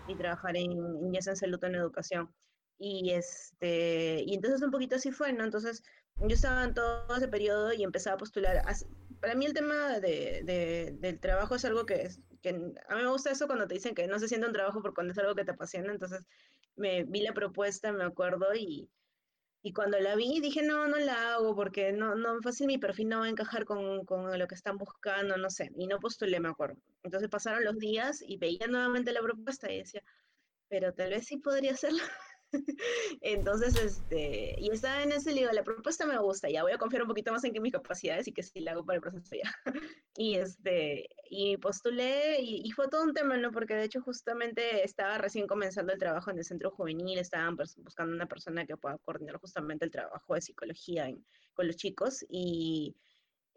y 0.08 0.16
trabajar 0.16 0.56
en, 0.56 0.72
sea 1.22 1.34
en 1.34 1.38
salud 1.38 1.60
o 1.62 1.68
en 1.68 1.76
educación. 1.76 2.34
Y, 2.80 3.12
este, 3.12 4.24
y 4.26 4.34
entonces 4.34 4.62
un 4.62 4.72
poquito 4.72 4.96
así 4.96 5.12
fue, 5.12 5.32
¿no? 5.34 5.44
Entonces 5.44 5.84
yo 6.18 6.28
estaba 6.36 6.64
en 6.64 6.74
todo 6.74 7.16
ese 7.16 7.28
periodo 7.28 7.74
y 7.74 7.84
empezaba 7.84 8.16
a 8.16 8.18
postular. 8.20 8.64
Para 9.20 9.36
mí 9.36 9.46
el 9.46 9.54
tema 9.54 10.00
de, 10.00 10.42
de, 10.44 10.96
del 11.00 11.20
trabajo 11.20 11.56
es 11.56 11.66
algo 11.66 11.86
que 11.86 12.04
es, 12.04 12.20
a 12.90 12.96
mí 12.96 13.02
me 13.04 13.10
gusta 13.10 13.32
eso 13.32 13.48
cuando 13.48 13.68
te 13.68 13.76
dicen 13.76 13.96
que 13.96 14.08
no 14.08 14.20
se 14.20 14.28
siente 14.28 14.48
un 14.48 14.54
trabajo 14.54 14.82
por 14.82 14.94
cuando 14.94 15.14
es 15.14 15.20
algo 15.20 15.36
que 15.36 15.46
te 15.46 15.52
apasiona, 15.52 15.92
entonces 15.92 16.26
me 16.76 17.04
vi 17.04 17.22
la 17.22 17.34
propuesta, 17.34 17.92
me 17.92 18.04
acuerdo, 18.04 18.54
y, 18.56 18.90
y 19.64 19.74
cuando 19.74 20.00
la 20.00 20.16
vi 20.16 20.40
dije, 20.42 20.64
no, 20.64 20.88
no 20.88 20.98
la 20.98 21.36
hago 21.36 21.56
porque 21.56 21.92
no, 21.94 22.16
no 22.16 22.42
fácil 22.42 22.68
mi 22.68 22.78
perfil 22.78 23.10
no 23.10 23.20
va 23.20 23.26
a 23.26 23.30
encajar 23.30 23.66
con, 23.66 24.06
con 24.06 24.38
lo 24.38 24.48
que 24.48 24.56
están 24.56 24.78
buscando, 24.78 25.38
no 25.38 25.50
sé, 25.50 25.72
y 25.78 25.88
no 25.88 26.00
postulé, 26.00 26.40
me 26.40 26.50
acuerdo. 26.50 26.78
Entonces 27.04 27.30
pasaron 27.30 27.64
los 27.66 27.78
días 27.78 28.22
y 28.22 28.38
veía 28.38 28.68
nuevamente 28.68 29.12
la 29.14 29.22
propuesta 29.22 29.72
y 29.72 29.80
decía, 29.80 30.04
pero 30.70 30.94
tal 30.94 31.12
vez 31.12 31.28
sí 31.28 31.38
podría 31.38 31.74
hacerlo. 31.74 32.04
Entonces, 33.22 33.76
este, 33.76 34.56
y 34.58 34.70
estaba 34.72 35.04
en 35.04 35.12
ese 35.12 35.34
libro, 35.34 35.52
la 35.54 35.64
propuesta 35.64 36.06
me 36.06 36.18
gusta, 36.18 36.50
ya 36.50 36.64
voy 36.64 36.72
a 36.72 36.78
confiar 36.78 37.02
un 37.04 37.08
poquito 37.08 37.32
más 37.32 37.44
en 37.44 37.54
que 37.54 37.60
mis 37.60 37.74
capacidades 37.74 38.28
y 38.28 38.34
que 38.34 38.44
sí 38.44 38.60
la 38.60 38.72
hago 38.72 38.86
para 38.86 38.98
el 38.98 39.02
proceso 39.02 39.36
ya. 39.36 39.52
Y 40.18 40.36
este, 40.36 41.10
y 41.30 41.58
postulé 41.58 42.40
y, 42.42 42.72
fue 42.72 42.88
todo 42.88 43.04
un 43.04 43.14
tema, 43.14 43.36
¿no? 43.36 43.52
Porque 43.52 43.76
de 43.76 43.84
hecho 43.84 44.02
justamente 44.02 44.86
estaba 44.86 45.18
recién 45.18 45.46
comenzando 45.46 45.92
el 45.92 46.00
trabajo 46.00 46.32
en 46.32 46.38
el 46.38 46.46
centro 46.46 46.72
juvenil, 46.72 47.20
estaban 47.20 47.58
buscando 47.58 48.16
una 48.16 48.26
persona 48.26 48.66
que 48.66 48.78
pueda 48.78 48.98
coordinar 49.00 49.36
justamente 49.38 49.84
el 49.84 49.92
trabajo 49.92 50.34
de 50.34 50.42
psicología 50.42 51.14
con 51.54 51.68
los 51.68 51.76
chicos 51.76 52.26
y 52.30 52.96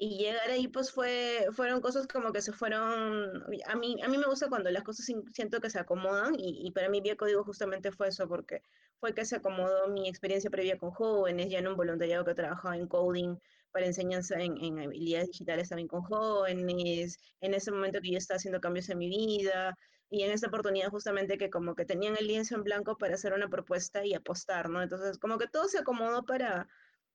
y 0.00 0.16
llegar 0.16 0.48
ahí 0.50 0.68
pues 0.68 0.92
fue, 0.92 1.48
fueron 1.52 1.80
cosas 1.80 2.06
como 2.06 2.32
que 2.32 2.40
se 2.40 2.52
fueron, 2.52 3.42
a 3.66 3.76
mí, 3.76 3.96
a 4.00 4.08
mí 4.08 4.16
me 4.18 4.26
gusta 4.26 4.48
cuando 4.48 4.70
las 4.70 4.84
cosas 4.84 5.06
siento 5.32 5.60
que 5.60 5.70
se 5.70 5.80
acomodan 5.80 6.34
y, 6.38 6.70
para 6.70 6.88
mí 6.88 7.00
Vía 7.00 7.16
Código 7.16 7.42
justamente 7.42 7.90
fue 7.90 8.08
eso, 8.08 8.28
porque 8.28 8.62
fue 9.00 9.12
que 9.12 9.24
se 9.24 9.36
acomodó 9.36 9.88
mi 9.88 10.08
experiencia 10.08 10.50
previa 10.50 10.78
con 10.78 10.92
jóvenes, 10.92 11.50
ya 11.50 11.58
en 11.58 11.66
un 11.68 11.76
voluntariado 11.76 12.24
que 12.24 12.34
trabajaba 12.34 12.76
en 12.76 12.86
coding 12.86 13.36
para 13.72 13.86
enseñanza 13.86 14.40
en, 14.40 14.56
en 14.58 14.78
habilidades 14.78 15.28
digitales 15.28 15.68
también 15.68 15.88
con 15.88 16.02
jóvenes, 16.02 17.18
en 17.40 17.54
ese 17.54 17.72
momento 17.72 18.00
que 18.00 18.12
yo 18.12 18.18
estaba 18.18 18.36
haciendo 18.36 18.60
cambios 18.60 18.88
en 18.90 18.98
mi 18.98 19.08
vida, 19.08 19.76
y 20.10 20.22
en 20.22 20.30
esa 20.30 20.46
oportunidad 20.46 20.90
justamente 20.90 21.38
que 21.38 21.50
como 21.50 21.74
que 21.74 21.84
tenían 21.84 22.16
el 22.16 22.26
lienzo 22.28 22.54
en 22.54 22.64
blanco 22.64 22.96
para 22.96 23.14
hacer 23.14 23.32
una 23.32 23.48
propuesta 23.48 24.04
y 24.06 24.14
apostar, 24.14 24.70
¿no? 24.70 24.80
Entonces 24.82 25.18
como 25.18 25.38
que 25.38 25.48
todo 25.48 25.68
se 25.68 25.78
acomodó 25.78 26.24
para 26.24 26.68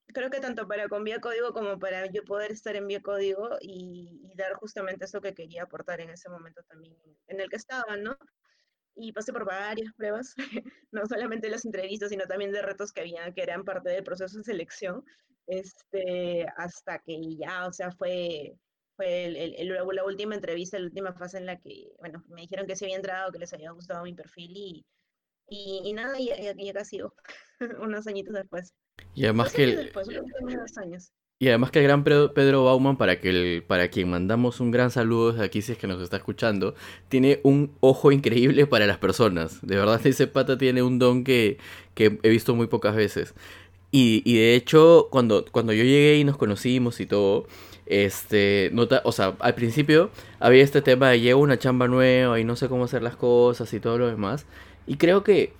creo 0.07 0.29
que 0.29 0.39
tanto 0.39 0.67
para 0.67 0.87
con 0.89 1.03
Vía 1.03 1.19
Código 1.19 1.53
como 1.53 1.79
para 1.79 2.05
yo 2.07 2.23
poder 2.23 2.51
estar 2.51 2.75
en 2.75 2.87
Vía 2.87 3.01
Código 3.01 3.57
y, 3.61 4.31
dar 4.35 4.53
justamente 4.55 5.05
eso 5.05 5.21
que 5.21 5.33
quería 5.35 5.63
aportar 5.63 6.01
en 6.01 6.09
ese 6.09 6.27
momento 6.29 6.63
también 6.63 6.95
en 7.27 7.39
el 7.39 7.49
que 7.49 7.55
estaba, 7.57 7.95
¿no? 7.97 8.17
Y 8.95 9.11
pasé 9.13 9.31
por 9.31 9.45
varias 9.45 9.93
pruebas, 9.93 10.33
no 10.91 11.05
solamente 11.05 11.49
las 11.49 11.65
entrevistas, 11.65 12.09
sino 12.09 12.25
también 12.25 12.51
de 12.51 12.61
retos 12.61 12.91
que 12.91 13.01
había, 13.01 13.31
que 13.31 13.43
eran 13.43 13.63
parte 13.63 13.89
del 13.89 14.03
proceso 14.03 14.37
de 14.37 14.43
selección, 14.43 15.03
este, 15.47 16.47
hasta 16.57 16.99
que 16.99 17.35
ya, 17.37 17.67
o 17.67 17.73
sea, 17.73 17.91
fue, 17.91 18.55
fue 18.95 19.25
el, 19.25 19.35
el, 19.55 19.67
la 19.69 20.03
última 20.05 20.35
entrevista, 20.35 20.79
la 20.79 20.85
última 20.85 21.13
fase 21.13 21.37
en 21.37 21.45
la 21.45 21.59
que, 21.59 21.91
bueno, 21.99 22.23
me 22.27 22.41
dijeron 22.41 22.67
que 22.67 22.75
se 22.75 22.85
había 22.85 22.97
entrado, 22.97 23.31
que 23.31 23.39
les 23.39 23.53
había 23.53 23.71
gustado 23.71 24.03
mi 24.03 24.13
perfil 24.13 24.51
y, 24.55 24.85
y, 25.47 25.93
nada, 25.93 26.19
y, 26.19 26.29
y, 26.57 26.69
acá 26.69 26.85
sigo, 26.85 27.13
unos 27.79 28.07
añitos 28.07 28.33
después. 28.33 28.73
Y 29.15 29.25
además 29.25 29.53
que 29.53 29.63
el, 29.63 29.91
y 31.39 31.49
además 31.49 31.71
que 31.71 31.79
el 31.79 31.85
gran 31.85 32.03
Pedro 32.03 32.63
Bauman, 32.63 32.95
para, 32.95 33.19
que 33.19 33.29
el, 33.29 33.63
para 33.63 33.89
quien 33.89 34.09
mandamos 34.09 34.59
un 34.61 34.71
gran 34.71 34.91
saludo 34.91 35.33
desde 35.33 35.43
aquí 35.43 35.61
si 35.61 35.73
es 35.73 35.77
que 35.77 35.87
nos 35.87 36.01
está 36.01 36.17
escuchando, 36.17 36.73
tiene 37.09 37.41
un 37.43 37.75
ojo 37.81 38.11
increíble 38.13 38.65
para 38.65 38.87
las 38.87 38.97
personas. 38.97 39.59
De 39.61 39.75
verdad 39.75 39.99
ese 40.07 40.27
pata 40.27 40.57
tiene 40.57 40.81
un 40.83 40.99
don 40.99 41.23
que, 41.23 41.57
que 41.95 42.17
he 42.23 42.29
visto 42.29 42.55
muy 42.55 42.67
pocas 42.67 42.95
veces. 42.95 43.33
Y, 43.91 44.23
y, 44.25 44.37
de 44.37 44.55
hecho, 44.55 45.09
cuando, 45.11 45.45
cuando 45.51 45.73
yo 45.73 45.83
llegué 45.83 46.17
y 46.17 46.23
nos 46.23 46.37
conocimos 46.37 46.99
y 46.99 47.05
todo, 47.05 47.45
este, 47.85 48.69
nota, 48.73 49.01
o 49.03 49.11
sea, 49.11 49.35
al 49.39 49.53
principio 49.53 50.11
había 50.39 50.63
este 50.63 50.81
tema 50.81 51.09
de 51.09 51.19
llevo 51.19 51.41
una 51.41 51.59
chamba 51.59 51.87
nueva 51.87 52.39
y 52.39 52.45
no 52.45 52.55
sé 52.55 52.69
cómo 52.69 52.85
hacer 52.85 53.03
las 53.03 53.17
cosas 53.17 53.73
y 53.73 53.79
todo 53.81 53.97
lo 53.97 54.07
demás. 54.07 54.45
Y 54.87 54.95
creo 54.97 55.23
que 55.23 55.53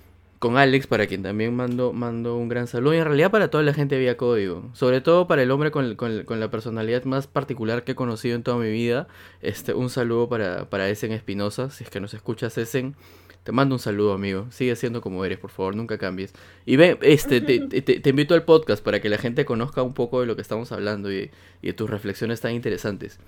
con 0.44 0.58
Alex, 0.58 0.86
para 0.86 1.06
quien 1.06 1.22
también 1.22 1.56
mando, 1.56 1.94
mando 1.94 2.36
un 2.36 2.50
gran 2.50 2.66
saludo, 2.66 2.92
y 2.92 2.98
en 2.98 3.06
realidad 3.06 3.30
para 3.30 3.48
toda 3.48 3.64
la 3.64 3.72
gente 3.72 3.98
Vía 3.98 4.18
Código, 4.18 4.68
sobre 4.74 5.00
todo 5.00 5.26
para 5.26 5.42
el 5.42 5.50
hombre 5.50 5.70
con, 5.70 5.94
con, 5.94 6.38
la 6.38 6.50
personalidad 6.50 7.04
más 7.04 7.26
particular 7.26 7.82
que 7.82 7.92
he 7.92 7.94
conocido 7.94 8.36
en 8.36 8.42
toda 8.42 8.58
mi 8.58 8.70
vida, 8.70 9.08
este, 9.40 9.72
un 9.72 9.88
saludo 9.88 10.28
para, 10.28 10.68
para 10.68 10.90
Essen 10.90 11.12
Espinosa, 11.12 11.70
si 11.70 11.84
es 11.84 11.88
que 11.88 11.98
nos 11.98 12.12
escuchas 12.12 12.58
Essen, 12.58 12.94
te 13.42 13.52
mando 13.52 13.74
un 13.74 13.78
saludo 13.78 14.12
amigo, 14.12 14.46
sigue 14.50 14.76
siendo 14.76 15.00
como 15.00 15.24
eres, 15.24 15.38
por 15.38 15.48
favor, 15.48 15.76
nunca 15.76 15.96
cambies. 15.96 16.34
Y 16.66 16.76
ve, 16.76 16.98
este, 17.00 17.40
te, 17.40 17.60
te, 17.80 18.10
invito 18.10 18.34
al 18.34 18.42
podcast 18.42 18.84
para 18.84 19.00
que 19.00 19.08
la 19.08 19.16
gente 19.16 19.46
conozca 19.46 19.82
un 19.82 19.94
poco 19.94 20.20
de 20.20 20.26
lo 20.26 20.36
que 20.36 20.42
estamos 20.42 20.72
hablando 20.72 21.10
y, 21.10 21.30
y 21.62 21.68
de 21.68 21.72
tus 21.72 21.88
reflexiones 21.88 22.42
tan 22.42 22.52
interesantes. 22.52 23.18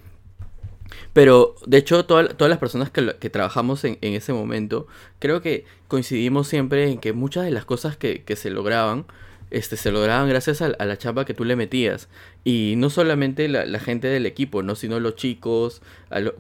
Pero, 1.13 1.55
de 1.67 1.79
hecho, 1.79 2.05
todas 2.05 2.35
las 2.39 2.59
personas 2.59 2.91
que, 2.91 3.31
trabajamos 3.31 3.85
en, 3.85 3.99
ese 4.01 4.33
momento, 4.33 4.87
creo 5.19 5.41
que 5.41 5.65
coincidimos 5.89 6.49
siempre 6.49 6.91
en 6.91 6.99
que 6.99 7.13
muchas 7.13 7.45
de 7.45 7.51
las 7.51 7.65
cosas 7.65 7.97
que, 7.97 8.23
se 8.37 8.51
lograban, 8.51 9.07
este, 9.51 9.77
se 9.77 9.93
lograban 9.93 10.29
gracias 10.29 10.61
a, 10.63 10.69
la 10.69 10.99
chamba 10.99 11.25
que 11.25 11.35
tú 11.35 11.45
le 11.45 11.57
metías. 11.57 12.09
Y 12.45 12.75
no 12.77 12.91
solamente 12.91 13.49
la, 13.49 13.79
gente 13.81 14.09
del 14.09 14.27
equipo, 14.27 14.63
¿no? 14.63 14.75
sino 14.75 15.01
los 15.01 15.17
chicos 15.17 15.83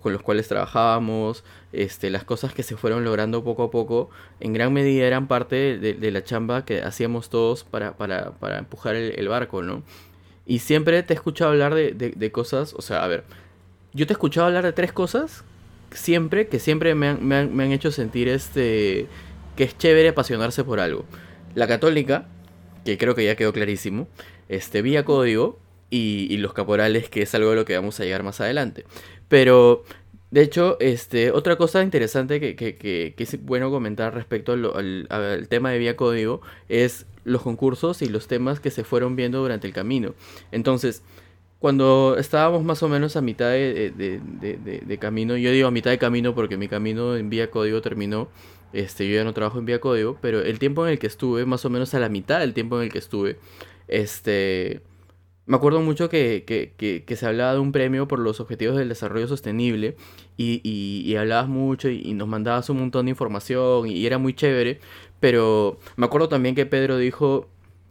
con 0.00 0.12
los 0.12 0.22
cuales 0.22 0.48
trabajábamos, 0.48 1.44
este, 1.72 2.10
las 2.10 2.24
cosas 2.24 2.52
que 2.52 2.62
se 2.62 2.76
fueron 2.76 3.04
logrando 3.04 3.42
poco 3.44 3.64
a 3.64 3.70
poco, 3.70 4.10
en 4.40 4.52
gran 4.52 4.72
medida 4.72 5.06
eran 5.06 5.26
parte 5.28 5.78
de, 5.78 6.10
la 6.10 6.22
chamba 6.22 6.64
que 6.64 6.82
hacíamos 6.82 7.30
todos 7.30 7.64
para, 7.64 7.96
para, 7.96 8.32
para 8.32 8.58
empujar 8.58 8.94
el, 8.94 9.28
barco, 9.28 9.62
¿no? 9.62 9.82
Y 10.48 10.60
siempre 10.60 11.02
te 11.02 11.12
he 11.12 11.16
escuchado 11.16 11.50
hablar 11.50 11.74
de, 11.74 11.92
de 11.92 12.32
cosas, 12.32 12.72
o 12.74 12.80
sea, 12.80 13.02
a 13.02 13.08
ver, 13.08 13.24
yo 13.96 14.06
te 14.06 14.12
he 14.12 14.14
escuchado 14.14 14.46
hablar 14.46 14.64
de 14.64 14.72
tres 14.72 14.92
cosas 14.92 15.42
siempre, 15.90 16.48
que 16.48 16.58
siempre 16.58 16.94
me 16.94 17.08
han, 17.08 17.26
me 17.26 17.36
han, 17.36 17.72
hecho 17.72 17.90
sentir 17.90 18.28
este 18.28 19.06
que 19.56 19.64
es 19.64 19.76
chévere 19.78 20.10
apasionarse 20.10 20.64
por 20.64 20.80
algo. 20.80 21.06
La 21.54 21.66
católica, 21.66 22.28
que 22.84 22.98
creo 22.98 23.14
que 23.14 23.24
ya 23.24 23.36
quedó 23.36 23.54
clarísimo, 23.54 24.06
este, 24.50 24.82
vía 24.82 25.06
código 25.06 25.58
y, 25.88 26.36
los 26.36 26.52
caporales, 26.52 27.08
que 27.08 27.22
es 27.22 27.34
algo 27.34 27.50
de 27.50 27.56
lo 27.56 27.64
que 27.64 27.74
vamos 27.74 27.98
a 27.98 28.04
llegar 28.04 28.22
más 28.22 28.38
adelante. 28.42 28.84
Pero, 29.28 29.84
de 30.30 30.42
hecho, 30.42 30.76
este, 30.78 31.30
otra 31.30 31.56
cosa 31.56 31.82
interesante 31.82 32.38
que, 32.38 32.54
que, 32.54 32.76
que, 32.76 33.14
es 33.16 33.42
bueno 33.42 33.70
comentar 33.70 34.14
respecto 34.14 34.52
al, 34.52 35.06
al, 35.08 35.48
tema 35.48 35.70
de 35.70 35.78
vía 35.78 35.96
código 35.96 36.42
es 36.68 37.06
los 37.24 37.40
concursos 37.40 38.02
y 38.02 38.10
los 38.10 38.28
temas 38.28 38.60
que 38.60 38.70
se 38.70 38.84
fueron 38.84 39.16
viendo 39.16 39.40
durante 39.40 39.66
el 39.66 39.72
camino. 39.72 40.14
Entonces, 40.52 41.02
cuando 41.58 42.16
estábamos 42.18 42.64
más 42.64 42.82
o 42.82 42.88
menos 42.88 43.16
a 43.16 43.22
mitad 43.22 43.50
de, 43.50 44.98
camino, 45.00 45.36
yo 45.36 45.50
digo 45.50 45.68
a 45.68 45.70
mitad 45.70 45.90
de 45.90 45.98
camino 45.98 46.34
porque 46.34 46.56
mi 46.56 46.68
camino 46.68 47.16
en 47.16 47.30
vía 47.30 47.50
código 47.50 47.80
terminó, 47.80 48.28
este, 48.72 49.08
yo 49.08 49.14
ya 49.16 49.24
no 49.24 49.32
trabajo 49.32 49.58
en 49.58 49.64
vía 49.64 49.80
código, 49.80 50.18
pero 50.20 50.42
el 50.42 50.58
tiempo 50.58 50.86
en 50.86 50.92
el 50.92 50.98
que 50.98 51.06
estuve, 51.06 51.46
más 51.46 51.64
o 51.64 51.70
menos 51.70 51.94
a 51.94 51.98
la 51.98 52.08
mitad 52.08 52.40
del 52.40 52.52
tiempo 52.52 52.76
en 52.76 52.84
el 52.84 52.92
que 52.92 52.98
estuve, 52.98 53.38
este, 53.88 54.82
me 55.46 55.56
acuerdo 55.56 55.80
mucho 55.80 56.08
que, 56.10 56.44
que, 56.44 57.16
se 57.16 57.26
hablaba 57.26 57.54
de 57.54 57.60
un 57.60 57.72
premio 57.72 58.06
por 58.06 58.18
los 58.18 58.40
objetivos 58.40 58.76
del 58.76 58.88
desarrollo 58.88 59.28
sostenible 59.28 59.96
y, 60.36 60.60
y, 60.62 61.16
hablabas 61.16 61.48
mucho 61.48 61.88
y, 61.88 62.02
y, 62.04 62.14
nos 62.14 62.28
mandabas 62.28 62.68
un 62.68 62.80
montón 62.80 63.06
de 63.06 63.10
información 63.10 63.88
y 63.88 64.04
era 64.04 64.18
muy 64.18 64.34
chévere, 64.34 64.80
pero 65.20 65.78
me 65.96 66.06
acuerdo 66.06 66.28
también 66.28 66.54
que 66.54 66.66
Pedro 66.66 66.98
dijo, 66.98 67.48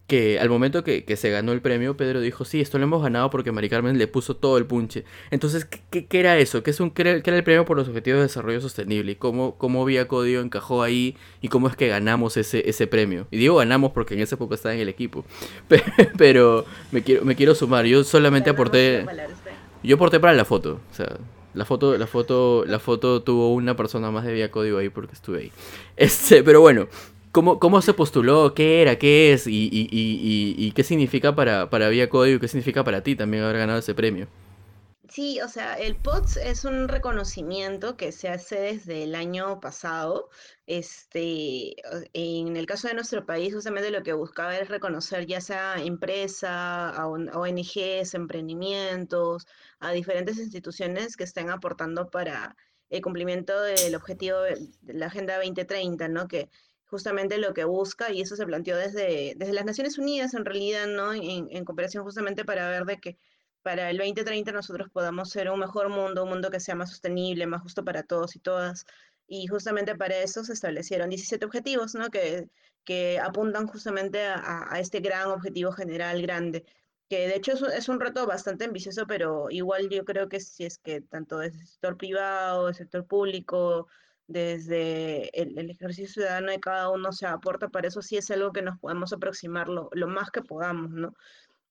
que 0.08 0.40
al 0.40 0.50
momento 0.50 0.84
que, 0.84 1.04
se 1.16 1.30
ganó 1.32 1.52
el 1.52 1.62
premio, 1.62 1.98
Pedro 1.98 2.22
dijo, 2.22 2.46
sí, 2.46 2.62
esto 2.62 2.78
lo 2.78 2.84
hemos 2.84 3.02
ganado 3.02 3.30
porque 3.32 3.52
Mari 3.52 3.70
Carmen 3.70 3.98
le 3.98 4.08
puso 4.08 4.36
todo 4.36 4.58
el 4.58 4.66
punche. 4.66 5.04
Entonces, 5.32 5.66
¿qué, 5.66 6.06
qué, 6.06 6.20
era 6.20 6.38
eso? 6.38 6.62
¿Qué, 6.62 6.72
es 6.72 6.80
un, 6.80 6.92
qué, 6.92 7.02
era, 7.02 7.38
el 7.38 7.44
premio 7.44 7.66
por 7.66 7.78
los 7.78 7.88
objetivos 7.88 8.20
de 8.20 8.24
desarrollo 8.24 8.62
sostenible? 8.62 9.14
¿Y 9.14 9.16
cómo, 9.16 9.56
cómo 9.58 9.84
Vía 9.84 10.08
Código 10.08 10.42
encajó 10.42 10.84
ahí? 10.84 11.18
¿Y 11.42 11.48
cómo 11.48 11.68
es 11.68 11.76
que 11.76 11.88
ganamos 11.88 12.38
ese, 12.38 12.70
ese 12.70 12.86
premio? 12.86 13.28
Y 13.32 13.38
digo 13.38 13.56
ganamos 13.56 13.94
porque 13.94 14.14
en 14.14 14.20
esa 14.20 14.36
época 14.36 14.56
estaba 14.56 14.76
en 14.76 14.82
el 14.82 14.90
equipo. 14.90 15.26
Pero 16.18 16.66
me 16.92 17.02
quiero, 17.02 17.26
me 17.26 17.36
quiero 17.36 17.56
sumar. 17.56 17.86
Yo 17.86 18.04
solamente 18.04 18.50
aporté... 18.50 19.06
Yo 19.82 19.96
aporté 19.96 20.20
para 20.20 20.34
la 20.34 20.46
foto. 20.46 20.80
O 20.92 20.96
sea, 20.96 21.18
la 21.56 21.64
foto, 21.64 21.98
la 21.98 22.06
foto, 22.06 22.66
la 22.68 22.80
foto 22.80 23.24
tuvo 23.24 23.54
una 23.54 23.76
persona 23.78 24.12
más 24.12 24.26
de 24.26 24.34
Vía 24.34 24.52
Código 24.52 24.78
ahí 24.78 24.90
porque 24.90 25.14
estuve 25.14 25.40
ahí. 25.40 25.52
Este, 25.96 26.44
pero 26.44 26.60
bueno, 26.60 26.88
¿Cómo, 27.36 27.82
se 27.82 27.94
postuló? 27.94 28.54
¿Qué 28.54 28.82
era? 28.82 28.98
¿Qué 28.98 29.34
es? 29.34 29.44
¿Y, 29.46 30.72
qué 30.74 30.84
significa 30.84 31.36
para, 31.36 31.70
para 31.70 31.90
Vía 31.90 32.08
Código 32.08 32.38
y 32.38 32.40
qué 32.40 32.48
significa 32.48 32.86
para 32.86 33.04
ti 33.04 33.18
también 33.18 33.44
haber 33.44 33.58
ganado 33.58 33.80
ese 33.80 33.94
premio? 33.94 34.28
Sí, 35.10 35.42
o 35.42 35.50
sea, 35.50 35.78
el 35.78 35.98
POTS 35.98 36.38
es 36.38 36.64
un 36.64 36.88
reconocimiento 36.88 37.98
que 37.98 38.14
se 38.14 38.30
hace 38.30 38.60
desde 38.60 39.04
el 39.04 39.16
año 39.16 39.60
pasado. 39.60 40.30
Este, 40.66 41.76
en 42.14 42.56
el 42.56 42.66
caso 42.66 42.88
de 42.88 42.94
nuestro 42.94 43.26
país, 43.26 43.54
justamente 43.54 43.92
lo 43.92 44.02
que 44.02 44.14
buscaba 44.14 44.58
es 44.58 44.70
reconocer 44.70 45.26
ya 45.26 45.42
sea 45.42 45.76
empresa, 45.84 46.90
a 46.90 47.08
ONGs, 47.08 48.14
emprendimientos, 48.14 49.46
a 49.80 49.92
diferentes 49.92 50.38
instituciones 50.38 51.18
que 51.18 51.26
estén 51.26 51.50
aportando 51.50 52.10
para 52.10 52.56
el 52.90 53.02
cumplimiento 53.02 53.62
del 53.62 53.94
objetivo 53.96 54.40
de 54.40 54.70
la 54.94 55.08
Agenda 55.08 55.36
2030, 55.36 56.08
¿no? 56.08 56.28
Que 56.30 56.50
justamente 56.88 57.38
lo 57.38 57.54
que 57.54 57.66
busca, 57.66 58.12
y 58.12 58.22
eso 58.22 58.36
se 58.36 58.46
planteó 58.46 58.78
desde, 58.78 59.34
desde 59.38 59.54
las 59.54 59.66
Naciones 59.66 59.98
Unidas 59.98 60.34
en 60.34 60.46
realidad, 60.46 60.88
¿no? 60.88 61.14
En, 61.14 61.48
en 61.50 61.66
cooperación 61.66 62.04
justamente 62.04 62.46
para 62.46 62.70
ver 62.70 62.86
de 62.86 63.00
que 63.00 63.18
para 63.62 63.90
el 63.90 63.98
2030 63.98 64.52
nosotros 64.52 64.90
podamos 64.92 65.30
ser 65.30 65.50
un 65.50 65.60
mejor 65.60 65.90
mundo, 65.90 66.24
un 66.24 66.30
mundo 66.30 66.52
que 66.52 66.60
sea 66.60 66.76
más 66.76 66.92
sostenible, 66.92 67.48
más 67.48 67.62
justo 67.64 67.84
para 67.84 68.04
todos 68.04 68.36
y 68.36 68.40
todas. 68.40 68.86
Y 69.28 69.48
justamente 69.48 69.96
para 69.96 70.18
eso 70.18 70.44
se 70.44 70.54
establecieron 70.54 71.10
17 71.10 71.46
objetivos, 71.46 71.96
¿no? 71.96 72.10
Que, 72.12 72.50
que 72.84 73.20
apuntan 73.20 73.68
justamente 73.68 74.24
a, 74.26 74.68
a 74.72 74.80
este 74.80 75.00
gran 75.00 75.30
objetivo 75.32 75.72
general 75.72 76.22
grande 76.22 76.66
que 77.10 77.28
de 77.28 77.36
hecho 77.36 77.54
es 77.54 77.90
un, 77.90 78.00
reto 78.00 78.26
bastante 78.26 78.66
ambicioso, 78.66 79.06
pero 79.08 79.48
igual 79.50 79.90
yo 79.90 80.06
creo 80.06 80.28
que 80.30 80.40
si 80.40 80.66
es 80.66 80.78
que 80.80 81.02
tanto 81.02 81.38
desde 81.40 81.62
el 81.62 81.68
sector 81.68 81.98
privado, 81.98 82.70
el 82.70 82.76
sector 82.76 83.06
público, 83.06 83.88
desde 84.28 85.30
el, 85.40 85.70
ejercicio 85.70 86.08
ciudadano 86.08 86.52
de 86.52 86.60
cada 86.60 86.90
uno 86.90 87.12
se 87.12 87.28
aporta, 87.28 87.70
para 87.70 87.88
eso 87.88 88.02
sí 88.02 88.18
es 88.18 88.32
algo 88.32 88.52
que 88.52 88.62
nos 88.62 88.80
podemos 88.80 89.14
aproximar 89.14 89.68
lo, 89.70 89.90
más 90.08 90.32
que 90.32 90.42
podamos, 90.42 90.92
¿no? 90.92 91.14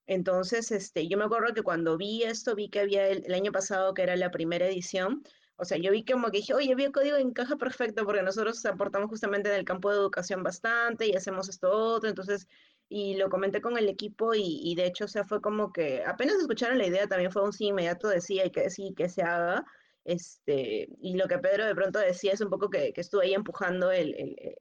Entonces, 0.07 0.71
este, 0.71 1.09
yo 1.09 1.17
me 1.19 1.25
acuerdo 1.25 1.55
que 1.55 1.63
cuando 1.63 1.97
vi 1.97 2.25
esto, 2.25 2.55
vi 2.55 2.69
que 2.69 2.81
había 2.81 3.09
el, 3.09 3.33
año 3.35 3.53
pasado, 3.53 3.95
que 3.95 4.03
era 4.03 4.17
la 4.17 4.31
primera 4.31 4.67
edición, 4.67 5.25
o 5.57 5.65
sea, 5.65 5.79
yo 5.79 5.93
vi 5.93 6.05
como 6.05 6.31
que 6.31 6.39
dije, 6.39 6.53
oye, 6.55 6.73
el 6.73 6.93
código 6.93 7.17
encaja 7.17 7.57
perfecto 7.57 8.05
porque 8.05 8.23
nosotros 8.23 8.65
aportamos 8.67 9.09
justamente 9.09 9.49
en 9.51 9.57
el 9.57 9.65
campo 9.65 9.91
de 9.91 9.97
educación 9.97 10.43
bastante 10.43 11.07
y 11.07 11.15
hacemos 11.15 11.49
esto 11.49 11.71
otro, 11.71 12.09
entonces, 12.09 12.49
y 12.89 13.17
lo 13.17 13.31
comenté 13.31 13.61
con 13.61 13.79
el 13.79 13.89
equipo 13.89 14.35
y, 14.35 14.75
de 14.77 14.87
hecho, 14.87 15.07
o 15.07 15.09
sea, 15.09 15.25
fue 15.25 15.41
como 15.41 15.73
que 15.73 16.05
apenas 16.05 16.37
escucharon 16.37 16.79
la 16.79 16.87
idea, 16.87 17.07
también 17.07 17.33
fue 17.33 17.43
un 17.43 17.53
sí 17.53 17.67
inmediato, 17.67 18.09
decía 18.09 18.45
y 18.47 18.51
que 18.51 18.69
sí, 18.71 18.95
que 18.97 19.09
se 19.09 19.23
haga. 19.23 19.65
Este, 20.05 20.89
y 21.01 21.17
lo 21.17 21.27
que 21.27 21.39
Pedro 21.39 21.65
de 21.65 21.75
pronto 21.75 21.99
decía 21.99 22.33
es 22.33 22.41
un 22.41 22.51
poco 22.51 22.69
que, 22.69 22.93
que 22.93 23.01
estuve 23.01 23.25
ahí 23.25 23.35
empujando 23.35 23.91
el, 23.91 24.15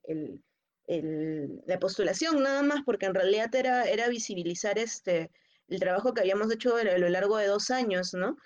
el, 0.05 0.41
el, 0.87 1.61
la 1.65 1.79
postulación 1.79 2.41
nada 2.41 2.63
más, 2.63 2.81
porque 2.85 3.05
en 3.05 3.13
realidad 3.13 3.53
era, 3.53 3.83
era 3.83 4.07
visibilizar 4.07 4.79
este, 4.79 5.31
el 5.67 5.79
trabajo 5.79 6.13
que 6.13 6.21
habíamos 6.21 6.51
hecho 6.51 6.75
a 6.77 6.83
lo 6.83 7.09
largo 7.09 7.37
de 7.37 7.47
dos 7.47 7.71
años, 7.71 8.13
¿no? 8.13 8.37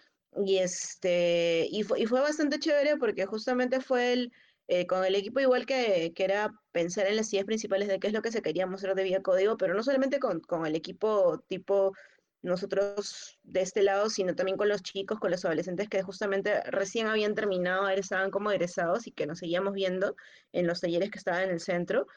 Y, 0.46 0.58
este, 0.58 1.68
y, 1.72 1.84
fue, 1.84 2.02
y 2.02 2.06
fue 2.06 2.22
bastante 2.22 2.60
chévere 2.60 2.98
porque 2.98 3.26
justamente 3.26 3.82
fue 3.82 4.14
el, 4.14 4.32
eh, 4.68 4.86
con 4.86 5.04
el 5.06 5.16
equipo 5.16 5.40
igual 5.40 5.66
que, 5.66 6.14
que, 6.16 6.24
era 6.24 6.54
pensar 6.72 7.08
en 7.08 7.16
las 7.16 7.32
ideas 7.34 7.46
principales 7.46 7.88
de 7.88 8.00
qué 8.00 8.08
es 8.08 8.14
lo 8.14 8.22
que 8.22 8.32
se 8.32 8.42
quería 8.42 8.68
mostrar 8.68 8.96
de 8.96 9.04
vía 9.04 9.22
código, 9.22 9.58
pero 9.58 9.74
no 9.74 9.84
solamente 9.84 10.20
con, 10.20 10.42
con 10.42 10.66
el 10.66 10.76
equipo 10.76 11.40
tipo 11.48 11.94
nosotros 12.42 13.40
de 13.44 13.62
este 13.62 13.82
lado, 13.84 14.10
sino 14.10 14.36
también 14.36 14.58
con 14.58 14.70
los 14.70 14.84
chicos, 14.84 15.20
con 15.20 15.32
los 15.32 15.44
adolescentes 15.46 15.90
que 15.90 16.04
justamente 16.04 16.62
recién 16.64 17.08
habían 17.08 17.36
terminado, 17.36 17.88
estaban 17.90 18.32
como 18.32 18.52
egresados 18.52 19.08
y 19.08 19.12
que 19.12 19.26
nos 19.26 19.40
seguíamos 19.40 19.74
viendo 19.74 20.16
en 20.54 20.68
los 20.68 20.82
talleres 20.82 21.12
que 21.12 21.18
estaban 21.18 21.44
en 21.44 21.52
el 21.52 21.60
centro. 21.60 22.08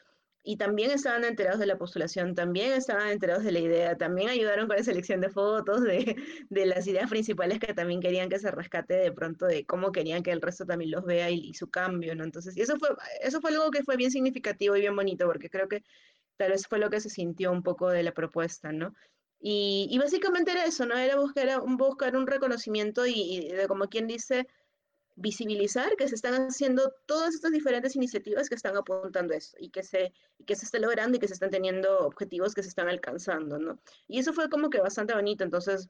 Y 0.43 0.57
también 0.57 0.89
estaban 0.89 1.23
enterados 1.23 1.59
de 1.59 1.67
la 1.67 1.77
postulación, 1.77 2.33
también 2.33 2.71
estaban 2.71 3.09
enterados 3.09 3.43
de 3.43 3.51
la 3.51 3.59
idea, 3.59 3.95
también 3.95 4.29
ayudaron 4.29 4.67
con 4.67 4.75
la 4.75 4.83
selección 4.83 5.21
de 5.21 5.29
fotos, 5.29 5.83
de, 5.83 6.15
de 6.49 6.65
las 6.65 6.87
ideas 6.87 7.11
principales 7.11 7.59
que 7.59 7.75
también 7.75 8.01
querían 8.01 8.27
que 8.27 8.39
se 8.39 8.49
rescate 8.49 8.95
de 8.95 9.11
pronto 9.11 9.45
de 9.45 9.65
cómo 9.67 9.91
querían 9.91 10.23
que 10.23 10.31
el 10.31 10.41
resto 10.41 10.65
también 10.65 10.89
los 10.91 11.05
vea 11.05 11.29
y, 11.29 11.53
su 11.53 11.69
cambio, 11.69 12.15
¿no? 12.15 12.23
Entonces, 12.23 12.57
y 12.57 12.61
eso 12.61 12.75
fue, 12.77 12.89
eso 13.21 13.39
fue 13.39 13.51
algo 13.51 13.69
que 13.69 13.83
fue 13.83 13.97
bien 13.97 14.09
significativo 14.09 14.75
y 14.75 14.81
bien 14.81 14.95
bonito, 14.95 15.27
porque 15.27 15.49
creo 15.49 15.67
que 15.67 15.83
tal 16.37 16.49
vez 16.51 16.65
fue 16.65 16.79
lo 16.79 16.89
que 16.89 17.01
se 17.01 17.09
sintió 17.09 17.51
un 17.51 17.61
poco 17.61 17.89
de 17.89 18.01
la 18.01 18.11
propuesta, 18.11 18.71
¿no? 18.71 18.95
Y, 19.43 19.97
básicamente 19.97 20.51
era 20.51 20.65
eso, 20.65 20.85
¿no? 20.85 20.97
Era 20.97 21.15
buscar, 21.15 21.61
buscar 21.65 22.15
un 22.15 22.27
reconocimiento 22.27 23.05
y, 23.07 23.49
de 23.49 23.67
como 23.67 23.87
quien 23.89 24.05
dice, 24.07 24.47
visibilizar 25.15 25.95
que 25.97 26.07
se 26.07 26.15
están 26.15 26.35
haciendo 26.47 26.93
todas 27.07 27.33
estas 27.33 27.51
diferentes 27.51 27.95
iniciativas 27.95 28.49
que 28.49 28.55
están 28.55 28.77
apuntando 28.77 29.33
a 29.33 29.37
eso 29.37 29.57
y 29.59 29.69
que 29.69 29.83
se, 29.83 30.13
que 30.45 30.55
se 30.55 30.65
está 30.65 30.79
logrando 30.79 31.17
y 31.17 31.19
que 31.19 31.27
se 31.27 31.33
están 31.33 31.49
teniendo 31.49 31.99
objetivos 31.99 32.53
que 32.53 32.63
se 32.63 32.69
están 32.69 32.87
alcanzando, 32.87 33.57
¿no? 33.57 33.79
Y 34.07 34.19
eso 34.19 34.31
fue 34.31 34.49
como 34.49 34.69
que 34.69 34.79
bastante 34.79 35.15
bonito, 35.15 35.43
entonces 35.43 35.89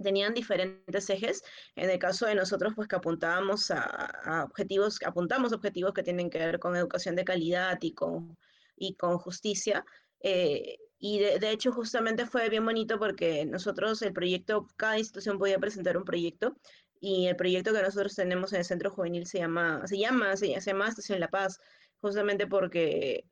tenían 0.00 0.32
diferentes 0.32 1.10
ejes. 1.10 1.42
En 1.74 1.90
el 1.90 1.98
caso 1.98 2.26
de 2.26 2.36
nosotros, 2.36 2.74
pues 2.76 2.86
que 2.86 2.96
apuntábamos 2.96 3.72
a, 3.72 3.82
a 3.82 4.44
objetivos, 4.44 4.98
apuntamos 5.04 5.52
objetivos 5.52 5.92
que 5.92 6.04
tienen 6.04 6.30
que 6.30 6.38
ver 6.38 6.60
con 6.60 6.76
educación 6.76 7.16
de 7.16 7.24
calidad 7.24 7.78
y 7.82 7.92
con 7.92 8.36
y 8.78 8.94
con 8.94 9.18
justicia. 9.18 9.84
Eh, 10.20 10.78
y 10.98 11.20
de, 11.20 11.50
hecho 11.50 11.72
justamente 11.72 12.26
fue 12.26 12.48
bien 12.48 12.64
bonito 12.64 12.98
porque 12.98 13.46
nosotros 13.46 14.02
el 14.02 14.12
proyecto, 14.12 14.66
cada 14.76 14.98
institución 14.98 15.38
podía 15.38 15.58
presentar 15.58 15.96
un 15.96 16.04
proyecto 16.04 16.56
y 17.00 17.26
el 17.26 17.36
proyecto 17.36 17.72
que 17.72 17.82
nosotros 17.82 18.14
tenemos 18.16 18.52
en 18.52 18.60
el 18.60 18.64
centro 18.64 18.90
juvenil 18.90 19.26
se 19.26 19.38
llama, 19.38 19.86
se 19.86 19.98
llama, 19.98 20.36
se, 20.36 20.58
llama 20.60 20.88
Estación 20.88 21.20
La 21.20 21.28
Paz, 21.28 21.60
justamente 22.00 22.48
porque 22.48 23.24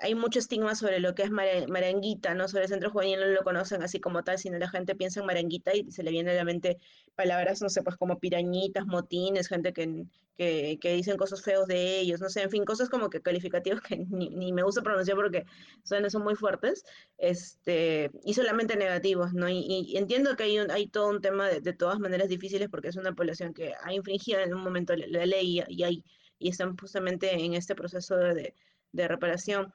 hay 0.00 0.14
mucho 0.14 0.38
estigma 0.38 0.74
sobre 0.74 1.00
lo 1.00 1.14
que 1.14 1.24
es 1.24 1.30
Maranguita, 1.30 2.34
¿no? 2.34 2.48
Sobre 2.48 2.64
el 2.64 2.68
centro 2.68 2.90
juvenil 2.90 3.20
no 3.20 3.26
lo 3.26 3.42
conocen 3.42 3.82
así 3.82 3.98
como 3.98 4.22
tal, 4.22 4.38
sino 4.38 4.58
la 4.58 4.68
gente 4.68 4.94
piensa 4.94 5.20
en 5.20 5.26
Maranguita 5.26 5.74
y 5.74 5.90
se 5.90 6.02
le 6.02 6.10
viene 6.10 6.30
a 6.30 6.34
la 6.34 6.44
mente 6.44 6.78
palabras, 7.16 7.62
no 7.62 7.68
sé, 7.68 7.82
pues 7.82 7.96
como 7.96 8.18
pirañitas, 8.18 8.86
motines, 8.86 9.48
gente 9.48 9.72
que, 9.72 10.06
que, 10.36 10.78
que 10.80 10.92
dicen 10.94 11.16
cosas 11.16 11.42
feos 11.42 11.66
de 11.66 11.98
ellos, 11.98 12.20
no 12.20 12.28
sé, 12.28 12.42
en 12.42 12.50
fin, 12.50 12.64
cosas 12.64 12.88
como 12.88 13.10
que 13.10 13.20
calificativos 13.22 13.80
que 13.80 13.96
ni, 14.08 14.28
ni 14.30 14.52
me 14.52 14.62
gusta 14.62 14.82
pronunciar 14.82 15.16
porque 15.16 15.44
son, 15.82 16.08
son 16.10 16.22
muy 16.22 16.36
fuertes, 16.36 16.84
este, 17.18 18.10
y 18.24 18.34
solamente 18.34 18.76
negativos, 18.76 19.32
¿no? 19.32 19.48
Y, 19.48 19.96
entiendo 19.96 20.36
que 20.36 20.44
hay, 20.44 20.58
hay 20.58 20.86
todo 20.88 21.08
un 21.08 21.20
tema 21.20 21.48
de, 21.48 21.60
de, 21.60 21.72
todas 21.72 21.98
maneras 21.98 22.28
difíciles 22.28 22.68
porque 22.68 22.88
es 22.88 22.96
una 22.96 23.14
población 23.14 23.52
que 23.54 23.72
ha 23.82 23.92
infringido 23.92 24.40
en 24.40 24.54
un 24.54 24.62
momento 24.62 24.94
la, 24.94 25.26
ley 25.26 25.62
y, 25.68 25.82
hay, 25.82 26.04
y 26.38 26.50
están 26.50 26.76
justamente 26.76 27.32
en 27.32 27.54
este 27.54 27.74
proceso 27.74 28.16
de 28.16 28.34
de 28.34 28.54
reparación. 28.92 29.72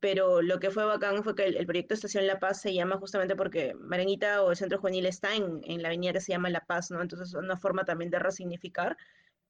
Pero 0.00 0.42
lo 0.42 0.60
que 0.60 0.70
fue 0.70 0.84
bacán 0.84 1.24
fue 1.24 1.34
que 1.34 1.44
el, 1.44 1.66
proyecto 1.66 1.94
Estación 1.94 2.26
La 2.26 2.38
Paz 2.38 2.60
se 2.60 2.74
llama 2.74 2.98
justamente 2.98 3.34
porque 3.34 3.74
Marenguita 3.74 4.42
o 4.42 4.50
el 4.50 4.56
Centro 4.56 4.78
Juvenil 4.78 5.06
está 5.06 5.34
en, 5.34 5.60
en 5.64 5.82
la 5.82 5.88
avenida 5.88 6.12
que 6.12 6.20
se 6.20 6.32
llama 6.32 6.50
La 6.50 6.60
Paz, 6.60 6.90
¿no? 6.90 7.00
Entonces 7.00 7.28
es 7.28 7.34
una 7.34 7.56
forma 7.56 7.84
también 7.84 8.10
de 8.10 8.18
resignificar 8.18 8.96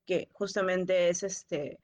que 0.07 0.28
justamente 0.32 1.09
es 1.09 1.22
este, 1.24 1.78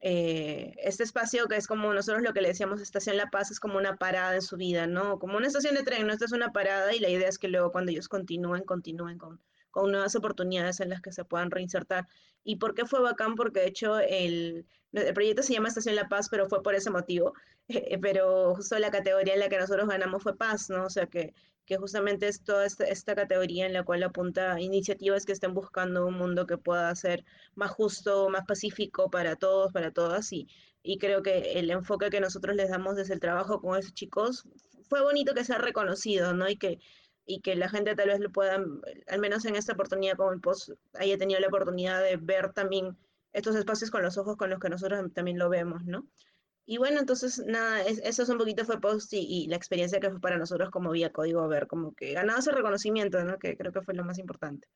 eh, 0.00 0.74
este 0.78 1.04
espacio 1.04 1.46
que 1.46 1.56
es 1.56 1.66
como 1.66 1.92
nosotros 1.92 2.22
lo 2.22 2.32
que 2.32 2.40
le 2.40 2.48
decíamos 2.48 2.80
Estación 2.80 3.16
La 3.16 3.30
Paz 3.30 3.50
es 3.50 3.60
como 3.60 3.78
una 3.78 3.96
parada 3.96 4.34
en 4.34 4.42
su 4.42 4.56
vida, 4.56 4.86
¿no? 4.86 5.18
Como 5.18 5.36
una 5.36 5.46
estación 5.46 5.74
de 5.74 5.82
tren, 5.82 6.06
¿no? 6.06 6.12
Esta 6.12 6.24
es 6.24 6.32
una 6.32 6.52
parada 6.52 6.94
y 6.94 6.98
la 6.98 7.10
idea 7.10 7.28
es 7.28 7.38
que 7.38 7.48
luego 7.48 7.70
cuando 7.70 7.90
ellos 7.92 8.08
continúen, 8.08 8.64
continúen 8.64 9.18
con, 9.18 9.40
con 9.70 9.90
nuevas 9.92 10.14
oportunidades 10.16 10.80
en 10.80 10.90
las 10.90 11.00
que 11.00 11.12
se 11.12 11.24
puedan 11.24 11.50
reinsertar. 11.50 12.06
¿Y 12.44 12.56
por 12.56 12.74
qué 12.74 12.86
fue 12.86 13.00
bacán? 13.00 13.34
Porque 13.34 13.60
de 13.60 13.66
hecho 13.68 13.98
el, 13.98 14.66
proyecto 15.14 15.42
se 15.42 15.52
llama 15.52 15.68
Estación 15.68 15.96
La 15.96 16.08
Paz, 16.08 16.28
pero 16.30 16.48
fue 16.48 16.62
por 16.62 16.74
ese 16.74 16.90
motivo. 16.90 17.32
Eh, 17.72 17.98
pero 18.02 18.56
justo 18.56 18.76
la 18.80 18.90
categoría 18.90 19.34
en 19.34 19.38
la 19.38 19.48
que 19.48 19.56
nosotros 19.56 19.88
ganamos 19.88 20.24
fue 20.24 20.36
paz, 20.36 20.70
¿no? 20.70 20.86
O 20.86 20.90
sea 20.90 21.06
que, 21.06 21.34
que 21.64 21.76
justamente 21.76 22.26
es 22.26 22.42
toda 22.42 22.66
esta, 22.66 22.84
esta, 22.84 23.14
categoría 23.14 23.64
en 23.64 23.72
la 23.72 23.84
cual 23.84 24.02
apunta 24.02 24.60
iniciativas 24.60 25.24
que 25.24 25.30
estén 25.30 25.54
buscando 25.54 26.04
un 26.04 26.14
mundo 26.14 26.48
que 26.48 26.58
pueda 26.58 26.92
ser 26.96 27.24
más 27.54 27.70
justo, 27.70 28.28
más 28.28 28.44
pacífico 28.44 29.08
para 29.08 29.36
todos, 29.36 29.72
para 29.72 29.92
todas. 29.92 30.32
Y, 30.32 30.48
y 30.82 30.98
creo 30.98 31.22
que 31.22 31.52
el 31.60 31.70
enfoque 31.70 32.10
que 32.10 32.20
nosotros 32.20 32.56
les 32.56 32.70
damos 32.70 32.96
desde 32.96 33.14
el 33.14 33.20
trabajo 33.20 33.60
con 33.60 33.78
esos 33.78 33.94
chicos 33.94 34.48
fue 34.88 35.02
bonito 35.02 35.32
que 35.34 35.44
sea 35.44 35.58
reconocido, 35.58 36.34
¿no? 36.34 36.48
Y 36.48 36.56
que, 36.56 36.80
y 37.26 37.40
que 37.40 37.54
la 37.56 37.68
gente 37.68 37.94
tal 37.94 38.08
vez 38.08 38.20
lo 38.20 38.30
pueda, 38.30 38.54
al 39.08 39.20
menos 39.20 39.44
en 39.44 39.56
esta 39.56 39.72
oportunidad 39.74 40.16
como 40.16 40.32
el 40.32 40.40
post, 40.40 40.70
haya 40.94 41.18
tenido 41.18 41.40
la 41.40 41.48
oportunidad 41.48 42.02
de 42.02 42.16
ver 42.16 42.52
también 42.52 42.96
estos 43.32 43.54
espacios 43.54 43.90
con 43.90 44.02
los 44.02 44.18
ojos 44.18 44.36
con 44.36 44.50
los 44.50 44.58
que 44.58 44.68
nosotros 44.68 45.12
también 45.14 45.38
lo 45.38 45.48
vemos, 45.48 45.84
¿no? 45.84 46.08
Y 46.66 46.78
bueno, 46.78 47.00
entonces, 47.00 47.42
nada, 47.46 47.82
eso 47.82 48.22
es 48.22 48.28
un 48.28 48.38
poquito 48.38 48.64
fue 48.64 48.80
post 48.80 49.12
y, 49.12 49.46
la 49.48 49.56
experiencia 49.56 49.98
que 49.98 50.10
fue 50.10 50.20
para 50.20 50.38
nosotros 50.38 50.70
como 50.70 50.92
vía 50.92 51.12
código, 51.12 51.48
ver, 51.48 51.66
como 51.66 51.94
que 51.94 52.12
ganado 52.12 52.38
ese 52.38 52.52
reconocimiento, 52.52 53.24
¿no? 53.24 53.38
Que 53.38 53.56
creo 53.56 53.72
que 53.72 53.82
fue 53.82 53.94
lo 53.94 54.04
más 54.04 54.18
importante. 54.18 54.68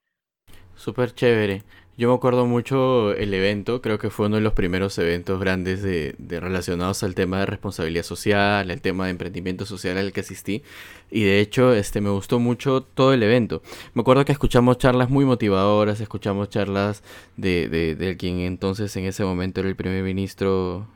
Súper 0.76 1.14
chévere. 1.14 1.62
Yo 1.96 2.08
me 2.08 2.14
acuerdo 2.16 2.44
mucho 2.44 3.12
el 3.12 3.32
evento, 3.34 3.80
creo 3.80 4.00
que 4.00 4.10
fue 4.10 4.26
uno 4.26 4.34
de 4.34 4.42
los 4.42 4.52
primeros 4.52 4.98
eventos 4.98 5.38
grandes 5.38 5.80
de, 5.80 6.16
relacionados 6.40 7.04
al 7.04 7.14
tema 7.14 7.38
de 7.38 7.46
responsabilidad 7.46 8.02
social, 8.02 8.68
el 8.72 8.80
tema 8.80 9.04
de 9.04 9.12
emprendimiento 9.12 9.64
social 9.64 9.96
al 9.96 10.12
que 10.12 10.20
asistí. 10.20 10.64
Y 11.12 11.22
de 11.22 11.38
hecho, 11.38 11.72
este 11.72 12.00
me 12.00 12.10
gustó 12.10 12.40
mucho 12.40 12.82
todo 12.82 13.12
el 13.12 13.22
evento. 13.22 13.62
Me 13.94 14.00
acuerdo 14.00 14.24
que 14.24 14.32
escuchamos 14.32 14.78
charlas 14.78 15.08
muy 15.08 15.24
motivadoras, 15.24 16.00
escuchamos 16.00 16.48
charlas 16.48 17.04
de, 17.36 17.68
de, 17.68 17.94
de 17.94 18.16
quien 18.16 18.40
entonces 18.40 18.96
en 18.96 19.04
ese 19.04 19.24
momento 19.24 19.60
era 19.60 19.68
el 19.68 19.76
primer 19.76 20.02
ministro, 20.02 20.88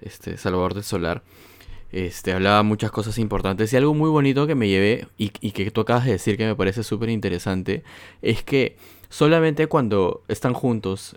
este, 0.00 0.38
Salvador 0.38 0.72
del 0.72 0.84
Solar. 0.84 1.22
Este, 1.92 2.32
hablaba 2.32 2.62
muchas 2.62 2.90
cosas 2.90 3.18
importantes 3.18 3.72
y 3.72 3.76
algo 3.76 3.92
muy 3.92 4.08
bonito 4.08 4.46
que 4.46 4.54
me 4.54 4.68
llevé 4.68 5.06
y, 5.18 5.32
y 5.40 5.52
que 5.52 5.70
tú 5.70 5.82
acabas 5.82 6.06
de 6.06 6.12
decir 6.12 6.36
que 6.36 6.46
me 6.46 6.56
parece 6.56 6.82
súper 6.82 7.10
interesante 7.10 7.84
es 8.22 8.42
que 8.42 8.76
Solamente 9.08 9.66
cuando 9.66 10.22
están 10.28 10.54
juntos 10.54 11.16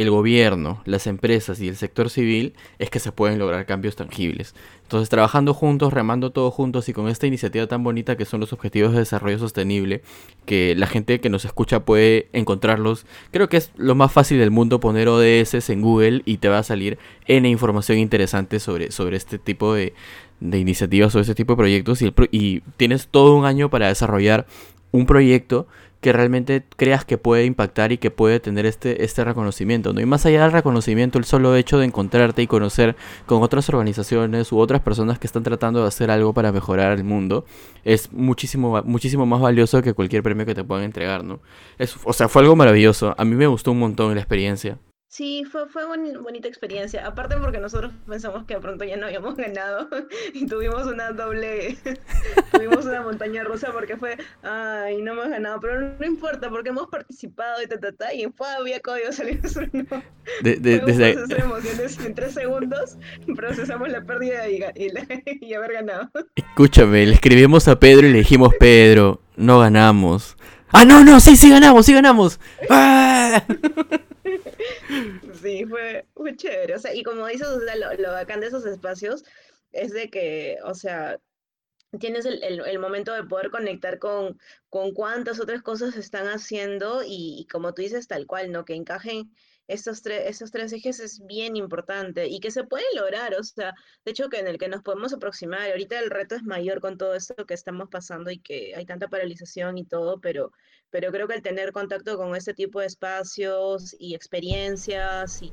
el 0.00 0.10
gobierno, 0.10 0.80
las 0.86 1.06
empresas 1.06 1.60
y 1.60 1.68
el 1.68 1.76
sector 1.76 2.08
civil 2.08 2.54
es 2.78 2.88
que 2.88 3.00
se 3.00 3.12
pueden 3.12 3.38
lograr 3.38 3.66
cambios 3.66 3.96
tangibles. 3.96 4.54
Entonces, 4.84 5.10
trabajando 5.10 5.52
juntos, 5.52 5.92
remando 5.92 6.30
todos 6.30 6.54
juntos 6.54 6.88
y 6.88 6.94
con 6.94 7.08
esta 7.08 7.26
iniciativa 7.26 7.66
tan 7.66 7.84
bonita 7.84 8.16
que 8.16 8.24
son 8.24 8.40
los 8.40 8.54
Objetivos 8.54 8.92
de 8.92 9.00
Desarrollo 9.00 9.38
Sostenible, 9.38 10.00
que 10.46 10.74
la 10.74 10.86
gente 10.86 11.20
que 11.20 11.28
nos 11.28 11.44
escucha 11.44 11.84
puede 11.84 12.28
encontrarlos, 12.32 13.04
creo 13.30 13.50
que 13.50 13.58
es 13.58 13.72
lo 13.76 13.94
más 13.94 14.10
fácil 14.10 14.38
del 14.38 14.50
mundo 14.50 14.80
poner 14.80 15.06
ODS 15.08 15.68
en 15.68 15.82
Google 15.82 16.22
y 16.24 16.38
te 16.38 16.48
va 16.48 16.60
a 16.60 16.62
salir 16.62 16.98
N 17.26 17.46
información 17.46 17.98
interesante 17.98 18.58
sobre, 18.58 18.92
sobre 18.92 19.18
este 19.18 19.38
tipo 19.38 19.74
de, 19.74 19.92
iniciativas 20.40 21.14
o 21.14 21.20
este 21.20 21.34
tipo 21.34 21.52
de 21.52 21.58
proyectos 21.58 22.00
y, 22.00 22.10
y 22.30 22.60
tienes 22.78 23.08
todo 23.08 23.36
un 23.36 23.44
año 23.44 23.68
para 23.68 23.88
desarrollar 23.88 24.46
un 24.92 25.04
proyecto 25.04 25.66
que 26.00 26.12
realmente 26.12 26.64
creas 26.76 27.04
que 27.04 27.18
puede 27.18 27.44
impactar 27.44 27.92
y 27.92 27.98
que 27.98 28.10
puede 28.10 28.40
tener 28.40 28.64
este, 28.66 29.04
este 29.04 29.22
reconocimiento, 29.24 29.92
¿no? 29.92 30.00
Y 30.00 30.06
más 30.06 30.24
allá 30.26 30.42
del 30.42 30.52
reconocimiento, 30.52 31.18
el 31.18 31.24
solo 31.24 31.54
hecho 31.56 31.78
de 31.78 31.86
encontrarte 31.86 32.42
y 32.42 32.46
conocer 32.46 32.96
con 33.26 33.42
otras 33.42 33.68
organizaciones 33.68 34.50
u 34.52 34.58
otras 34.58 34.80
personas 34.80 35.18
que 35.18 35.26
están 35.26 35.42
tratando 35.42 35.82
de 35.82 35.88
hacer 35.88 36.10
algo 36.10 36.32
para 36.32 36.52
mejorar 36.52 36.92
el 36.92 37.04
mundo 37.04 37.44
es 37.84 38.12
muchísimo, 38.12 38.82
muchísimo 38.84 39.26
más 39.26 39.40
valioso 39.40 39.82
que 39.82 39.94
cualquier 39.94 40.22
premio 40.22 40.46
que 40.46 40.54
te 40.54 40.64
puedan 40.64 40.84
entregar, 40.84 41.24
¿no? 41.24 41.40
Es, 41.78 41.96
o 42.04 42.12
sea, 42.12 42.28
fue 42.28 42.42
algo 42.42 42.56
maravilloso. 42.56 43.14
A 43.18 43.24
mí 43.24 43.34
me 43.34 43.46
gustó 43.46 43.72
un 43.72 43.78
montón 43.78 44.14
la 44.14 44.20
experiencia. 44.20 44.78
Sí, 45.10 45.42
fue, 45.44 45.68
fue 45.68 45.84
una 45.86 46.20
bonita 46.20 46.46
experiencia. 46.46 47.04
Aparte 47.04 47.36
porque 47.36 47.58
nosotros 47.58 47.92
pensamos 48.06 48.44
que 48.44 48.54
de 48.54 48.60
pronto 48.60 48.84
ya 48.84 48.96
no 48.96 49.06
habíamos 49.06 49.34
ganado 49.36 49.88
y 50.32 50.46
tuvimos 50.46 50.86
una 50.86 51.10
doble, 51.10 51.76
tuvimos 52.52 52.84
una 52.84 53.02
montaña 53.02 53.42
rusa 53.42 53.72
porque 53.72 53.96
fue, 53.96 54.16
ay, 54.44 55.02
no 55.02 55.12
hemos 55.12 55.28
ganado, 55.28 55.58
pero 55.60 55.80
no, 55.80 56.06
importa 56.06 56.48
porque 56.48 56.68
hemos 56.68 56.86
participado 56.86 57.60
y 57.60 57.66
ta, 57.66 57.80
ta, 57.80 57.90
ta, 57.90 58.14
y 58.14 58.28
fue, 58.36 58.46
había 58.46 58.78
código 58.78 59.10
salió 59.10 59.34
no. 59.72 60.00
De, 60.42 60.56
de, 60.56 60.78
desde... 60.78 61.40
emociones 61.40 61.98
en 61.98 62.14
tres 62.14 62.34
segundos, 62.34 62.96
procesamos 63.34 63.88
la 63.88 64.04
pérdida 64.04 64.48
y, 64.48 64.62
y, 64.76 64.92
y 65.44 65.54
haber 65.54 65.72
ganado. 65.72 66.08
Escúchame, 66.36 67.04
le 67.04 67.14
escribimos 67.14 67.66
a 67.66 67.80
Pedro 67.80 68.06
y 68.06 68.12
le 68.12 68.18
dijimos, 68.18 68.54
Pedro, 68.60 69.20
no 69.36 69.58
ganamos. 69.58 70.36
Ah, 70.70 70.84
no, 70.84 71.02
no, 71.02 71.18
sí, 71.18 71.34
sí 71.34 71.50
ganamos, 71.50 71.84
sí 71.84 71.94
ganamos. 71.94 72.38
¡Ah! 72.70 73.42
Sí, 75.42 75.64
fue, 75.66 76.06
fue 76.14 76.36
chévere. 76.36 76.74
O 76.74 76.78
sea, 76.78 76.94
y 76.94 77.02
como 77.02 77.26
dices, 77.26 77.48
lo, 77.48 77.94
lo 77.94 78.12
bacán 78.12 78.40
de 78.40 78.48
esos 78.48 78.66
espacios 78.66 79.24
es 79.72 79.92
de 79.92 80.10
que, 80.10 80.58
o 80.64 80.74
sea, 80.74 81.18
tienes 81.98 82.24
el, 82.26 82.42
el, 82.42 82.78
momento 82.78 83.12
de 83.12 83.24
poder 83.24 83.50
conectar 83.50 83.98
con, 83.98 84.38
con 84.68 84.92
cuántas 84.92 85.40
otras 85.40 85.62
cosas 85.62 85.96
están 85.96 86.26
haciendo 86.26 87.02
y, 87.02 87.40
y, 87.40 87.46
como 87.46 87.74
tú 87.74 87.82
dices, 87.82 88.06
tal 88.06 88.26
cual, 88.26 88.52
¿no? 88.52 88.64
Que 88.64 88.74
encajen 88.74 89.32
estos, 89.72 90.02
tres, 90.02 90.22
estos 90.26 90.50
tres 90.50 90.72
ejes 90.72 91.00
es 91.00 91.24
bien 91.26 91.56
importante 91.56 92.28
y 92.28 92.40
que 92.40 92.50
se 92.50 92.64
puede 92.64 92.84
lograr, 92.94 93.34
o 93.34 93.42
sea, 93.42 93.74
de 94.04 94.10
hecho 94.10 94.28
que 94.28 94.38
en 94.38 94.46
el 94.48 94.58
que 94.58 94.68
nos 94.68 94.82
podemos 94.82 95.12
aproximar, 95.12 95.70
ahorita 95.70 95.98
el 95.98 96.10
reto 96.10 96.34
es 96.34 96.42
mayor 96.42 96.80
con 96.80 96.98
todo 96.98 97.14
esto 97.14 97.34
que 97.46 97.54
estamos 97.54 97.88
pasando 97.90 98.30
y 98.30 98.38
que 98.38 98.74
hay 98.76 98.86
tanta 98.86 99.08
paralización 99.08 99.78
y 99.78 99.84
todo, 99.84 100.20
pero, 100.20 100.52
pero 100.90 101.10
creo 101.12 101.28
que 101.28 101.34
el 101.34 101.42
tener 101.42 101.72
contacto 101.72 102.16
con 102.16 102.34
este 102.36 102.54
tipo 102.54 102.80
de 102.80 102.86
espacios 102.86 103.94
y 103.98 104.14
experiencias 104.14 105.42
y, 105.42 105.52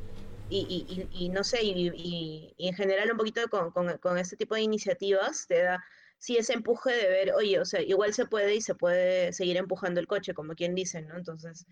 y, 0.49 1.07
y, 1.11 1.29
no 1.29 1.43
sé, 1.43 1.59
y, 1.63 2.53
en 2.57 2.73
general 2.73 3.11
un 3.11 3.17
poquito 3.17 3.41
con, 3.49 3.71
con, 3.71 3.97
con 3.97 4.17
este 4.17 4.37
tipo 4.37 4.55
de 4.55 4.61
iniciativas 4.61 5.45
te 5.47 5.61
da 5.63 5.83
sí 6.17 6.37
ese 6.37 6.53
empuje 6.53 6.91
de 6.91 7.07
ver, 7.07 7.33
oye, 7.33 7.59
o 7.59 7.65
sea, 7.65 7.81
igual 7.81 8.13
se 8.13 8.25
puede 8.25 8.55
y 8.55 8.61
se 8.61 8.75
puede 8.75 9.33
seguir 9.33 9.57
empujando 9.57 9.99
el 9.99 10.07
coche, 10.07 10.33
como 10.33 10.55
quien 10.55 10.75
dice, 10.75 11.01
¿no? 11.01 11.17
Entonces, 11.17 11.65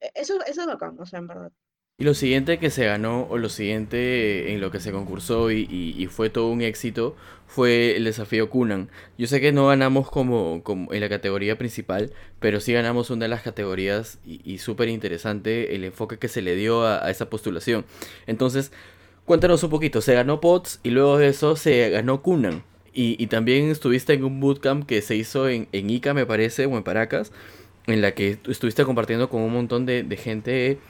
e, 0.00 0.10
eso, 0.14 0.42
eso 0.44 0.60
es 0.62 0.66
bacán, 0.66 0.98
o 1.00 1.06
sea, 1.06 1.20
en 1.20 1.26
verdad. 1.26 1.52
Y 2.02 2.04
lo 2.04 2.14
siguiente 2.14 2.58
que 2.58 2.70
se 2.70 2.84
ganó, 2.84 3.28
o 3.30 3.38
lo 3.38 3.48
siguiente 3.48 4.52
en 4.52 4.60
lo 4.60 4.72
que 4.72 4.80
se 4.80 4.90
concursó 4.90 5.52
y, 5.52 6.08
fue 6.10 6.30
todo 6.30 6.48
un 6.48 6.60
éxito, 6.60 7.14
fue 7.46 7.96
el 7.96 8.02
desafío 8.02 8.50
Kunan. 8.50 8.88
Yo 9.18 9.28
sé 9.28 9.40
que 9.40 9.52
no 9.52 9.68
ganamos 9.68 10.10
como, 10.10 10.64
como 10.64 10.92
en 10.92 11.00
la 11.00 11.08
categoría 11.08 11.58
principal, 11.58 12.12
pero 12.40 12.58
sí 12.58 12.72
ganamos 12.72 13.10
una 13.10 13.26
de 13.26 13.28
las 13.28 13.42
categorías 13.42 14.18
y, 14.26 14.58
súper 14.58 14.88
interesante 14.88 15.76
el 15.76 15.84
enfoque 15.84 16.18
que 16.18 16.26
se 16.26 16.42
le 16.42 16.56
dio 16.56 16.84
a, 16.84 17.08
esa 17.08 17.30
postulación. 17.30 17.84
Entonces, 18.26 18.72
cuéntanos 19.24 19.62
un 19.62 19.70
poquito, 19.70 20.00
se 20.00 20.14
ganó 20.14 20.40
POTS 20.40 20.80
y 20.82 20.90
luego 20.90 21.18
de 21.18 21.28
eso 21.28 21.54
se 21.54 21.88
ganó 21.90 22.20
Kunan. 22.20 22.64
Y, 22.92 23.24
también 23.28 23.70
estuviste 23.70 24.12
en 24.12 24.24
un 24.24 24.40
bootcamp 24.40 24.86
que 24.88 25.02
se 25.02 25.14
hizo 25.14 25.48
en, 25.48 25.68
en 25.70 25.88
Ica, 25.88 26.14
me 26.14 26.26
parece, 26.26 26.66
o 26.66 26.76
en 26.76 26.82
Paracas, 26.82 27.30
en 27.86 28.02
la 28.02 28.12
que 28.12 28.38
estuviste 28.48 28.84
compartiendo 28.84 29.28
con 29.28 29.42
un 29.42 29.52
montón 29.52 29.86
de 29.86 30.16
gente 30.16 30.80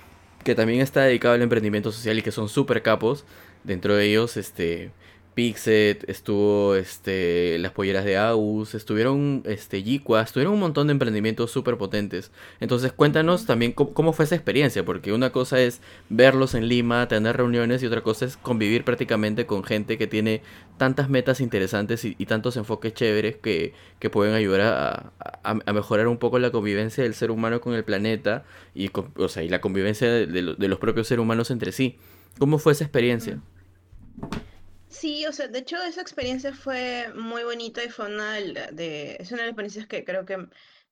que 0.42 0.54
también 0.54 0.80
está 0.80 1.02
dedicado 1.02 1.34
al 1.34 1.42
emprendimiento 1.42 1.92
social 1.92 2.18
y 2.18 2.22
que 2.22 2.32
son 2.32 2.48
súper 2.48 2.82
capos. 2.82 3.24
Dentro 3.64 3.94
de 3.94 4.06
ellos, 4.06 4.36
este, 4.36 4.90
Pixet, 5.34 6.08
estuvo 6.08 6.74
este, 6.74 7.58
las 7.58 7.72
polleras 7.72 8.04
de 8.04 8.18
Aus, 8.18 8.74
estuvieron 8.74 9.42
este, 9.46 9.82
Yikwa, 9.82 10.20
estuvieron 10.20 10.52
un 10.52 10.60
montón 10.60 10.88
de 10.88 10.92
emprendimientos 10.92 11.50
súper 11.50 11.78
potentes. 11.78 12.30
Entonces 12.60 12.92
cuéntanos 12.92 13.46
también 13.46 13.72
cómo, 13.72 14.12
fue 14.12 14.26
esa 14.26 14.34
experiencia, 14.34 14.84
porque 14.84 15.12
una 15.12 15.30
cosa 15.30 15.60
es 15.60 15.80
verlos 16.10 16.54
en 16.54 16.68
Lima, 16.68 17.08
tener 17.08 17.36
reuniones 17.38 17.82
y 17.82 17.86
otra 17.86 18.02
cosa 18.02 18.26
es 18.26 18.36
convivir 18.36 18.84
prácticamente 18.84 19.46
con 19.46 19.64
gente 19.64 19.96
que 19.96 20.06
tiene 20.06 20.42
tantas 20.76 21.08
metas 21.08 21.40
interesantes 21.40 22.04
y, 22.04 22.14
tantos 22.26 22.56
enfoques 22.56 22.92
chéveres 22.92 23.36
que, 23.36 23.72
que 23.98 24.10
pueden 24.10 24.34
ayudar 24.34 25.12
a, 25.42 25.72
mejorar 25.72 26.08
un 26.08 26.18
poco 26.18 26.38
la 26.38 26.50
convivencia 26.50 27.04
del 27.04 27.14
ser 27.14 27.30
humano 27.30 27.60
con 27.60 27.74
el 27.74 27.84
planeta 27.84 28.44
y, 28.74 28.90
o 29.16 29.28
sea, 29.28 29.42
y 29.42 29.48
la 29.48 29.60
convivencia 29.60 30.10
de, 30.10 30.26
de, 30.26 30.68
los 30.68 30.78
propios 30.78 31.08
seres 31.08 31.22
humanos 31.22 31.50
entre 31.50 31.72
sí. 31.72 31.96
¿Cómo 32.38 32.58
fue 32.58 32.72
esa 32.72 32.84
experiencia? 32.84 33.40
Sí, 35.02 35.26
o 35.26 35.32
sea, 35.32 35.48
de 35.48 35.58
hecho 35.58 35.82
esa 35.82 36.00
experiencia 36.00 36.54
fue 36.54 37.12
muy 37.16 37.42
bonita 37.42 37.82
y 37.82 37.88
fue 37.88 38.06
una 38.06 38.34
de, 38.34 39.16
es 39.18 39.32
una 39.32 39.42
de 39.42 39.46
las 39.48 39.52
experiencias 39.52 39.88
que 39.88 40.04
creo 40.04 40.24
que 40.24 40.46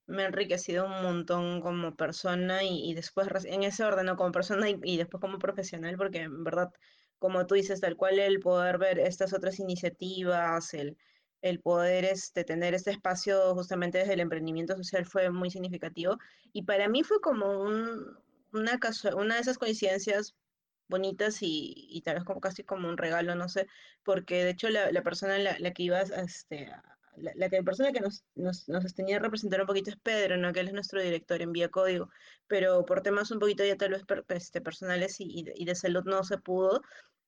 me 0.07 0.23
ha 0.25 0.27
enriquecido 0.27 0.85
un 0.87 1.01
montón 1.05 1.61
como 1.61 1.95
persona 1.95 2.65
y, 2.65 2.93
después 2.95 3.29
en 3.45 3.63
ese 3.63 3.85
orden, 3.85 4.07
¿no? 4.07 4.17
Como 4.17 4.33
persona 4.33 4.69
y, 4.69 4.97
después 4.97 5.21
como 5.21 5.39
profesional, 5.39 5.97
porque 5.97 6.23
en 6.23 6.43
verdad, 6.43 6.73
como 7.21 7.47
tú 7.47 7.55
dices, 7.55 7.81
tal 7.81 7.97
cual 7.97 8.19
el 8.19 8.41
poder 8.41 8.79
ver 8.79 8.99
estas 8.99 9.33
otras 9.33 9.61
iniciativas, 9.61 10.75
el, 10.75 10.97
el 11.41 11.61
poder 11.61 12.05
este, 12.05 12.43
tener 12.43 12.75
este 12.75 12.91
espacio 12.91 13.55
justamente 13.55 13.99
desde 13.99 14.15
el 14.15 14.21
emprendimiento 14.21 14.77
social 14.77 15.07
fue 15.07 15.31
muy 15.31 15.51
significativo. 15.53 16.19
Y 16.53 16.63
para 16.65 16.89
mí 16.89 17.05
fue 17.05 17.21
como 17.21 17.63
un, 17.63 18.19
una, 18.53 18.81
una 19.15 19.35
de 19.37 19.41
esas 19.41 19.59
coincidencias 19.59 20.35
bonitas 20.91 21.39
y, 21.41 22.03
tal 22.05 22.17
vez 22.17 22.25
como 22.25 22.41
casi 22.41 22.65
como 22.65 22.89
un 22.89 22.99
regalo, 22.99 23.35
no 23.35 23.49
sé, 23.49 23.67
porque 24.05 24.45
de 24.45 24.51
hecho 24.51 24.69
la, 24.69 24.93
la 24.93 25.03
persona 25.03 25.39
la, 25.39 25.59
la 25.59 25.73
que 25.73 25.85
iba, 25.85 26.01
este, 26.01 26.71
la, 27.17 27.33
la, 27.35 27.49
persona 27.63 27.93
que 27.93 28.01
nos, 28.01 28.25
nos, 28.35 28.69
nos 28.69 28.95
tenía 28.95 29.17
que 29.17 29.25
representar 29.25 29.61
un 29.61 29.67
poquito 29.67 29.91
es 29.91 29.97
Pedro, 29.97 30.37
¿no? 30.37 30.53
que 30.53 30.61
él 30.61 30.69
es 30.69 30.75
nuestro 30.75 31.01
director 31.01 31.41
en 31.43 31.53
Vía 31.53 31.69
Código, 31.69 32.11
pero 32.47 32.85
por 32.85 33.03
temas 33.03 33.31
un 33.31 33.39
poquito 33.39 33.65
ya 33.65 33.77
tal 33.77 33.91
vez 33.91 34.05
este, 34.29 34.61
personales 34.61 35.21
y, 35.21 35.47
y, 35.55 35.65
de 35.65 35.75
salud 35.75 36.05
no 36.05 36.25
se 36.25 36.39
pudo, 36.39 36.83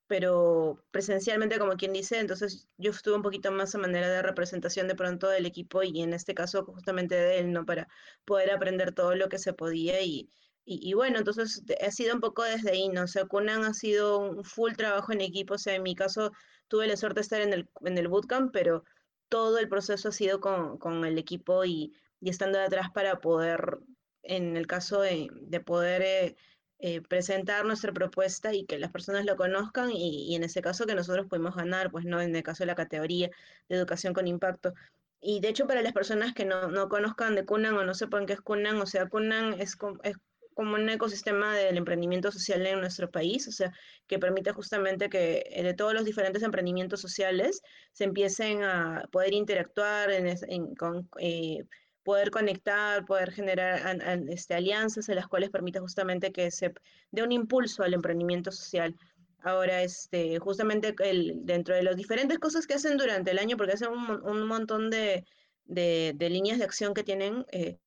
pero 0.07 0.85
presencialmente, 0.91 1.59
como 1.59 1.77
quien 1.77 1.93
dice, 1.93 2.19
entonces 2.19 2.69
yo 2.77 2.91
estuve 2.91 3.17
un 3.17 3.23
poquito 3.23 3.51
más 3.51 3.75
a 3.75 3.79
manera 3.79 4.11
de 4.11 4.23
representación 4.23 4.89
de 4.89 4.95
pronto 4.95 5.29
del 5.29 5.47
equipo 5.47 5.83
y 5.83 6.03
en 6.03 6.13
este 6.13 6.35
caso 6.35 6.65
justamente 6.65 7.15
de 7.15 7.39
él, 7.39 7.53
¿no? 7.53 7.65
Para 7.65 7.89
poder 8.25 8.51
aprender 8.51 8.93
todo 8.93 9.15
lo 9.15 9.29
que 9.29 9.39
se 9.39 9.55
podía 9.55 10.03
y, 10.03 10.29
y, 10.65 10.95
bueno, 10.95 11.19
entonces 11.19 11.63
ha 11.85 11.91
sido 11.91 12.15
un 12.15 12.21
poco 12.21 12.45
desde 12.45 12.71
ahí, 12.71 12.89
¿no? 12.89 13.03
O 13.03 13.07
sea, 13.09 13.27
Kunan 13.27 13.65
ha 13.65 13.75
sido 13.75 14.19
un 14.21 14.45
full 14.45 14.73
trabajo 14.75 15.13
en 15.13 15.21
equipo, 15.21 15.55
o 15.55 15.59
sea, 15.59 15.75
en 15.75 15.83
mi 15.83 15.97
caso 15.97 16.31
tuve 16.69 16.87
la 16.87 16.97
suerte 16.97 17.17
de 17.17 17.23
estar 17.23 17.41
en 17.41 17.53
el, 17.53 17.69
en 17.85 17.99
el 17.99 18.09
bootcamp, 18.09 18.53
pero 18.53 18.85
todo 19.29 19.59
el 19.59 19.69
proceso 19.69 20.11
ha 20.11 20.13
sido 20.13 20.41
con, 20.41 20.79
con 20.79 21.05
el 21.05 21.19
equipo 21.19 21.65
y, 21.65 21.93
y, 22.21 22.31
estando 22.31 22.59
detrás 22.59 22.91
para 22.93 23.19
poder, 23.19 23.79
en 24.23 24.57
el 24.57 24.67
caso 24.69 25.01
de, 25.01 25.29
de 25.33 25.61
poder 25.61 26.03
eh, 26.03 26.37
eh, 26.79 27.01
presentar 27.01 27.65
nuestra 27.65 27.93
propuesta 27.93 28.55
y 28.55 28.65
que 28.65 28.79
las 28.79 28.93
personas 28.93 29.25
lo 29.25 29.37
conozcan 29.37 29.91
y, 29.91 30.31
y, 30.31 30.37
en 30.37 30.45
ese 30.45 30.63
caso 30.63 30.87
que 30.87 30.95
nosotros 30.95 31.27
pudimos 31.29 31.57
ganar, 31.57 31.91
pues 31.91 32.05
no, 32.05 32.21
en 32.21 32.35
el 32.37 32.43
caso 32.43 32.63
de 32.63 32.69
la 32.69 32.77
categoría 32.77 33.31
de 33.69 33.77
educación 33.77 34.15
con 34.15 34.29
impacto. 34.29 34.75
Y 35.21 35.41
de 35.41 35.49
hecho, 35.49 35.67
para 35.67 35.83
las 35.83 35.93
personas 35.93 36.35
que 36.35 36.45
no, 36.45 36.69
no 36.69 36.89
conozcan 36.89 37.35
de 37.35 37.45
Kunan 37.45 37.77
o 37.77 37.85
no 37.85 37.95
sepan 37.95 38.27
qué 38.27 38.35
es 38.35 38.41
Kunan, 38.41 38.81
o 38.81 38.87
sea, 38.87 39.09
Kunan 39.09 39.61
es, 39.61 39.77
es 40.03 40.17
como 40.55 40.75
un 40.75 40.89
ecosistema 40.89 41.57
del 41.57 41.77
emprendimiento 41.77 42.31
social 42.33 42.67
en 42.67 42.81
nuestro 42.81 43.11
país, 43.11 43.49
o 43.49 43.53
sea, 43.53 43.73
que 44.07 44.19
permite 44.19 44.53
justamente 44.53 45.09
que 45.09 45.45
eh, 45.51 45.63
de 45.63 45.75
todos 45.75 45.95
los 45.95 46.05
diferentes 46.05 46.43
emprendimientos 46.43 47.01
sociales 47.01 47.63
se 47.93 48.05
empiecen 48.05 48.63
a 48.63 49.05
poder 49.11 49.33
interactuar, 49.35 50.11
en, 50.11 50.75
con, 50.75 51.09
eh, 51.19 51.65
poder 52.03 52.31
conectar, 52.31 53.05
poder 53.05 53.33
generar 53.33 54.01
este, 54.29 54.55
alianzas 54.55 55.09
en 55.09 55.17
las 55.17 55.29
cuales 55.29 55.51
permite 55.51 55.79
justamente 55.81 56.33
que 56.33 56.51
se 56.51 56.73
dé 57.11 57.23
un 57.23 57.33
impulso 57.33 57.83
al 57.83 57.95
emprendimiento 57.95 58.51
social. 58.51 58.97
Ahora, 59.45 59.83
este, 59.83 60.39
justamente 60.39 60.95
el, 61.01 61.41
dentro 61.45 61.75
de 61.75 61.83
las 61.83 61.97
diferentes 61.97 62.39
cosas 62.39 62.67
que 62.67 62.75
hacen 62.75 62.97
durante 62.97 63.33
el 63.33 63.39
año, 63.39 63.57
porque 63.57 63.73
hacen 63.73 63.91
un, 63.91 64.23
un 64.25 64.47
montón 64.47 64.91
de, 64.91 65.25
de, 65.65 66.13
de, 66.15 66.31
líneas 66.31 66.59
de 66.59 66.65
acción 66.65 66.95
que 66.95 67.03
tienen, 67.03 67.45
eh, 67.51 67.79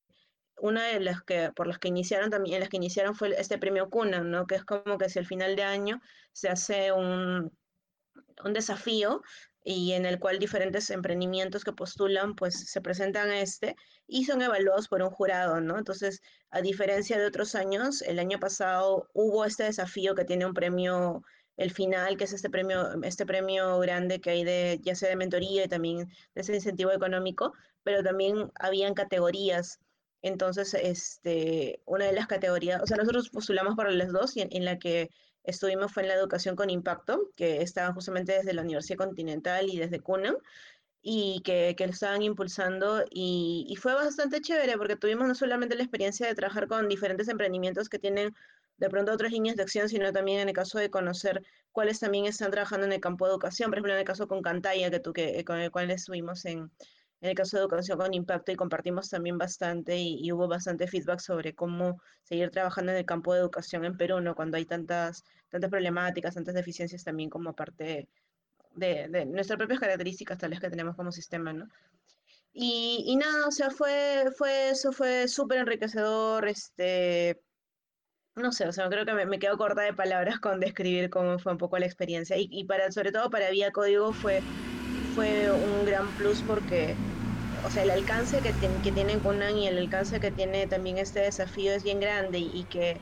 una 0.58 0.86
de 0.88 1.00
las 1.00 1.22
que, 1.24 1.52
por 1.56 1.68
las 1.68 1.80
que 1.80 1.88
iniciaron 1.90 2.30
también, 2.30 2.60
las 2.60 2.70
que 2.70 2.78
iniciaron 2.78 3.16
fue 3.16 3.36
este 3.40 3.58
premio 3.58 3.90
CUNA, 3.90 4.22
¿no? 4.22 4.48
Que 4.48 4.56
es 4.56 4.64
como 4.64 4.98
que 4.98 5.10
si 5.10 5.20
al 5.20 5.26
final 5.26 5.56
de 5.56 5.64
año 5.64 6.02
se 6.34 6.50
hace 6.50 6.92
un, 6.92 7.52
un 8.44 8.54
desafío 8.54 9.22
y 9.64 9.94
en 9.94 10.06
el 10.06 10.20
cual 10.20 10.38
diferentes 10.38 10.90
emprendimientos 10.92 11.64
que 11.64 11.74
postulan, 11.74 12.36
pues 12.36 12.70
se 12.70 12.82
presentan 12.82 13.30
a 13.32 13.42
este 13.42 13.76
y 14.08 14.26
son 14.26 14.42
evaluados 14.44 14.88
por 14.88 15.02
un 15.02 15.10
jurado, 15.10 15.60
¿no? 15.60 15.78
Entonces, 15.78 16.22
a 16.52 16.62
diferencia 16.62 17.18
de 17.18 17.26
otros 17.26 17.56
años, 17.56 18.02
el 18.04 18.20
año 18.20 18.40
pasado 18.40 19.10
hubo 19.14 19.44
este 19.44 19.64
desafío 19.64 20.14
que 20.14 20.24
tiene 20.26 20.46
un 20.46 20.54
premio, 20.54 21.24
el 21.58 21.72
final, 21.72 22.16
que 22.16 22.26
es 22.26 22.34
este 22.34 22.50
premio, 22.50 23.02
este 23.04 23.26
premio 23.26 23.80
grande 23.80 24.22
que 24.22 24.30
hay 24.30 24.44
de, 24.44 24.80
ya 24.84 24.94
sea 24.94 25.10
de 25.10 25.16
mentoría 25.16 25.66
y 25.66 25.68
también 25.68 26.10
de 26.36 26.42
ese 26.42 26.54
incentivo 26.54 26.92
económico, 26.92 27.54
pero 27.84 28.04
también 28.04 28.52
habían 28.60 28.94
categorías 28.94 29.80
entonces, 30.28 30.74
este, 30.74 31.82
una 31.86 32.06
de 32.06 32.14
las 32.14 32.26
categorías, 32.26 32.82
o 32.82 32.88
sea, 32.88 32.98
nosotros 32.98 33.30
postulamos 33.30 33.76
para 33.76 33.92
las 33.92 34.12
dos 34.12 34.36
y 34.36 34.42
en, 34.42 34.66
la 34.66 34.80
que 34.80 35.12
estuvimos 35.44 35.94
fue 35.94 36.02
en 36.02 36.10
la 36.10 36.16
educación 36.16 36.56
con 36.56 36.72
impacto, 36.72 37.30
que 37.36 37.62
estaban 37.62 37.94
justamente 37.94 38.34
desde 38.34 38.54
la 38.54 38.64
Universidad 38.64 38.98
Continental 38.98 39.70
y 39.70 39.78
desde 39.78 40.00
CUNA, 40.00 40.36
y 41.04 41.42
que, 41.44 41.76
que 41.78 41.86
lo 41.86 41.94
estaban 41.94 42.24
impulsando 42.24 43.04
y, 43.12 43.68
y, 43.70 43.76
fue 43.76 43.94
bastante 43.94 44.42
chévere 44.42 44.76
porque 44.78 44.96
tuvimos 44.96 45.28
no 45.28 45.36
solamente 45.36 45.76
la 45.76 45.84
experiencia 45.84 46.26
de 46.26 46.34
trabajar 46.34 46.68
con 46.68 46.90
diferentes 46.90 47.28
emprendimientos 47.28 47.88
que 47.88 48.00
tienen 48.00 48.34
de 48.78 48.90
pronto 48.90 49.12
otras 49.12 49.32
líneas 49.32 49.56
de 49.58 49.62
acción, 49.64 49.90
sino 49.90 50.12
también 50.12 50.40
en 50.40 50.50
el 50.50 50.56
caso 50.56 50.80
de 50.80 50.90
conocer 50.90 51.44
cuáles 51.72 52.00
también 52.00 52.26
están 52.26 52.50
trabajando 52.50 52.88
en 52.88 52.94
el 52.94 53.00
campo 53.00 53.26
de 53.26 53.34
educación, 53.34 53.70
por 53.70 53.78
ejemplo, 53.78 53.94
en 53.94 54.00
el 54.00 54.06
caso 54.06 54.28
con 54.28 54.42
Cantaya, 54.42 54.90
que 54.90 55.00
tú, 55.00 55.14
que, 55.14 55.46
con 55.46 55.60
el 55.60 55.70
cual 55.70 55.92
estuvimos 55.92 56.46
en, 56.46 56.72
en 57.22 57.30
el 57.30 57.36
caso 57.36 57.58
de 57.58 57.62
educación 57.62 57.98
con 57.98 58.14
impacto 58.14 58.52
y 58.52 58.56
compartimos 58.56 59.10
también 59.10 59.38
bastante 59.38 59.98
y, 59.98 60.32
hubo 60.32 60.48
bastante 60.48 60.88
feedback 60.88 61.20
sobre 61.20 61.56
cómo 61.56 62.02
seguir 62.24 62.52
trabajando 62.52 62.92
en 62.92 63.00
el 63.00 63.06
campo 63.06 63.34
de 63.34 63.40
educación 63.40 63.86
en 63.86 63.98
Perú, 63.98 64.22
¿no? 64.22 64.36
Cuando 64.36 64.58
hay 64.58 64.66
tantas, 64.66 65.24
tantas 65.50 65.70
problemáticas, 65.70 66.36
tantas 66.36 66.56
deficiencias 66.56 67.04
también 67.04 67.30
como 67.30 67.54
parte 67.54 68.10
de, 68.76 69.08
de 69.10 69.26
nuestras 69.26 69.58
propias 69.58 69.80
características 69.80 70.38
tales 70.38 70.60
que 70.60 70.70
tenemos 70.70 70.96
como 70.96 71.12
sistema, 71.12 71.54
¿no? 71.54 71.68
Y, 72.58 73.04
y 73.08 73.16
nada, 73.18 73.48
o 73.48 73.52
sea, 73.52 73.70
fue, 73.70 74.26
fue 74.38 74.70
eso, 74.70 74.94
fue 74.94 75.28
súper 75.28 75.60
enriquecedor, 75.60 76.48
este, 76.48 77.42
no 78.36 78.52
sé, 78.52 78.68
o 78.68 78.72
sea, 78.72 78.90
creo 78.90 79.06
que 79.06 79.14
me, 79.14 79.26
me, 79.26 79.40
quedo 79.40 79.58
corta 79.58 79.82
de 79.82 79.94
palabras 79.94 80.40
con 80.40 80.60
describir 80.62 81.10
cómo 81.10 81.40
fue 81.40 81.52
un 81.54 81.58
poco 81.58 81.78
la 81.80 81.86
experiencia. 81.86 82.38
Y, 82.38 82.48
y 82.52 82.66
para, 82.66 82.92
sobre 82.92 83.12
todo 83.12 83.30
para 83.30 83.50
Vía 83.52 83.72
Código 83.72 84.14
fue, 84.14 84.42
fue 85.16 85.52
un 85.52 85.86
gran 85.86 86.14
plus 86.14 86.44
porque 86.44 86.96
o 87.64 87.70
sea, 87.70 87.84
el 87.84 87.90
alcance 87.90 88.42
que, 88.42 88.54
que 88.54 88.92
tiene 88.92 89.20
Conan 89.20 89.58
y 89.58 89.68
el 89.68 89.78
alcance 89.80 90.20
que 90.20 90.32
tiene 90.32 90.68
también 90.68 90.98
este 90.98 91.22
desafío 91.22 91.72
es 91.74 91.84
bien 91.84 92.00
grande 92.00 92.38
y, 92.40 92.66
que 92.66 93.02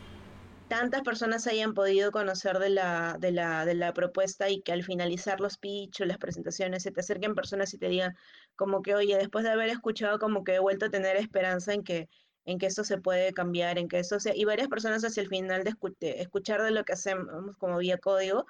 tantas 0.67 1.01
personas 1.01 1.47
hayan 1.47 1.73
podido 1.73 2.11
conocer 2.11 2.59
de 2.59 2.69
la, 2.69 3.17
de 3.19 3.31
la, 3.31 3.65
de 3.65 3.75
la 3.75 3.93
propuesta 3.93 4.49
y 4.49 4.61
que 4.61 4.71
al 4.71 4.83
finalizar 4.83 5.39
los 5.41 5.57
pitch 5.57 6.01
o 6.01 6.05
las 6.05 6.17
presentaciones 6.17 6.83
se 6.83 6.91
te 6.91 7.01
acerquen 7.01 7.35
personas 7.35 7.73
y 7.73 7.77
te 7.77 7.89
digan 7.89 8.15
como 8.55 8.81
que, 8.81 8.95
oye, 8.95 9.17
después 9.17 9.43
de 9.43 9.51
haber 9.51 9.69
escuchado 9.69 10.19
como 10.19 10.43
que 10.43 10.55
he 10.55 10.59
vuelto 10.59 10.85
a 10.85 10.89
tener 10.89 11.17
esperanza 11.17 11.73
en 11.73 11.83
que 11.83 12.07
en 12.45 12.57
que 12.59 12.65
esto 12.65 12.83
se 12.83 12.97
puede 12.97 13.33
cambiar, 13.33 13.77
en 13.77 13.87
que 13.87 13.99
esto 13.99 14.19
se... 14.19 14.35
Y 14.35 14.43
varias 14.45 14.67
personas 14.67 15.03
hacia 15.03 15.23
el 15.23 15.29
final 15.29 15.63
de 15.63 15.73
escuchar 16.19 16.61
de 16.61 16.71
lo 16.71 16.83
que 16.83 16.93
hacemos 16.93 17.55
como 17.57 17.77
vía 17.77 17.97
código, 17.97 18.45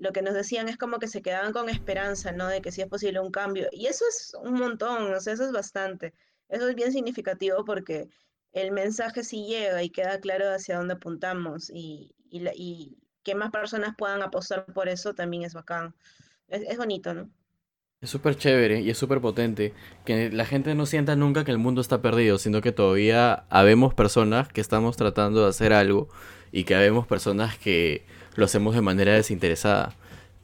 lo 0.00 0.12
que 0.12 0.22
nos 0.22 0.34
decían 0.34 0.68
es 0.68 0.78
como 0.78 0.98
que 0.98 1.06
se 1.06 1.20
quedaban 1.20 1.52
con 1.52 1.68
esperanza, 1.68 2.32
¿no? 2.32 2.48
De 2.48 2.62
que 2.62 2.72
sí 2.72 2.80
es 2.80 2.88
posible 2.88 3.20
un 3.20 3.30
cambio. 3.30 3.68
Y 3.70 3.86
eso 3.86 4.04
es 4.08 4.34
un 4.42 4.54
montón, 4.54 5.12
o 5.12 5.20
sea, 5.20 5.34
eso 5.34 5.44
es 5.44 5.52
bastante. 5.52 6.14
Eso 6.48 6.68
es 6.68 6.74
bien 6.74 6.90
significativo 6.90 7.64
porque 7.66 8.08
el 8.52 8.72
mensaje 8.72 9.22
sí 9.22 9.46
llega 9.46 9.82
y 9.82 9.90
queda 9.90 10.18
claro 10.18 10.50
hacia 10.50 10.78
dónde 10.78 10.94
apuntamos 10.94 11.70
y, 11.70 12.14
y, 12.30 12.96
que 13.22 13.34
más 13.34 13.50
personas 13.50 13.94
puedan 13.98 14.22
apostar 14.22 14.64
por 14.72 14.88
eso 14.88 15.14
también 15.14 15.42
es 15.42 15.52
bacán. 15.52 15.94
Es, 16.48 16.78
bonito, 16.78 17.12
¿no? 17.12 17.30
Es 18.00 18.08
súper 18.08 18.34
chévere 18.36 18.80
y 18.80 18.88
es 18.88 18.96
súper 18.96 19.20
potente 19.20 19.74
que 20.06 20.30
la 20.30 20.46
gente 20.46 20.74
no 20.74 20.86
sienta 20.86 21.14
nunca 21.14 21.44
que 21.44 21.50
el 21.50 21.58
mundo 21.58 21.82
está 21.82 22.00
perdido, 22.00 22.38
sino 22.38 22.62
que 22.62 22.72
todavía 22.72 23.44
habemos 23.50 23.92
personas 23.92 24.48
que 24.48 24.62
estamos 24.62 24.96
tratando 24.96 25.42
de 25.42 25.50
hacer 25.50 25.74
algo 25.74 26.08
y 26.50 26.64
que 26.64 26.74
habemos 26.74 27.06
personas 27.06 27.58
que 27.58 28.06
lo 28.34 28.44
hacemos 28.44 28.74
de 28.74 28.80
manera 28.80 29.14
desinteresada. 29.14 29.94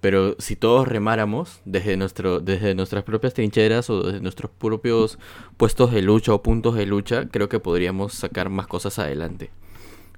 Pero 0.01 0.37
si 0.39 0.57
todos 0.57 0.87
remáramos 0.87 1.61
desde, 1.65 1.97
nuestro, 1.97 2.41
desde 2.41 2.75
nuestras 2.75 3.03
propias 3.03 3.35
trincheras 3.35 3.89
o 3.91 4.03
desde 4.03 4.21
nuestros 4.21 4.51
propios 4.51 5.19
puestos 5.57 5.91
de 5.93 6.03
lucha 6.03 6.35
o 6.35 6.43
puntos 6.43 6.75
de 6.75 6.87
lucha, 6.87 7.29
creo 7.29 7.49
que 7.49 7.61
podríamos 7.61 8.13
sacar 8.13 8.51
más 8.51 8.67
cosas 8.67 8.99
adelante. 8.99 9.51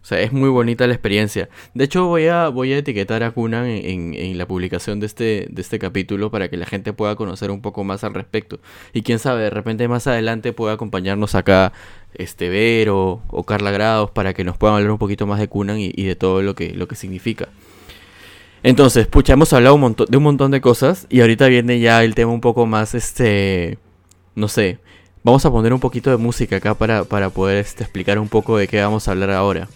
O 0.09 0.15
sea, 0.17 0.23
es 0.23 0.33
muy 0.33 0.49
bonita 0.49 0.87
la 0.87 0.95
experiencia. 0.95 1.51
De 1.75 1.85
hecho, 1.85 2.07
voy 2.07 2.29
a, 2.29 2.49
voy 2.49 2.73
a 2.73 2.79
etiquetar 2.79 3.23
a 3.23 3.31
Kunan 3.31 3.67
en, 3.67 4.15
en, 4.15 4.39
la 4.39 4.49
publicación 4.49 5.01
de 5.01 5.07
este, 5.07 5.49
de 5.51 5.61
este 5.61 5.79
capítulo 5.79 6.31
para 6.31 6.49
que 6.49 6.57
la 6.57 6.65
gente 6.65 6.95
pueda 6.95 7.15
conocer 7.15 7.51
un 7.51 7.61
poco 7.61 7.85
más 7.85 8.05
al 8.05 8.15
respecto. 8.15 8.59
Y 8.95 9.03
quién 9.03 9.19
sabe, 9.19 9.43
de 9.43 9.51
repente 9.51 9.87
más 9.87 10.07
adelante 10.07 10.55
pueda 10.55 10.73
acompañarnos 10.73 11.35
acá 11.35 11.75
este 12.15 12.89
o 12.89 13.45
Carla 13.47 13.71
Grados 13.71 14.11
para 14.11 14.33
que 14.33 14.45
nos 14.45 14.57
puedan 14.57 14.77
hablar 14.77 14.93
un 14.93 14.99
poquito 14.99 15.27
más 15.27 15.41
de 15.41 15.49
Kunan 15.49 15.77
y, 15.79 15.91
de 15.91 16.17
todo 16.17 16.41
lo 16.41 16.55
que, 16.55 16.73
lo 16.73 16.89
que 16.89 16.97
significa. 16.97 17.51
Entonces, 18.63 19.09
pucha, 19.09 19.35
hemos 19.35 19.53
hablado 19.53 19.75
un 19.75 19.95
de 20.09 20.17
un 20.17 20.23
montón 20.23 20.53
de 20.53 20.63
cosas 20.63 21.07
y 21.11 21.21
ahorita 21.21 21.49
viene 21.49 21.81
ya 21.81 22.03
el 22.03 22.15
tema 22.15 22.33
un 22.33 22.41
poco 22.41 22.65
más, 22.65 22.95
este, 22.95 23.77
no 24.35 24.49
sé, 24.49 24.79
vamos 25.23 25.45
a 25.45 25.51
poner 25.51 25.73
un 25.73 25.81
poquito 25.81 26.11
de 26.11 26.17
música 26.17 26.57
acá 26.57 26.75
para, 26.75 27.05
para 27.05 27.31
poder 27.31 27.59
este, 27.59 27.85
explicar 27.85 28.19
un 28.19 28.29
poco 28.29 28.57
de 28.57 28.69
qué 28.69 28.81
vamos 28.81 29.09
a 29.09 29.13
hablar 29.13 29.31
ahora. 29.31 29.69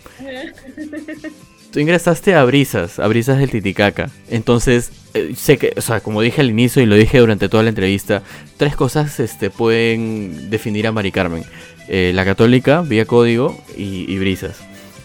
Tú 1.72 1.80
ingresaste 1.80 2.34
a 2.34 2.44
Brisas, 2.44 2.98
a 2.98 3.06
Brisas 3.06 3.38
del 3.38 3.50
Titicaca. 3.50 4.10
Entonces, 4.28 4.92
eh, 5.14 5.32
sé 5.34 5.56
que, 5.56 5.72
o 5.76 5.80
sea, 5.80 6.00
como 6.00 6.20
dije 6.20 6.42
al 6.42 6.50
inicio 6.50 6.82
y 6.82 6.86
lo 6.86 6.96
dije 6.96 7.18
durante 7.18 7.48
toda 7.48 7.62
la 7.62 7.70
entrevista, 7.70 8.22
tres 8.58 8.76
cosas 8.76 9.18
este, 9.20 9.48
pueden 9.48 10.50
definir 10.50 10.86
a 10.86 10.92
Mari 10.92 11.12
Carmen. 11.12 11.44
Eh, 11.88 12.12
la 12.14 12.24
católica, 12.24 12.82
vía 12.82 13.06
código 13.06 13.58
y, 13.76 14.18
Brisas. 14.18 14.60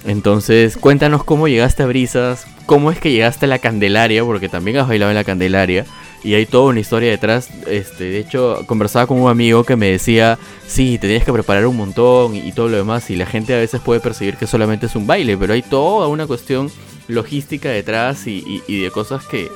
Entonces, 0.08 0.78
cuéntanos 0.78 1.26
cómo 1.26 1.50
llegaste 1.50 1.84
a 1.84 1.86
Brisas, 1.86 2.48
cómo 2.66 2.92
es 2.92 3.00
que 3.00 3.12
llegaste 3.12 3.46
a 3.46 3.50
la 3.50 3.60
Candelaria, 3.60 4.24
porque 4.24 4.48
también 4.48 4.78
has 4.78 4.88
bailado 4.88 5.12
en 5.12 5.16
la 5.16 5.26
Candelaria. 5.26 5.86
Y 6.24 6.34
hay 6.34 6.46
toda 6.46 6.70
una 6.70 6.80
historia 6.80 7.12
detrás. 7.12 7.50
Este, 7.68 8.06
de 8.06 8.20
hecho, 8.20 8.64
conversaba 8.68 9.06
con 9.06 9.20
un 9.20 9.30
amigo 9.30 9.66
que 9.66 9.76
me 9.76 9.92
decía, 9.92 10.40
sí, 10.66 10.98
te 10.98 11.08
tienes 11.08 11.26
que 11.26 11.34
preparar 11.34 11.68
un 11.68 11.76
montón 11.76 12.36
y, 12.36 12.54
todo 12.54 12.70
lo 12.70 12.78
demás. 12.78 13.10
Y 13.10 13.18
la 13.18 13.26
gente 13.26 13.54
a 13.54 13.58
veces 13.58 13.82
puede 13.82 14.00
percibir 14.00 14.38
que 14.38 14.48
solamente 14.48 14.86
es 14.86 14.96
un 14.96 15.08
baile, 15.08 15.38
pero 15.38 15.54
hay 15.54 15.62
toda 15.62 16.08
una 16.08 16.26
cuestión 16.26 16.72
logística 17.10 17.70
detrás 17.70 18.28
y, 18.28 18.62
de 18.66 18.90
cosas 18.92 19.26
que, 19.26 19.52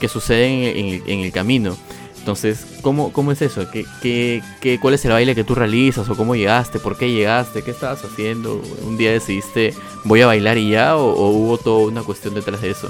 que 0.00 0.08
suceden 0.08 1.02
en 1.06 1.20
el 1.20 1.32
camino. 1.32 1.78
Entonces, 2.24 2.64
¿cómo, 2.80 3.12
cómo 3.12 3.32
es 3.32 3.42
eso? 3.42 3.70
¿Qué, 3.70 3.84
qué, 4.00 4.42
qué, 4.62 4.80
cuál 4.80 4.94
es 4.94 5.04
el 5.04 5.12
baile 5.12 5.34
que 5.34 5.44
tú 5.44 5.54
realizas? 5.54 6.08
¿O 6.08 6.16
cómo 6.16 6.34
llegaste? 6.34 6.78
¿Por 6.78 6.96
qué 6.96 7.12
llegaste? 7.12 7.60
¿Qué 7.60 7.70
estabas 7.70 8.02
haciendo? 8.02 8.62
¿Un 8.80 8.96
día 8.96 9.12
decidiste 9.12 9.74
voy 10.04 10.22
a 10.22 10.26
bailar 10.28 10.56
y 10.56 10.70
ya? 10.70 10.96
¿O, 10.96 11.28
hubo 11.28 11.58
toda 11.58 11.86
una 11.86 12.02
cuestión 12.02 12.32
detrás 12.32 12.62
de 12.62 12.70
eso? 12.70 12.88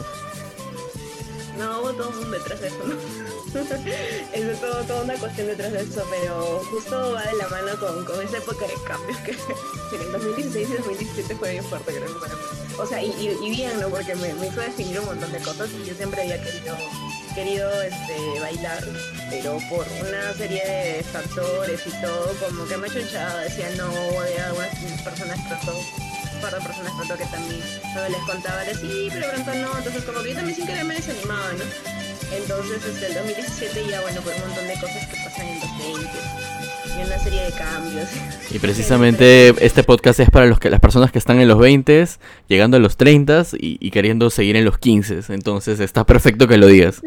No, 1.58 1.80
hubo 1.80 1.92
todo 1.94 2.12
un 2.22 2.30
detrás 2.30 2.60
de 2.60 2.68
eso, 2.68 2.78
¿no? 2.86 2.94
es 4.34 4.60
todo, 4.60 4.84
toda 4.84 5.02
una 5.02 5.14
cuestión 5.14 5.48
detrás 5.48 5.72
de 5.72 5.80
eso, 5.80 6.06
pero 6.08 6.62
justo 6.70 7.12
va 7.14 7.22
de 7.24 7.34
la 7.36 7.48
mano 7.48 7.72
con, 7.80 8.04
con 8.04 8.24
esa 8.24 8.38
época 8.38 8.68
de 8.68 8.74
cambios 8.86 9.18
que, 9.18 9.32
en 10.00 10.12
2016 10.12 10.68
y 10.70 10.72
2017 10.74 11.34
fue 11.34 11.50
bien 11.50 11.64
fuerte, 11.64 11.92
creo, 11.92 12.20
para 12.20 12.34
mí. 12.34 12.40
O 12.78 12.86
sea, 12.86 13.02
y, 13.02 13.36
y, 13.42 13.50
bien, 13.50 13.80
¿no? 13.80 13.88
Porque 13.88 14.14
me, 14.14 14.32
me 14.34 14.46
hizo 14.46 14.60
definir 14.60 15.00
un 15.00 15.06
montón 15.06 15.32
de 15.32 15.38
cosas 15.38 15.68
y 15.72 15.88
yo 15.88 15.94
siempre 15.96 16.22
había 16.22 16.40
querido 16.40 16.76
querido 17.34 17.68
este, 17.82 18.40
bailar, 18.40 18.84
pero 19.28 19.58
por 19.68 19.86
una 20.06 20.32
serie 20.34 20.62
de 20.64 21.02
factores 21.02 21.80
y 21.86 21.90
todo, 22.00 22.32
como 22.40 22.64
que 22.66 22.76
me 22.76 22.88
chonchaba, 22.88 23.40
decía 23.40 23.70
no, 23.76 23.90
de 24.22 24.38
algunas 24.40 25.02
personas 25.02 25.48
trató, 25.48 25.76
un 25.76 26.40
par 26.40 26.54
de 26.54 26.60
personas 26.60 26.92
trató 26.96 27.18
que 27.18 27.26
también 27.26 27.60
no 27.94 28.08
les 28.08 28.22
contaba, 28.22 28.62
de 28.64 28.74
sí, 28.74 29.08
pero 29.12 29.30
pronto 29.30 29.54
no, 29.54 29.78
entonces 29.78 30.04
como 30.04 30.22
que 30.22 30.30
yo 30.30 30.36
también 30.36 30.56
sin 30.56 30.66
querer 30.66 30.84
me 30.84 30.94
desanimaba, 30.94 31.52
¿no? 31.52 31.64
Entonces, 32.36 32.84
este, 32.84 33.06
el 33.06 33.14
2017 33.14 33.86
ya, 33.90 34.00
bueno, 34.00 34.20
por 34.22 34.32
un 34.32 34.40
montón 34.40 34.66
de 34.66 34.74
cosas 34.74 35.06
que 35.06 35.16
pasan 35.24 35.46
en 35.46 35.60
los 35.60 35.78
20 35.78 36.10
y 36.96 37.06
una 37.06 37.18
serie 37.18 37.42
de 37.42 37.52
cambios. 37.52 38.08
Y 38.50 38.58
precisamente 38.58 39.48
este 39.64 39.82
podcast 39.82 40.20
es 40.20 40.30
para 40.30 40.46
los 40.46 40.58
que, 40.58 40.70
las 40.70 40.80
personas 40.80 41.12
que 41.12 41.18
están 41.18 41.40
en 41.40 41.48
los 41.48 41.58
20, 41.58 42.06
llegando 42.48 42.76
a 42.76 42.80
los 42.80 42.96
30 42.96 43.46
y, 43.58 43.78
y 43.80 43.90
queriendo 43.90 44.30
seguir 44.30 44.56
en 44.56 44.64
los 44.64 44.78
15. 44.78 45.20
Entonces 45.28 45.80
está 45.80 46.04
perfecto 46.04 46.48
que 46.48 46.56
lo 46.56 46.66
digas. 46.66 47.02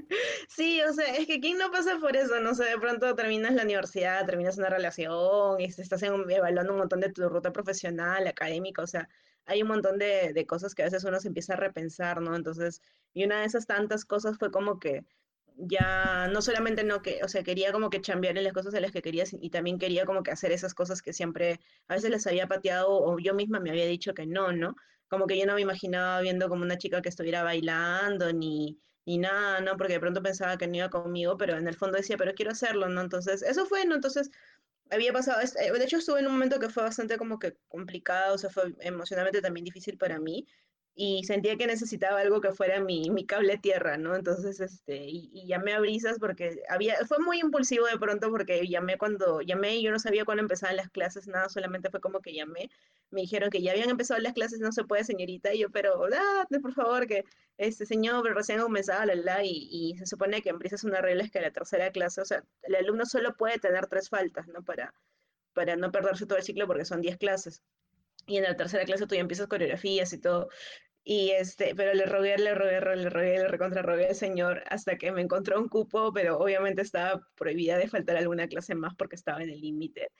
Sí, 0.48 0.80
o 0.82 0.92
sea, 0.92 1.14
es 1.16 1.26
que 1.26 1.40
¿quién 1.40 1.58
no 1.58 1.70
pasa 1.70 1.98
por 2.00 2.16
eso? 2.16 2.40
No 2.40 2.54
sé, 2.54 2.64
de 2.64 2.78
pronto 2.78 3.14
terminas 3.14 3.54
la 3.54 3.64
universidad, 3.64 4.24
terminas 4.26 4.58
una 4.58 4.70
relación 4.70 5.60
y 5.60 5.64
estás 5.64 6.02
evaluando 6.02 6.72
un 6.72 6.78
montón 6.78 7.00
de 7.00 7.12
tu 7.12 7.28
ruta 7.28 7.52
profesional, 7.52 8.26
académica, 8.26 8.82
o 8.82 8.86
sea, 8.86 9.08
hay 9.46 9.62
un 9.62 9.68
montón 9.68 9.98
de, 9.98 10.44
cosas 10.46 10.74
que 10.74 10.82
a 10.82 10.86
veces 10.86 11.04
uno 11.04 11.20
se 11.20 11.28
empieza 11.28 11.54
a 11.54 11.56
repensar, 11.56 12.20
¿no? 12.20 12.34
Entonces, 12.36 12.82
y 13.14 13.24
una 13.24 13.40
de 13.40 13.46
esas 13.46 13.66
tantas 13.66 14.04
cosas 14.04 14.38
fue 14.38 14.50
como 14.50 14.78
que 14.80 15.04
ya 15.56 16.28
no 16.28 16.42
solamente 16.42 16.84
no 16.84 17.00
que, 17.02 17.20
o 17.24 17.28
sea, 17.28 17.42
quería 17.42 17.72
como 17.72 17.88
que 17.90 18.00
chambear 18.00 18.36
en 18.36 18.44
las 18.44 18.52
cosas 18.52 18.74
en 18.74 18.82
las 18.82 18.92
que 18.92 19.02
quería 19.02 19.24
y 19.40 19.50
también 19.50 19.78
quería 19.78 20.04
como 20.04 20.22
que 20.22 20.30
hacer 20.30 20.52
esas 20.52 20.74
cosas 20.74 21.00
que 21.02 21.12
siempre 21.12 21.60
a 21.88 21.94
veces 21.94 22.10
les 22.10 22.26
había 22.26 22.46
pateado 22.46 22.88
o 22.90 23.18
yo 23.18 23.34
misma 23.34 23.60
me 23.60 23.70
había 23.70 23.86
dicho 23.86 24.14
que 24.14 24.26
no, 24.26 24.52
¿no? 24.52 24.76
Como 25.08 25.26
que 25.26 25.38
yo 25.38 25.46
no 25.46 25.54
me 25.54 25.62
imaginaba 25.62 26.20
viendo 26.20 26.48
como 26.48 26.62
una 26.62 26.78
chica 26.78 27.00
que 27.00 27.08
estuviera 27.08 27.42
bailando 27.42 28.32
ni 28.32 28.78
y 29.06 29.18
nada, 29.18 29.60
¿no? 29.60 29.76
Porque 29.78 29.94
de 29.94 30.00
pronto 30.00 30.22
pensaba 30.22 30.58
que 30.58 30.66
no 30.66 30.76
iba 30.76 30.90
conmigo, 30.90 31.38
pero 31.38 31.56
en 31.56 31.68
el 31.68 31.76
fondo 31.76 31.96
decía, 31.96 32.16
pero 32.18 32.34
quiero 32.34 32.52
hacerlo, 32.52 32.88
¿no? 32.88 33.00
Entonces, 33.00 33.42
eso 33.42 33.64
fue, 33.66 33.86
¿no? 33.86 33.94
Entonces, 33.94 34.30
había 34.90 35.12
pasado, 35.12 35.40
eh, 35.42 35.72
de 35.72 35.84
hecho 35.84 35.98
estuve 35.98 36.20
en 36.20 36.26
un 36.26 36.32
momento 36.32 36.58
que 36.60 36.68
fue 36.70 36.82
bastante 36.82 37.16
como 37.18 37.38
que 37.38 37.56
complicado, 37.68 38.34
o 38.34 38.38
sea, 38.38 38.50
fue 38.50 38.74
emocionalmente 38.80 39.42
también 39.42 39.64
difícil 39.64 39.98
para 39.98 40.18
mí, 40.20 40.46
y 40.98 41.24
sentía 41.24 41.58
que 41.58 41.66
necesitaba 41.66 42.20
algo 42.20 42.40
que 42.40 42.54
fuera 42.54 42.80
mi, 42.80 43.10
mi 43.10 43.26
cable 43.26 43.58
tierra, 43.58 43.98
¿no? 43.98 44.16
Entonces, 44.16 44.60
este, 44.60 44.96
y, 45.06 45.46
llamé 45.46 45.74
a 45.74 45.80
Brisas 45.80 46.18
porque 46.18 46.62
había, 46.70 46.96
fue 47.06 47.18
muy 47.18 47.38
impulsivo 47.38 47.86
de 47.86 47.98
pronto 47.98 48.30
porque 48.30 48.66
llamé 48.66 48.96
cuando, 48.96 49.42
llamé 49.42 49.76
y 49.76 49.82
yo 49.82 49.90
no 49.90 49.98
sabía 49.98 50.24
cuándo 50.24 50.42
empezaban 50.42 50.76
las 50.76 50.88
clases, 50.88 51.26
nada, 51.28 51.50
solamente 51.50 51.90
fue 51.90 52.00
como 52.00 52.20
que 52.20 52.32
llamé, 52.32 52.70
me 53.10 53.20
dijeron 53.20 53.50
que 53.50 53.60
ya 53.60 53.72
habían 53.72 53.90
empezado 53.90 54.20
las 54.20 54.32
clases, 54.32 54.58
no 54.60 54.72
se 54.72 54.84
puede, 54.84 55.04
señorita, 55.04 55.52
y 55.52 55.58
yo, 55.60 55.70
pero, 55.70 56.08
date, 56.08 56.60
por 56.60 56.72
favor, 56.72 57.06
que 57.06 57.24
este 57.58 57.84
señor 57.84 58.24
recién 58.34 58.60
comenzaba, 58.60 59.04
la, 59.04 59.14
la, 59.16 59.44
y, 59.44 59.68
y 59.70 59.98
se 59.98 60.06
supone 60.06 60.40
que 60.40 60.48
en 60.48 60.58
Brisas 60.58 60.84
una 60.84 61.02
regla 61.02 61.24
es 61.24 61.30
que 61.30 61.42
la 61.42 61.50
tercera 61.50 61.90
clase, 61.92 62.22
o 62.22 62.24
sea, 62.24 62.42
el 62.62 62.74
alumno 62.74 63.04
solo 63.04 63.36
puede 63.36 63.58
tener 63.58 63.86
tres 63.86 64.08
faltas, 64.08 64.48
¿no? 64.48 64.62
Para, 64.64 64.94
para 65.52 65.76
no 65.76 65.92
perderse 65.92 66.24
todo 66.26 66.38
el 66.38 66.44
ciclo 66.44 66.66
porque 66.66 66.86
son 66.86 67.02
diez 67.02 67.18
clases 67.18 67.62
y 68.26 68.36
en 68.36 68.42
la 68.42 68.56
tercera 68.56 68.84
clase 68.84 69.06
tú 69.06 69.14
ya 69.14 69.20
empiezas 69.20 69.46
coreografías 69.46 70.12
y 70.12 70.18
todo. 70.18 70.48
Y 71.08 71.30
este, 71.30 71.72
pero 71.76 71.94
le 71.94 72.04
rogué, 72.04 72.36
le 72.36 72.52
rogué, 72.52 72.80
le 72.80 73.10
rogué, 73.10 73.38
le 73.38 73.46
recontra 73.46 73.80
rogué 73.80 74.08
al 74.08 74.16
señor 74.16 74.64
hasta 74.68 74.98
que 74.98 75.12
me 75.12 75.22
encontró 75.22 75.60
un 75.60 75.68
cupo, 75.68 76.12
pero 76.12 76.36
obviamente 76.36 76.82
estaba 76.82 77.24
prohibida 77.36 77.78
de 77.78 77.86
faltar 77.86 78.16
alguna 78.16 78.48
clase 78.48 78.74
más 78.74 78.92
porque 78.96 79.14
estaba 79.14 79.40
en 79.40 79.50
el 79.50 79.60
límite. 79.60 80.10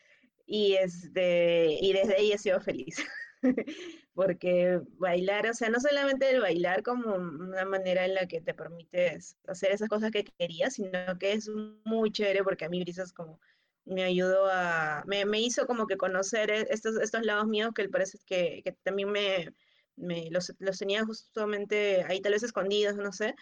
Y 0.47 0.74
este, 0.74 1.76
y 1.80 1.93
desde 1.93 2.14
ahí 2.14 2.30
he 2.30 2.39
sido 2.39 2.61
feliz. 2.61 3.05
porque 4.14 4.80
bailar, 4.99 5.49
o 5.49 5.55
sea, 5.55 5.70
no 5.70 5.80
solamente 5.80 6.30
el 6.30 6.41
bailar 6.41 6.84
como 6.84 7.16
una 7.16 7.64
manera 7.64 8.05
en 8.05 8.14
la 8.14 8.28
que 8.28 8.41
te 8.41 8.55
permites 8.55 9.37
hacer 9.49 9.72
esas 9.72 9.89
cosas 9.89 10.12
que 10.12 10.24
querías, 10.39 10.74
sino 10.74 11.18
que 11.18 11.32
es 11.32 11.51
muy 11.84 12.12
chévere 12.12 12.45
porque 12.45 12.66
a 12.66 12.68
mí 12.68 12.78
Brisas 12.78 13.12
como 13.12 13.41
me 13.84 14.05
ayudó 14.05 14.47
a, 14.53 15.03
me, 15.09 15.24
me 15.24 15.41
hizo 15.41 15.66
como 15.66 15.89
que 15.89 15.97
conocer 15.97 16.51
e, 16.53 16.68
estos, 16.70 17.01
estos 17.01 17.26
lados 17.26 17.49
míos 17.49 17.72
que 17.74 17.89
parece 17.89 18.18
que, 18.24 18.62
que 18.64 18.70
también 18.84 19.11
me, 19.11 19.53
me 19.97 20.30
los, 20.30 20.53
los, 20.59 20.78
tenía 20.78 21.05
justamente 21.05 22.05
ahí 22.09 22.20
tal 22.20 22.32
vez 22.32 22.42
escondidos, 22.42 22.97
no 22.97 23.12
sé, 23.12 23.34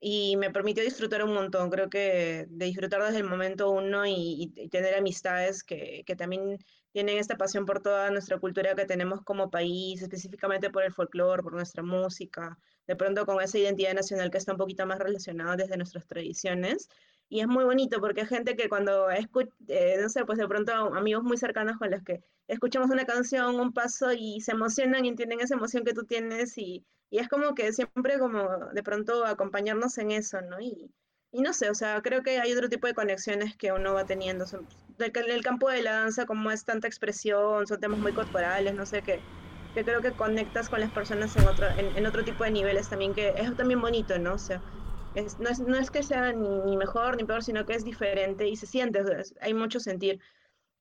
y 0.00 0.36
me 0.36 0.50
permitió 0.50 0.84
disfrutar 0.84 1.24
un 1.24 1.32
montón, 1.32 1.70
creo 1.70 1.88
que 1.88 2.46
de 2.48 2.66
disfrutar 2.66 3.02
desde 3.02 3.18
el 3.18 3.24
momento 3.24 3.70
uno 3.70 4.04
y, 4.04 4.52
y 4.54 4.68
tener 4.68 4.94
amistades 4.94 5.64
que, 5.64 6.02
que, 6.06 6.14
también 6.14 6.58
tienen 6.92 7.18
esta 7.18 7.36
pasión 7.36 7.64
por 7.64 7.80
toda 7.82 8.10
nuestra 8.10 8.38
cultura 8.38 8.74
que 8.74 8.84
tenemos 8.84 9.22
como 9.22 9.50
país, 9.50 10.02
específicamente 10.02 10.70
por 10.70 10.84
el 10.84 10.92
folclore, 10.92 11.42
por 11.42 11.54
nuestra 11.54 11.82
música, 11.82 12.58
de 12.86 12.96
pronto 12.96 13.24
con 13.24 13.40
esa 13.42 13.58
identidad 13.58 13.94
nacional 13.94 14.30
que 14.30 14.38
está 14.38 14.52
un 14.52 14.58
poquito 14.58 14.84
más 14.86 14.98
relacionada 14.98 15.56
desde 15.56 15.76
nuestras 15.76 16.06
tradiciones. 16.06 16.88
Y 17.28 17.40
es 17.40 17.46
muy 17.48 17.64
bonito 17.64 18.00
porque 18.00 18.22
hay 18.22 18.26
gente 18.26 18.56
que 18.56 18.68
cuando 18.68 19.10
escucha, 19.10 19.50
eh, 19.68 19.96
no 20.00 20.08
sé, 20.08 20.24
pues 20.24 20.38
de 20.38 20.46
pronto 20.48 20.72
amigos 20.72 21.24
muy 21.24 21.36
cercanos 21.36 21.78
con 21.78 21.90
los 21.90 22.02
que 22.02 22.22
escuchamos 22.46 22.90
una 22.90 23.06
canción, 23.06 23.58
un 23.60 23.72
paso 23.72 24.12
y 24.12 24.40
se 24.40 24.52
emocionan 24.52 25.04
y 25.04 25.08
entienden 25.08 25.40
esa 25.40 25.54
emoción 25.54 25.84
que 25.84 25.94
tú 25.94 26.04
tienes 26.04 26.56
y, 26.58 26.84
y 27.10 27.18
es 27.18 27.28
como 27.28 27.54
que 27.54 27.72
siempre 27.72 28.18
como 28.18 28.48
de 28.72 28.82
pronto 28.82 29.24
acompañarnos 29.26 29.98
en 29.98 30.10
eso, 30.12 30.40
¿no? 30.42 30.60
Y, 30.60 30.92
y 31.32 31.40
no 31.40 31.52
sé, 31.52 31.70
o 31.70 31.74
sea, 31.74 32.00
creo 32.02 32.22
que 32.22 32.38
hay 32.40 32.52
otro 32.52 32.68
tipo 32.68 32.86
de 32.86 32.94
conexiones 32.94 33.56
que 33.56 33.72
uno 33.72 33.94
va 33.94 34.06
teniendo. 34.06 34.44
En 34.98 35.30
el 35.30 35.42
campo 35.42 35.68
de 35.70 35.82
la 35.82 35.92
danza, 35.92 36.26
como 36.26 36.50
es 36.50 36.64
tanta 36.64 36.86
expresión, 36.88 37.66
son 37.66 37.80
temas 37.80 37.98
muy 38.00 38.12
corporales, 38.12 38.74
no 38.74 38.86
sé, 38.86 39.02
que, 39.02 39.24
que 39.74 39.84
creo 39.84 40.00
que 40.00 40.14
conectas 40.14 40.68
con 40.68 40.80
las 40.80 40.92
personas 40.92 41.34
en 41.36 41.46
otro, 41.46 41.66
en, 41.76 41.96
en 41.96 42.06
otro 42.06 42.22
tipo 42.24 42.44
de 42.44 42.50
niveles 42.52 42.88
también, 42.88 43.12
que 43.14 43.34
es 43.36 43.54
también 43.56 43.80
bonito, 43.80 44.18
¿no? 44.18 44.34
O 44.34 44.38
sea, 44.38 44.62
no, 45.14 45.48
es, 45.48 45.60
no, 45.60 45.76
es, 45.76 45.90
que 45.90 46.02
sea 46.02 46.32
ni, 46.32 46.76
mejor 46.76 47.16
ni 47.16 47.24
peor, 47.24 47.42
sino 47.42 47.64
que 47.64 47.74
es 47.74 47.84
diferente 47.84 48.48
y 48.48 48.56
se 48.56 48.66
siente, 48.66 49.02
hay 49.40 49.54
mucho 49.54 49.80
sentir. 49.80 50.20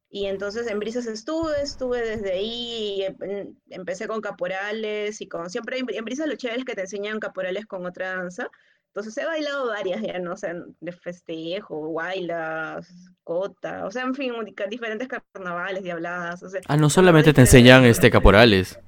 Y 0.10 0.28
entonces 0.28 0.68
en 0.68 0.80
Brisas 0.80 1.08
estuve, 1.08 1.62
estuve 1.62 2.02
desde 2.02 2.34
ahí, 2.34 3.04
em, 3.04 3.56
empecé 3.70 4.08
con 4.08 4.22
caporales 4.22 5.22
y 5.22 5.28
con, 5.28 5.50
siempre 5.50 5.80
en 5.80 6.06
Brisas 6.06 6.28
lo 6.28 6.36
chévere 6.36 6.60
es 6.60 6.66
que 6.66 6.76
te 6.76 6.82
enseñan 6.82 7.20
caporales 7.20 7.66
con 7.66 7.86
otra 7.86 8.18
danza. 8.18 8.50
Entonces 8.94 9.18
he 9.18 9.26
bailado 9.26 9.70
varias 9.70 10.04
ya, 10.04 10.20
no 10.20 10.38
sé, 10.38 10.54
de 10.80 10.92
festejo, 10.92 11.94
bailas, 11.94 12.88
cota, 13.24 13.88
o 13.88 13.92
sea, 13.92 14.04
en 14.04 14.14
fin, 14.14 14.34
diferentes 14.70 15.08
carnavales, 15.08 15.82
diabladas. 15.82 16.44
O 16.44 16.50
sea, 16.50 16.62
ah, 16.68 16.78
no 16.78 16.92
solamente 16.92 17.34
te 17.34 17.42
enseñan 17.42 17.86
este 17.86 18.12
caporales. 18.12 18.80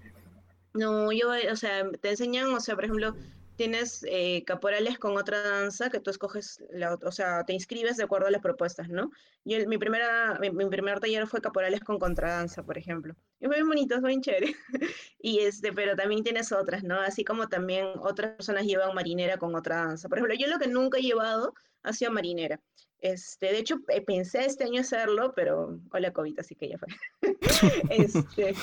No, 0.76 1.12
yo, 1.12 1.32
o 1.52 1.56
sea, 1.56 1.89
te 2.02 2.12
enseñan, 2.12 2.54
o 2.54 2.60
sea, 2.60 2.76
por 2.76 2.84
ejemplo, 2.84 3.16
tienes 3.56 4.06
eh, 4.10 4.43
caporales 4.45 4.99
con 4.99 5.18
otra 5.18 5.41
danza 5.41 5.89
que 5.89 5.99
tú 5.99 6.10
escoges, 6.10 6.64
la, 6.70 6.95
o 6.95 7.12
sea, 7.12 7.43
te 7.43 7.53
inscribes 7.53 7.97
de 7.97 8.03
acuerdo 8.03 8.28
a 8.28 8.32
las 8.32 8.41
propuestas, 8.41 8.89
¿no? 8.89 9.12
Yo, 9.43 9.58
mi, 9.68 9.78
primera, 9.78 10.38
mi, 10.39 10.49
primer 10.51 10.99
taller 10.99 11.28
fue 11.28 11.41
caporales 11.41 11.82
con 11.82 11.99
contradanza, 11.99 12.64
por 12.64 12.78
ejemplo. 12.78 13.16
Y 13.39 13.47
fue 13.47 13.56
bien 13.56 13.68
bonito, 13.68 13.99
fue 13.99 14.10
bien 14.10 14.22
chévere. 14.22 14.56
y 15.20 15.39
este, 15.39 15.72
pero 15.74 15.95
también 15.95 16.24
tienes 16.24 16.51
otras, 16.51 16.84
¿no? 16.84 16.99
Así 16.99 17.24
como 17.24 17.47
también 17.47 17.88
otras 18.01 18.36
personas 18.36 18.66
llevan 18.66 18.93
marinera 18.93 19.38
con 19.38 19.56
otra 19.56 19.78
danza. 19.78 20.10
Por 20.10 20.18
ejemplo, 20.18 20.36
yo 20.38 20.47
lo 20.47 20.60
que 20.60 20.68
nunca 20.68 20.97
he 20.97 21.01
llevado 21.01 21.53
ha 21.84 21.93
sido 21.93 22.12
marinera. 22.12 22.60
Este, 22.99 23.47
de 23.47 23.60
hecho, 23.60 23.82
eh, 23.89 24.01
pensé 24.01 24.45
este 24.45 24.64
año 24.64 24.82
hacerlo, 24.82 25.34
pero 25.36 25.80
hola 25.91 26.12
COVID, 26.12 26.39
así 26.39 26.56
que 26.56 26.70
ya 26.70 26.78
fue. 26.78 26.88
este, 27.89 28.56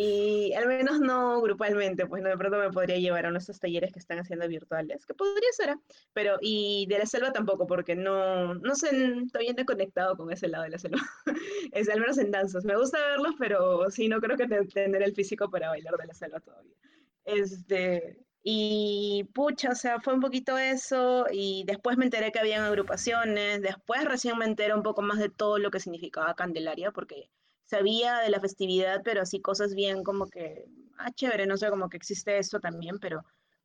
y 0.00 0.52
al 0.52 0.68
menos 0.68 1.00
no 1.00 1.40
grupalmente, 1.40 2.06
pues 2.06 2.22
no 2.22 2.28
de 2.28 2.36
pronto 2.38 2.56
me 2.56 2.70
podría 2.70 2.98
llevar 2.98 3.26
a 3.26 3.32
nuestros 3.32 3.58
talleres 3.58 3.92
que 3.92 3.98
están 3.98 4.20
haciendo 4.20 4.46
virtuales, 4.46 5.04
que 5.04 5.12
podría 5.12 5.50
ser, 5.50 5.70
¿ah? 5.70 5.80
pero 6.12 6.36
y 6.40 6.86
de 6.88 6.98
la 7.00 7.06
selva 7.06 7.32
tampoco, 7.32 7.66
porque 7.66 7.96
no, 7.96 8.54
no 8.54 8.76
sé, 8.76 8.90
todavía 9.32 9.54
no 9.54 9.62
he 9.62 9.66
conectado 9.66 10.16
con 10.16 10.30
ese 10.30 10.46
lado 10.46 10.62
de 10.62 10.70
la 10.70 10.78
selva, 10.78 11.00
es 11.72 11.88
al 11.88 11.98
menos 11.98 12.16
en 12.18 12.30
danzas, 12.30 12.64
me 12.64 12.76
gusta 12.76 13.04
verlos, 13.08 13.34
pero 13.40 13.90
sí, 13.90 14.06
no 14.06 14.20
creo 14.20 14.36
que 14.36 14.46
tener 14.46 15.02
el 15.02 15.14
físico 15.16 15.50
para 15.50 15.70
bailar 15.70 15.96
de 15.96 16.06
la 16.06 16.14
selva 16.14 16.38
todavía. 16.38 16.76
Este, 17.24 18.20
y 18.44 19.28
pucha, 19.34 19.70
o 19.70 19.74
sea, 19.74 20.00
fue 20.00 20.14
un 20.14 20.20
poquito 20.20 20.58
eso, 20.58 21.26
y 21.32 21.64
después 21.66 21.96
me 21.96 22.04
enteré 22.04 22.30
que 22.30 22.38
habían 22.38 22.62
agrupaciones, 22.62 23.62
después 23.62 24.04
recién 24.04 24.38
me 24.38 24.44
enteré 24.44 24.74
un 24.74 24.84
poco 24.84 25.02
más 25.02 25.18
de 25.18 25.28
todo 25.28 25.58
lo 25.58 25.72
que 25.72 25.80
significaba 25.80 26.36
Candelaria, 26.36 26.92
porque 26.92 27.30
sabía 27.68 28.18
de 28.20 28.30
la 28.30 28.40
festividad, 28.40 29.02
pero 29.04 29.22
así 29.22 29.40
cosas 29.40 29.74
bien 29.74 30.02
como 30.04 30.28
que, 30.28 30.64
ah, 30.98 31.12
chévere, 31.12 31.46
no 31.46 31.56
sé, 31.56 31.70
como 31.70 31.88
que 31.88 31.96
existe 31.98 32.38
esto 32.38 32.60
también, 32.60 32.98
pero 33.00 33.22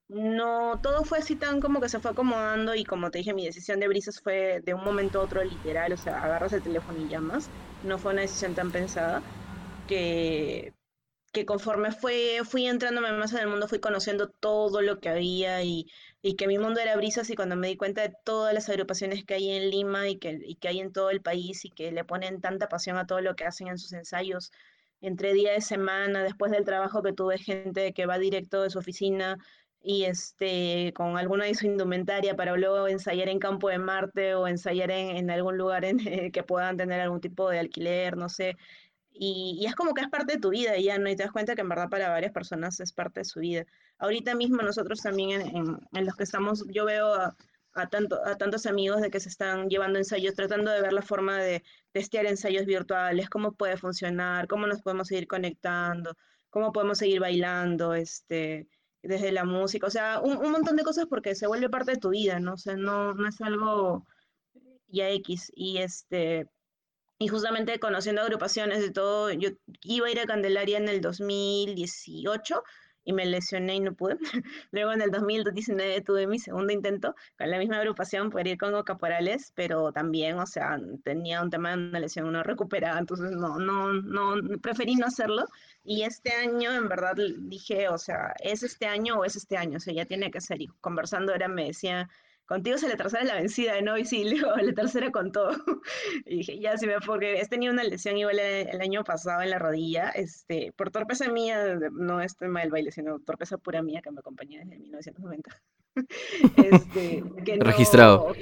no, 0.09 0.79
todo 0.81 1.03
fue 1.05 1.19
así 1.19 1.37
tan 1.37 1.59
como 1.61 1.81
que 1.81 1.89
se 1.89 1.99
fue 1.99 2.11
acomodando 2.11 2.75
y 2.75 2.83
como 2.85 3.09
te 3.11 3.19
dije, 3.19 3.33
mi 3.33 3.45
decisión 3.45 3.79
de 3.79 3.87
brisas 3.87 4.21
fue 4.21 4.61
de 4.63 4.73
un 4.73 4.83
momento 4.83 5.19
a 5.19 5.23
otro 5.23 5.43
literal, 5.43 5.93
o 5.93 5.97
sea, 5.97 6.17
agarras 6.19 6.53
el 6.53 6.61
teléfono 6.63 6.99
y 6.99 7.07
llamas, 7.09 7.51
no 7.81 7.97
fue 7.99 8.13
una 8.13 8.21
decisión 8.23 8.53
tan 8.55 8.71
pensada 8.71 9.23
que, 9.85 10.73
que 11.33 11.45
conforme 11.45 11.91
fue, 11.91 12.41
fui 12.45 12.67
entrándome 12.67 13.11
más 13.13 13.33
en 13.33 13.39
el 13.39 13.47
mundo, 13.49 13.67
fui 13.67 13.79
conociendo 13.79 14.29
todo 14.29 14.81
lo 14.81 14.99
que 14.99 15.09
había 15.09 15.63
y, 15.63 15.87
y, 16.23 16.35
que 16.35 16.47
mi 16.47 16.57
mundo 16.57 16.79
era 16.79 16.95
brisas 16.95 17.29
y 17.29 17.35
cuando 17.35 17.55
me 17.55 17.67
di 17.67 17.77
cuenta 17.77 18.01
de 18.01 18.13
todas 18.23 18.53
las 18.53 18.69
agrupaciones 18.69 19.25
que 19.25 19.35
hay 19.35 19.51
en 19.51 19.69
Lima 19.69 20.09
y 20.09 20.17
que, 20.17 20.39
y 20.43 20.55
que 20.55 20.69
hay 20.69 20.79
en 20.79 20.91
todo 20.93 21.09
el 21.11 21.21
país 21.21 21.65
y 21.65 21.69
que 21.69 21.91
le 21.91 22.05
ponen 22.05 22.41
tanta 22.41 22.69
pasión 22.69 22.97
a 22.97 23.05
todo 23.05 23.21
lo 23.21 23.35
que 23.35 23.45
hacen 23.45 23.67
en 23.67 23.77
sus 23.77 23.93
ensayos, 23.93 24.51
entre 25.01 25.33
día 25.33 25.51
de 25.51 25.61
semana, 25.61 26.23
después 26.23 26.51
del 26.51 26.65
trabajo 26.65 27.03
que 27.03 27.13
tuve 27.13 27.37
gente 27.37 27.93
que 27.93 28.05
va 28.05 28.17
directo 28.17 28.61
de 28.63 28.69
su 28.69 28.79
oficina 28.79 29.37
y 29.83 30.05
este, 30.05 30.93
con 30.95 31.17
alguna 31.17 31.45
de 31.45 31.55
su 31.55 31.65
indumentaria 31.65 32.35
para 32.35 32.55
luego 32.55 32.87
ensayar 32.87 33.27
en 33.27 33.39
Campo 33.39 33.67
de 33.69 33.79
Marte 33.79 34.33
o 34.35 34.47
ensayar 34.47 34.91
en, 34.91 35.17
en 35.17 35.29
algún 35.29 35.57
lugar 35.57 35.83
en, 35.85 35.97
que 36.31 36.43
puedan 36.43 36.77
tener 36.77 37.01
algún 37.01 37.19
tipo 37.21 37.49
de 37.49 37.59
alquiler, 37.59 38.15
no 38.17 38.29
sé, 38.29 38.55
y, 39.13 39.65
es 39.65 39.75
como 39.75 39.93
que 39.93 40.01
es 40.01 40.09
parte 40.09 40.33
de 40.33 40.39
tu 40.39 40.49
vida 40.49 40.77
ya, 40.77 40.97
¿no? 40.97 41.09
Y 41.09 41.15
te 41.15 41.23
das 41.23 41.31
cuenta 41.31 41.55
que 41.55 41.61
en 41.61 41.69
verdad 41.69 41.89
para 41.89 42.09
varias 42.09 42.31
personas 42.31 42.79
es 42.79 42.93
parte 42.93 43.21
de 43.21 43.25
su 43.25 43.39
vida. 43.39 43.65
Ahorita 43.99 44.35
mismo 44.35 44.61
nosotros 44.61 45.01
también 45.01 45.41
en, 45.41 46.05
los 46.05 46.15
que 46.15 46.23
estamos, 46.23 46.65
yo 46.69 46.85
veo 46.85 47.13
a, 47.13 47.35
a, 47.73 47.89
tanto, 47.89 48.25
a 48.25 48.37
tantos 48.37 48.65
amigos 48.65 49.01
de 49.01 49.11
que 49.11 49.19
se 49.19 49.29
están 49.29 49.69
llevando 49.69 49.99
ensayos, 49.99 50.35
tratando 50.35 50.71
de 50.71 50.81
ver 50.81 50.93
la 50.93 51.01
forma 51.01 51.37
de 51.37 51.63
testear 51.91 52.25
ensayos 52.25 52.65
virtuales, 52.65 53.29
cómo 53.29 53.53
puede 53.53 53.77
funcionar, 53.77 54.47
cómo 54.47 54.67
nos 54.67 54.81
podemos 54.81 55.07
seguir 55.07 55.27
conectando, 55.27 56.15
cómo 56.49 56.71
podemos 56.71 56.97
seguir 56.97 57.19
bailando, 57.19 57.93
este, 57.93 58.67
desde 59.03 59.31
la 59.31 59.45
música, 59.45 59.87
o 59.87 59.89
sea, 59.89 60.21
un, 60.21 60.37
un 60.37 60.51
montón 60.51 60.75
de 60.75 60.83
cosas 60.83 61.05
porque 61.09 61.35
se 61.35 61.47
vuelve 61.47 61.69
parte 61.69 61.91
de 61.91 61.97
tu 61.97 62.09
vida, 62.09 62.39
¿no? 62.39 62.53
O 62.55 62.75
no, 62.75 63.13
no 63.13 63.27
es 63.27 63.41
algo 63.41 64.05
ya 64.93 65.09
X. 65.09 65.51
Y 65.55 65.79
este, 65.79 66.47
y 67.23 67.29
justamente 67.29 67.79
conociendo 67.79 68.21
agrupaciones 68.21 68.81
de 68.81 68.91
todo, 68.91 69.31
yo 69.31 69.51
iba 69.83 70.07
a 70.07 70.11
ir 70.11 70.19
a 70.19 70.25
Candelaria 70.25 70.77
en 70.77 70.89
el 70.89 70.99
2018 70.99 72.61
y 73.05 73.13
me 73.13 73.25
lesioné 73.25 73.75
y 73.75 73.79
no 73.79 73.93
pude. 73.93 74.17
Luego 74.71 74.91
en 74.91 75.01
el 75.01 75.09
2019 75.09 76.01
tuve 76.01 76.27
mi 76.27 76.37
segundo 76.37 76.73
intento 76.73 77.15
con 77.37 77.49
la 77.49 77.59
misma 77.59 77.77
agrupación 77.77 78.29
por 78.29 78.45
ir 78.45 78.57
con 78.57 78.73
Caporales, 78.83 79.53
pero 79.55 79.93
también, 79.93 80.37
o 80.37 80.45
sea, 80.45 80.77
tenía 81.05 81.41
un 81.41 81.49
tema 81.49 81.69
de 81.69 81.75
una 81.75 81.99
lesión 82.01 82.29
no 82.29 82.43
recuperada, 82.43 82.99
entonces 82.99 83.31
no, 83.31 83.57
no, 83.57 83.93
no, 83.93 84.59
preferí 84.59 84.95
no 84.95 85.05
hacerlo. 85.05 85.45
Y 85.81 86.03
este 86.03 86.33
año, 86.33 86.73
en 86.73 86.89
verdad, 86.89 87.15
dije, 87.39 87.87
o 87.87 87.97
sea, 87.97 88.33
¿es 88.39 88.63
este 88.63 88.85
año 88.85 89.19
o 89.19 89.23
es 89.23 89.37
este 89.37 89.55
año? 89.55 89.77
O 89.77 89.79
sea, 89.79 89.93
ya 89.93 90.05
tiene 90.05 90.29
que 90.29 90.41
ser. 90.41 90.61
Y 90.61 90.67
conversando 90.81 91.31
ahora 91.31 91.47
me 91.47 91.67
decía 91.67 92.09
contigo 92.45 92.77
se 92.77 92.87
la 92.87 92.97
tercera 92.97 93.23
la 93.23 93.35
vencida, 93.35 93.81
¿no? 93.81 93.97
Y 93.97 94.05
sí, 94.05 94.23
luego 94.29 94.55
la 94.55 94.73
tercera 94.73 95.11
con 95.11 95.31
todo. 95.31 95.51
y 96.25 96.37
dije, 96.37 96.59
ya 96.59 96.77
sí, 96.77 96.87
porque 97.05 97.39
he 97.39 97.47
tenido 97.47 97.73
una 97.73 97.83
lesión 97.83 98.17
igual 98.17 98.39
el, 98.39 98.81
año 98.81 99.03
pasado 99.03 99.41
en 99.41 99.49
la 99.49 99.59
rodilla, 99.59 100.09
este, 100.09 100.71
por 100.73 100.91
torpeza 100.91 101.29
mía, 101.29 101.79
no 101.91 102.21
es 102.21 102.37
tema 102.37 102.61
del 102.61 102.71
baile, 102.71 102.91
sino 102.91 103.19
torpeza 103.19 103.57
pura 103.57 103.81
mía 103.81 104.01
que 104.01 104.11
me 104.11 104.19
acompaña 104.19 104.59
desde 104.59 104.79
1990. 104.79 105.61
este, 106.57 107.23
registrado. 107.59 108.33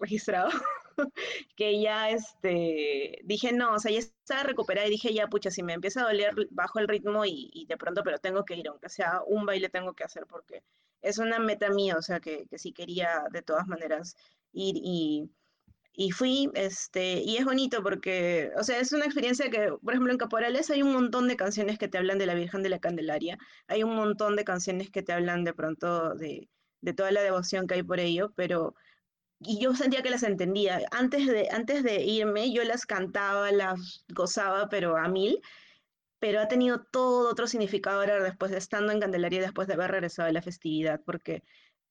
Registrado. 0.00 0.50
que 1.56 1.80
ya 1.80 2.10
este, 2.10 3.20
dije, 3.24 3.52
no, 3.52 3.74
o 3.74 3.78
sea, 3.78 3.92
ya 3.92 3.98
estaba 3.98 4.42
recuperada 4.42 4.86
y 4.86 4.90
dije, 4.90 5.14
ya, 5.14 5.26
pucha, 5.28 5.50
si 5.50 5.62
me 5.62 5.72
empieza 5.72 6.02
a 6.02 6.04
doler, 6.04 6.34
bajo 6.50 6.78
el 6.80 6.88
ritmo 6.88 7.24
y, 7.24 7.50
y 7.52 7.66
de 7.66 7.76
pronto, 7.76 8.02
pero 8.02 8.18
tengo 8.18 8.44
que 8.44 8.56
ir, 8.56 8.68
aunque 8.68 8.88
sea 8.88 9.22
un 9.26 9.46
baile 9.46 9.68
tengo 9.68 9.94
que 9.94 10.04
hacer 10.04 10.26
porque 10.26 10.62
es 11.02 11.18
una 11.18 11.38
meta 11.38 11.70
mía, 11.70 11.96
o 11.98 12.02
sea, 12.02 12.20
que, 12.20 12.46
que 12.48 12.58
sí 12.58 12.72
quería 12.72 13.24
de 13.32 13.42
todas 13.42 13.66
maneras 13.66 14.16
ir 14.52 14.76
y, 14.76 15.30
y 15.94 16.10
fui, 16.12 16.50
este, 16.54 17.20
y 17.20 17.36
es 17.36 17.44
bonito 17.44 17.82
porque, 17.82 18.50
o 18.58 18.64
sea, 18.64 18.78
es 18.80 18.92
una 18.92 19.04
experiencia 19.04 19.50
que, 19.50 19.72
por 19.82 19.92
ejemplo, 19.92 20.12
en 20.12 20.18
Caporales 20.18 20.70
hay 20.70 20.82
un 20.82 20.92
montón 20.92 21.28
de 21.28 21.36
canciones 21.36 21.78
que 21.78 21.88
te 21.88 21.98
hablan 21.98 22.18
de 22.18 22.26
la 22.26 22.34
Virgen 22.34 22.62
de 22.62 22.70
la 22.70 22.78
Candelaria, 22.78 23.38
hay 23.68 23.82
un 23.82 23.94
montón 23.94 24.36
de 24.36 24.44
canciones 24.44 24.90
que 24.90 25.02
te 25.02 25.12
hablan 25.12 25.44
de 25.44 25.54
pronto 25.54 26.14
de, 26.14 26.48
de 26.80 26.94
toda 26.94 27.10
la 27.12 27.22
devoción 27.22 27.66
que 27.66 27.74
hay 27.74 27.82
por 27.82 28.00
ello, 28.00 28.32
pero 28.36 28.74
y 29.40 29.60
yo 29.60 29.74
sentía 29.74 30.02
que 30.02 30.10
las 30.10 30.22
entendía. 30.22 30.80
Antes 30.92 31.26
de, 31.26 31.48
antes 31.50 31.82
de 31.82 32.02
irme, 32.04 32.52
yo 32.52 32.64
las 32.64 32.86
cantaba, 32.86 33.50
las 33.52 34.04
gozaba, 34.14 34.68
pero 34.68 34.96
a 34.96 35.08
mil, 35.08 35.40
pero 36.22 36.40
ha 36.40 36.46
tenido 36.46 36.84
todo 36.84 37.28
otro 37.28 37.48
significado 37.48 37.98
ahora 37.98 38.22
después 38.22 38.52
de 38.52 38.58
estando 38.58 38.92
en 38.92 39.00
Candelaria, 39.00 39.40
después 39.40 39.66
de 39.66 39.74
haber 39.74 39.90
regresado 39.90 40.28
de 40.28 40.32
la 40.32 40.40
festividad, 40.40 41.00
porque 41.04 41.42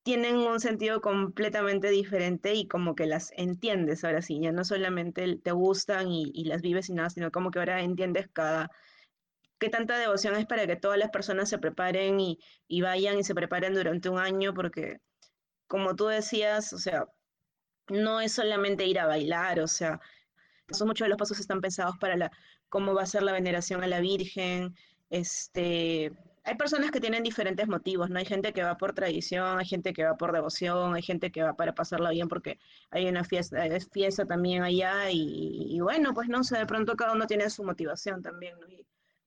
tienen 0.03 0.38
un 0.38 0.61
sentido 0.61 1.01
completamente 1.01 1.89
diferente 1.89 2.53
y 2.53 2.65
como 2.65 2.95
que 2.95 3.07
las 3.07 3.34
entiendes 3.36 4.05
ahora 4.05 4.21
sí, 4.21 4.39
ya 4.41 4.53
no 4.53 4.63
solamente 4.63 5.38
te 5.43 5.51
gustan 5.51 6.07
y, 6.09 6.45
las 6.45 6.61
vives 6.61 6.88
y 6.88 6.93
nada, 6.93 7.09
sino 7.09 7.29
como 7.29 7.51
que 7.51 7.59
ahora 7.59 7.82
entiendes 7.82 8.29
cada, 8.32 8.69
qué 9.59 9.67
tanta 9.67 9.97
devoción 9.97 10.38
es 10.38 10.45
para 10.45 10.65
que 10.65 10.77
todas 10.77 10.97
las 10.97 11.09
personas 11.09 11.49
se 11.49 11.57
preparen 11.59 12.21
y, 12.21 12.39
y 12.69 12.82
vayan 12.82 13.19
y 13.19 13.25
se 13.25 13.36
preparen 13.36 13.73
durante 13.73 14.07
un 14.07 14.17
año, 14.17 14.53
porque 14.53 14.99
como 15.67 15.93
tú 15.97 16.05
decías, 16.07 16.71
o 16.71 16.77
sea, 16.77 17.03
no 17.89 18.21
es 18.21 18.32
solamente 18.32 18.86
ir 18.86 18.97
a 18.99 19.07
bailar, 19.07 19.59
o 19.59 19.67
sea, 19.67 19.99
muchos 20.86 21.05
de 21.05 21.09
los 21.09 21.17
pasos 21.17 21.38
están 21.41 21.59
pensados 21.59 21.97
para 21.99 22.15
la, 22.15 22.32
cómo 22.72 22.95
va 22.95 23.03
a 23.03 23.05
ser 23.05 23.22
la 23.24 23.34
veneración 23.34 23.84
a 23.84 23.88
la 23.88 23.99
Virgen. 23.99 24.74
Este, 25.09 26.13
hay 26.45 26.55
personas 26.55 26.89
que 26.89 27.01
tienen 27.01 27.22
diferentes 27.22 27.67
motivos, 27.67 28.09
¿no? 28.09 28.17
Hay 28.17 28.26
gente 28.26 28.53
que 28.53 28.63
va 28.63 28.78
por 28.78 28.93
tradición, 28.93 29.59
hay 29.59 29.65
gente 29.65 29.91
que 29.93 30.05
va 30.05 30.15
por 30.15 30.32
devoción, 30.32 30.95
hay 30.95 31.01
gente 31.01 31.32
que 31.32 31.43
va 31.43 31.53
para 31.53 31.76
pasarla 31.76 32.11
bien 32.11 32.30
porque 32.30 32.59
hay 32.89 33.07
una 33.07 33.26
fiesta, 33.26 33.65
es 33.65 33.89
fiesta 33.89 34.26
también 34.26 34.63
allá 34.63 35.11
y, 35.11 35.80
bueno, 35.82 36.13
pues 36.13 36.30
no 36.30 36.43
sé, 36.45 36.57
de 36.59 36.65
pronto 36.65 36.95
cada 36.95 37.11
uno 37.11 37.28
tiene 37.28 37.49
su 37.49 37.63
motivación 37.63 38.22
también, 38.22 38.55
¿no? 38.59 38.67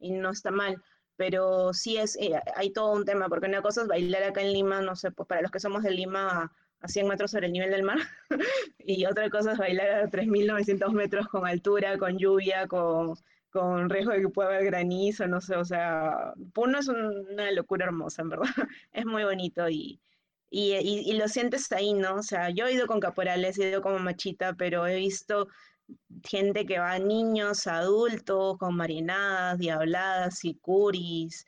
Y, 0.01 0.11
no 0.11 0.31
está 0.31 0.51
mal, 0.51 0.83
pero 1.17 1.73
sí 1.73 1.97
es, 1.99 2.17
eh, 2.17 2.41
hay 2.57 2.71
todo 2.73 2.93
un 2.93 3.05
tema, 3.05 3.29
porque 3.29 3.47
una 3.47 3.63
cosa 3.63 3.83
es 3.83 3.89
bailar 3.89 4.23
acá 4.23 4.43
en 4.43 4.53
Lima, 4.53 4.81
no 4.83 4.97
sé, 4.97 5.11
pues 5.13 5.27
para 5.29 5.43
los 5.43 5.51
que 5.51 5.61
somos 5.61 5.83
de 5.83 5.91
Lima 5.93 6.53
a 6.81 6.89
100 6.89 7.09
metros 7.09 7.31
sobre 7.31 7.47
el 7.47 7.53
nivel 7.53 7.71
del 7.71 7.85
mar, 7.85 7.99
y 8.79 9.07
otra 9.07 9.31
cosa 9.31 9.53
es 9.53 9.59
bailar 9.59 9.91
a 9.93 10.11
3.900 10.11 10.93
metros 10.93 11.29
con 11.29 11.47
altura, 11.47 11.97
con 11.99 12.19
lluvia, 12.19 12.67
con 12.67 13.17
con 13.55 13.89
riesgo 13.89 14.13
de 14.13 14.23
que 14.23 14.29
pueda 14.29 14.49
haber 14.49 14.65
granizo, 14.65 15.29
no 15.29 15.41
sé, 15.41 15.55
o 15.55 15.65
sea, 15.65 16.35
Puno 16.53 16.81
es 16.81 16.89
una 16.89 17.53
locura 17.53 17.87
hermosa, 17.87 18.23
en 18.23 18.31
verdad, 18.31 18.47
es 18.93 19.07
muy 19.07 19.23
bonito 19.23 19.69
y, 19.71 20.01
y, 20.51 20.73
y, 20.75 21.13
lo 21.15 21.29
sientes 21.29 21.71
ahí, 21.71 21.95
¿no? 21.95 22.17
O 22.17 22.23
sea, 22.25 22.51
yo 22.51 22.67
he 22.67 22.73
ido 22.73 22.89
con 22.89 22.99
caporales, 22.99 23.57
he 23.59 23.69
ido 23.71 23.81
como 23.81 24.01
machita, 24.01 24.55
pero 24.55 24.87
he 24.89 24.97
visto 24.97 25.47
gente 26.25 26.67
que 26.67 26.81
va, 26.81 26.99
niños, 26.99 27.69
adultos, 27.69 28.59
con 28.59 28.75
marinadas, 28.77 29.59
diabladas, 29.59 30.39
sicuris, 30.39 31.47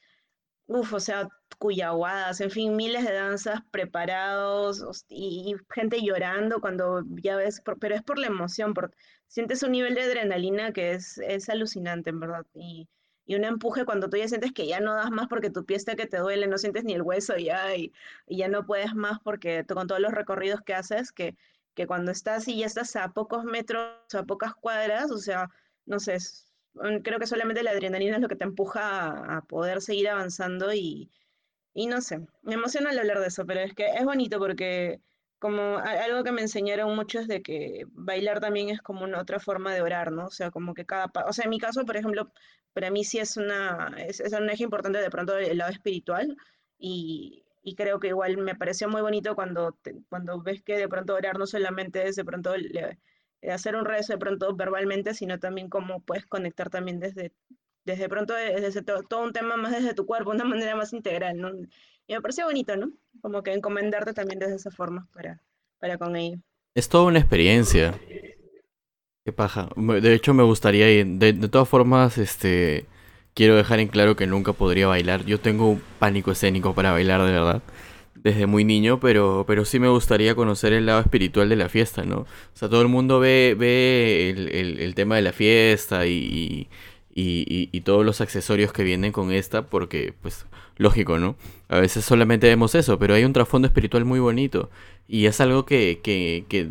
uff, 0.67 0.93
o 0.93 1.01
sea, 1.01 1.29
cuyaguadas, 1.59 2.41
en 2.41 2.51
fin, 2.53 2.77
miles 2.77 3.05
de 3.05 3.15
danzas 3.15 3.63
preparados 3.73 5.05
y, 5.09 5.57
gente 5.75 6.03
llorando 6.03 6.61
cuando 6.61 7.03
ya 7.23 7.37
ves, 7.37 7.63
pero 7.81 7.97
es 7.97 8.03
por 8.03 8.19
la 8.19 8.29
emoción, 8.29 8.75
por, 8.75 8.93
sientes 9.29 9.63
un 9.63 9.73
nivel 9.73 9.95
de 9.95 10.03
adrenalina 10.03 10.73
que 10.73 10.93
es, 10.93 11.19
es 11.19 11.49
alucinante, 11.49 12.11
en 12.11 12.21
verdad. 12.21 12.47
Y, 12.55 12.89
y 13.27 13.35
un 13.35 13.45
empuje 13.45 13.85
cuando 13.85 14.09
tú 14.09 14.17
ya 14.17 14.29
sientes 14.29 14.53
que 14.53 14.67
ya 14.67 14.81
no 14.81 14.95
das 14.95 15.11
más 15.11 15.29
porque 15.29 15.51
tu 15.51 15.65
pie 15.67 15.77
está 15.77 15.97
que 15.97 16.07
te 16.07 16.19
duele, 16.19 16.47
no 16.47 16.59
sientes 16.59 16.85
ni 16.85 16.95
el 16.95 17.03
hueso 17.03 17.37
ya 17.37 17.75
y, 17.77 17.93
ya 18.29 18.49
no 18.49 18.65
puedes 18.67 18.95
más 18.95 19.19
porque 19.21 19.65
con 19.67 19.87
todos 19.89 20.01
los 20.01 20.13
recorridos 20.13 20.63
que 20.63 20.75
haces, 20.75 21.13
que, 21.13 21.37
que 21.75 21.87
cuando 21.87 22.13
estás 22.13 22.49
y 22.49 22.59
ya 22.59 22.67
estás 22.67 22.95
a 22.97 23.13
pocos 23.13 23.45
metros, 23.45 23.91
a 24.15 24.23
pocas 24.25 24.55
cuadras, 24.55 25.11
o 25.11 25.19
sea, 25.19 25.51
no 25.87 25.99
sé, 26.01 26.19
creo 27.03 27.19
que 27.19 27.27
solamente 27.27 27.63
la 27.63 27.73
adrenalina 27.73 28.17
es 28.17 28.23
lo 28.23 28.29
que 28.29 28.37
te 28.37 28.45
empuja 28.45 29.37
a, 29.37 29.43
poder 29.43 29.83
seguir 29.83 30.09
avanzando 30.09 30.73
y, 30.73 31.11
y 31.75 31.87
no 31.87 32.01
sé, 32.01 32.21
me 32.43 32.55
emociona 32.55 32.91
al 32.91 32.99
hablar 32.99 33.21
de 33.21 33.29
eso, 33.29 33.45
pero 33.47 33.61
es 33.61 33.75
que 33.75 33.87
es 33.87 34.05
bonito 34.05 34.39
porque 34.39 35.01
como 35.39 35.79
algo 35.79 36.25
que 36.25 36.33
me 36.33 36.43
enseñaron 36.43 36.95
muchos 36.97 37.29
de 37.29 37.43
que 37.43 37.85
bailar 37.93 38.41
también 38.41 38.71
es 38.71 38.81
como 38.81 39.05
una 39.05 39.21
otra 39.21 39.41
forma 39.41 39.75
de 39.75 39.83
orar, 39.83 40.13
¿no? 40.13 40.27
O 40.27 40.31
sea, 40.31 40.51
como 40.51 40.75
que 40.75 40.87
cada, 40.87 41.11
o 41.27 41.33
sea, 41.33 41.45
en 41.45 41.51
mi 41.51 41.59
caso, 41.59 41.85
por 41.85 41.97
ejemplo, 41.97 42.33
para 42.73 42.91
mí 42.91 43.05
sí 43.05 43.19
es 43.19 43.37
una, 43.37 43.95
es, 43.99 44.21
un 44.33 44.51
eje 44.51 44.65
importante 44.65 44.99
de 44.99 45.11
pronto 45.11 45.37
el 45.37 45.59
lado 45.59 45.73
espiritual 45.73 46.37
y, 46.79 47.45
y 47.63 47.75
creo 47.75 48.01
que 48.01 48.09
igual 48.09 48.37
me 48.39 48.55
pareció 48.55 48.89
muy 48.89 49.03
bonito 49.03 49.35
cuando, 49.35 49.77
cuando 50.09 50.41
ves 50.43 50.63
que 50.63 50.79
de 50.79 50.89
pronto 50.89 51.15
orar 51.15 51.39
no 51.39 51.47
solamente 51.47 52.07
es 52.09 52.17
de 52.17 52.25
pronto 52.25 52.55
hacer 53.43 53.77
un 53.77 53.85
rezo 53.85 54.13
de 54.15 54.19
pronto 54.19 54.55
verbalmente, 54.55 55.15
sino 55.15 55.39
también 55.39 55.69
cómo 55.69 56.01
puedes 56.03 56.27
conectar 56.27 56.71
también 56.71 57.01
desde, 57.01 57.33
desde 57.87 58.09
pronto, 58.09 58.35
desde 58.35 58.83
todo, 58.83 59.03
todo 59.05 59.23
un 59.23 59.33
tema 59.33 59.57
más 59.57 59.73
desde 59.73 59.95
tu 59.95 60.05
cuerpo, 60.05 60.31
una 60.31 60.45
manera 60.45 60.75
más 60.75 60.93
integral, 60.93 61.39
¿no? 61.39 61.51
Y 62.09 62.15
me 62.15 62.21
pareció 62.21 62.45
bonito, 62.45 62.77
¿no? 62.77 62.91
Como 63.23 63.43
que 63.43 63.53
encomendarte 63.53 64.13
también 64.13 64.41
de 64.41 64.55
esa 64.55 64.71
forma 64.71 65.09
para, 65.15 65.41
para 65.79 65.97
con 65.97 66.17
ello. 66.17 66.39
Es 66.75 66.89
toda 66.89 67.05
una 67.05 67.21
experiencia. 67.21 67.95
Qué 69.25 69.33
paja. 69.33 69.69
De 69.77 70.15
hecho, 70.15 70.35
me 70.35 70.43
gustaría 70.43 70.91
ir. 70.91 71.07
De, 71.07 71.33
todas 71.49 71.69
formas, 71.69 72.19
este. 72.19 72.87
Quiero 73.35 73.57
dejar 73.57 73.81
en 73.81 73.89
claro 73.89 74.17
que 74.17 74.27
nunca 74.27 74.53
podría 74.53 74.87
bailar. 74.87 75.25
Yo 75.25 75.41
tengo 75.41 75.71
un 75.71 75.83
pánico 75.99 76.33
escénico 76.33 76.75
para 76.75 76.93
bailar, 76.93 77.23
de 77.23 77.33
verdad. 77.33 77.63
Desde 78.15 78.47
muy 78.47 78.65
niño, 78.65 78.99
pero, 78.99 79.45
pero 79.47 79.65
sí 79.65 79.79
me 79.79 79.89
gustaría 79.89 80.35
conocer 80.35 80.73
el 80.73 80.87
lado 80.87 81.01
espiritual 81.01 81.49
de 81.49 81.57
la 81.57 81.69
fiesta, 81.69 82.05
¿no? 82.05 82.21
O 82.21 82.27
sea, 82.55 82.69
todo 82.69 82.83
el 82.83 82.89
mundo 82.89 83.21
ve, 83.21 83.55
ve 83.59 84.31
el, 84.31 84.79
el, 84.81 84.95
tema 84.95 85.17
de 85.17 85.23
la 85.23 85.33
fiesta 85.33 86.07
y, 86.07 86.13
y, 86.13 86.69
y, 87.19 87.81
todos 87.81 88.05
los 88.05 88.21
accesorios 88.21 88.73
que 88.73 88.85
vienen 88.85 89.11
con 89.11 89.33
esta, 89.33 89.67
porque, 89.67 90.13
pues, 90.21 90.47
lógico, 90.77 91.19
¿no? 91.19 91.37
A 91.69 91.79
veces 91.79 92.05
solamente 92.05 92.47
vemos 92.47 92.75
eso, 92.75 92.99
pero 92.99 93.15
hay 93.15 93.25
un 93.25 93.33
trasfondo 93.33 93.67
espiritual 93.67 94.05
muy 94.05 94.21
bonito. 94.21 94.71
Y 95.09 95.27
es 95.27 95.41
algo 95.41 95.65
que, 95.65 96.01
que, 96.03 96.45
que, 96.49 96.65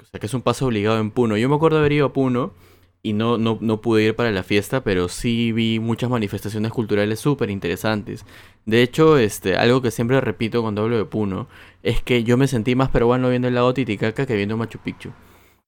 o 0.00 0.04
sea, 0.10 0.18
que 0.18 0.26
es 0.26 0.34
un 0.34 0.42
paso 0.42 0.66
obligado 0.66 0.98
en 1.00 1.10
Puno. 1.10 1.36
Yo 1.36 1.48
me 1.50 1.56
acuerdo 1.56 1.78
haber 1.78 1.92
ido 1.92 2.06
a 2.06 2.12
Puno 2.14 2.54
y 3.02 3.12
no, 3.12 3.36
no, 3.36 3.58
no 3.60 3.80
pude 3.82 4.04
ir 4.04 4.16
para 4.16 4.30
la 4.30 4.42
fiesta, 4.42 4.82
pero 4.82 5.08
sí 5.08 5.52
vi 5.52 5.78
muchas 5.80 6.08
manifestaciones 6.08 6.72
culturales 6.72 7.20
súper 7.20 7.50
interesantes. 7.50 8.24
De 8.64 8.82
hecho, 8.82 9.18
este, 9.18 9.56
algo 9.56 9.82
que 9.82 9.90
siempre 9.90 10.20
repito 10.20 10.62
cuando 10.62 10.82
hablo 10.82 10.96
de 10.96 11.04
Puno 11.04 11.46
es 11.82 12.02
que 12.02 12.24
yo 12.24 12.38
me 12.38 12.46
sentí 12.48 12.74
más 12.74 12.88
peruano 12.88 13.28
viendo 13.28 13.48
el 13.48 13.54
lago 13.54 13.74
Titicaca 13.74 14.26
que 14.26 14.36
viendo 14.36 14.56
Machu 14.56 14.78
Picchu. 14.78 15.10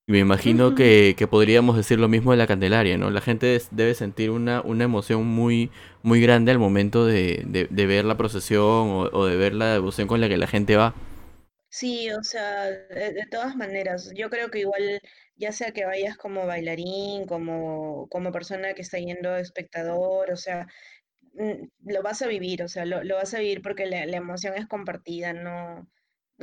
Y 0.05 0.11
me 0.11 0.19
imagino 0.19 0.75
que, 0.75 1.15
que, 1.17 1.27
podríamos 1.27 1.77
decir 1.77 1.97
lo 1.97 2.09
mismo 2.09 2.31
de 2.31 2.37
la 2.37 2.47
Candelaria, 2.47 2.97
¿no? 2.97 3.09
La 3.09 3.21
gente 3.21 3.57
debe 3.71 3.95
sentir 3.95 4.31
una, 4.31 4.59
una 4.61 4.83
emoción 4.83 5.25
muy, 5.25 5.71
muy 6.01 6.21
grande 6.21 6.51
al 6.51 6.59
momento 6.59 7.05
de, 7.05 7.43
de, 7.47 7.85
ver 7.85 8.03
la 8.03 8.17
procesión 8.17 9.09
o, 9.13 9.25
de 9.25 9.37
ver 9.37 9.53
la 9.53 9.71
devoción 9.71 10.09
con 10.09 10.19
la 10.19 10.27
que 10.27 10.35
la 10.35 10.47
gente 10.47 10.75
va. 10.75 10.93
Sí, 11.69 12.11
o 12.11 12.21
sea, 12.21 12.65
de, 12.65 13.25
todas 13.31 13.55
maneras, 13.55 14.11
yo 14.13 14.29
creo 14.29 14.51
que 14.51 14.59
igual, 14.59 14.99
ya 15.37 15.53
sea 15.53 15.71
que 15.71 15.85
vayas 15.85 16.17
como 16.17 16.45
bailarín, 16.45 17.25
como, 17.25 18.07
como 18.09 18.33
persona 18.33 18.73
que 18.73 18.81
está 18.81 18.99
yendo 18.99 19.37
espectador, 19.37 20.31
o 20.31 20.35
sea, 20.35 20.67
mm, 21.35 21.91
lo 21.91 22.03
vas 22.03 22.21
a 22.21 22.27
vivir, 22.27 22.61
o 22.61 22.67
sea, 22.67 22.83
lo, 22.85 23.03
lo 23.05 23.15
vas 23.15 23.33
a 23.33 23.39
vivir 23.39 23.61
porque 23.61 23.85
la, 23.85 24.05
la 24.05 24.17
emoción 24.17 24.53
es 24.57 24.67
compartida, 24.67 25.31
no 25.31 25.87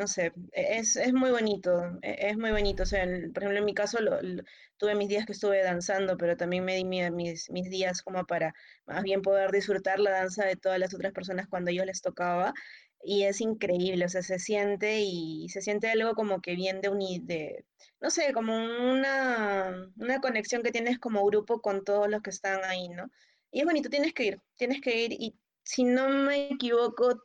no 0.00 0.06
sé, 0.06 0.32
e-, 0.52 0.78
es, 0.78 0.96
es 0.96 1.12
muy 1.12 1.30
bonito, 1.30 1.98
e-, 2.02 2.28
es 2.30 2.36
muy 2.38 2.50
bonito. 2.50 2.82
O 2.84 2.86
sea, 2.86 3.04
por 3.04 3.42
ejemplo, 3.42 3.58
en 3.58 3.64
mi 3.64 3.74
caso 3.74 4.00
lo, 4.00 4.18
tuve 4.78 4.94
mis 4.94 5.08
días 5.08 5.26
que 5.26 5.32
estuve 5.32 5.62
danzando, 5.62 6.16
pero 6.16 6.36
también 6.36 6.64
me 6.64 6.76
di 6.76 6.84
mis, 6.84 7.50
mis 7.50 7.70
días 7.70 8.02
como 8.02 8.24
para 8.26 8.54
más 8.86 9.02
bien 9.02 9.22
poder 9.22 9.52
disfrutar 9.52 10.00
la 10.00 10.10
danza 10.12 10.44
de 10.46 10.56
todas 10.56 10.78
las 10.78 10.94
otras 10.94 11.12
personas 11.12 11.46
cuando 11.48 11.70
yo 11.70 11.84
les 11.84 12.00
tocaba. 12.02 12.54
Y 13.02 13.24
es 13.24 13.40
increíble, 13.40 14.04
o 14.04 14.08
sea, 14.08 14.22
se 14.22 14.38
siente 14.38 15.00
y 15.00 15.48
se 15.48 15.62
siente 15.62 15.90
algo 15.90 16.14
como 16.14 16.40
que 16.42 16.54
bien 16.54 16.80
de, 16.82 16.90
unir 16.90 17.22
de 17.22 17.64
no 18.00 18.10
sé, 18.10 18.32
como 18.32 18.54
una, 18.56 19.90
una 19.96 20.20
conexión 20.20 20.62
que 20.62 20.72
tienes 20.72 20.98
como 20.98 21.24
grupo 21.26 21.60
con 21.60 21.84
todos 21.84 22.08
los 22.08 22.22
que 22.22 22.30
están 22.30 22.60
ahí, 22.64 22.88
¿no? 22.88 23.10
Y 23.50 23.60
es 23.60 23.66
bonito, 23.66 23.90
tienes 23.90 24.12
que 24.14 24.24
ir, 24.24 24.38
tienes 24.56 24.80
que 24.80 25.04
ir 25.04 25.12
y 25.12 25.34
si 25.64 25.84
no 25.84 26.08
me 26.08 26.50
equivoco, 26.50 27.22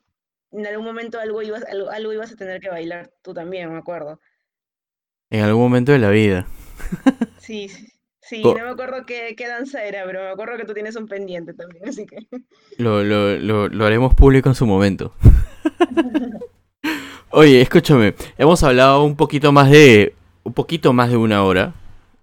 en 0.56 0.68
algún 0.68 0.86
momento 0.86 1.20
algo 1.20 1.42
ibas, 1.42 1.64
algo, 1.64 2.14
ibas 2.14 2.32
a 2.32 2.36
tener 2.36 2.62
que 2.62 2.70
bailar 2.70 3.12
tú 3.22 3.34
también, 3.34 3.72
me 3.72 3.78
acuerdo. 3.78 4.20
En 5.30 5.44
algún 5.44 5.64
momento 5.64 5.92
de 5.92 6.00
la 6.00 6.10
vida. 6.10 6.48
Sí, 7.40 7.70
sí, 8.22 8.42
no 8.42 8.56
me 8.56 8.62
acuerdo 8.62 9.06
qué, 9.06 9.36
danza 9.48 9.86
era, 9.86 10.04
pero 10.04 10.24
me 10.24 10.30
acuerdo 10.30 10.58
que 10.58 10.66
tú 10.66 10.74
tienes 10.74 10.96
un 10.96 11.08
pendiente 11.08 11.54
también, 11.54 11.88
así 11.88 12.08
que... 12.08 12.18
Lo, 12.80 13.04
lo, 13.04 13.38
lo, 13.38 13.68
lo 13.68 13.86
haremos 13.86 14.16
público 14.16 14.50
en 14.50 14.56
su 14.56 14.66
momento. 14.66 15.14
Oye, 17.30 17.62
escúchame, 17.62 18.16
hemos 18.40 18.64
hablado 18.64 19.04
un 19.04 19.16
poquito 19.16 19.52
más 19.52 19.70
de 19.70 20.16
un 20.44 20.54
poquito 20.54 20.92
más 20.92 21.12
de 21.12 21.18
una 21.18 21.44
hora 21.44 21.76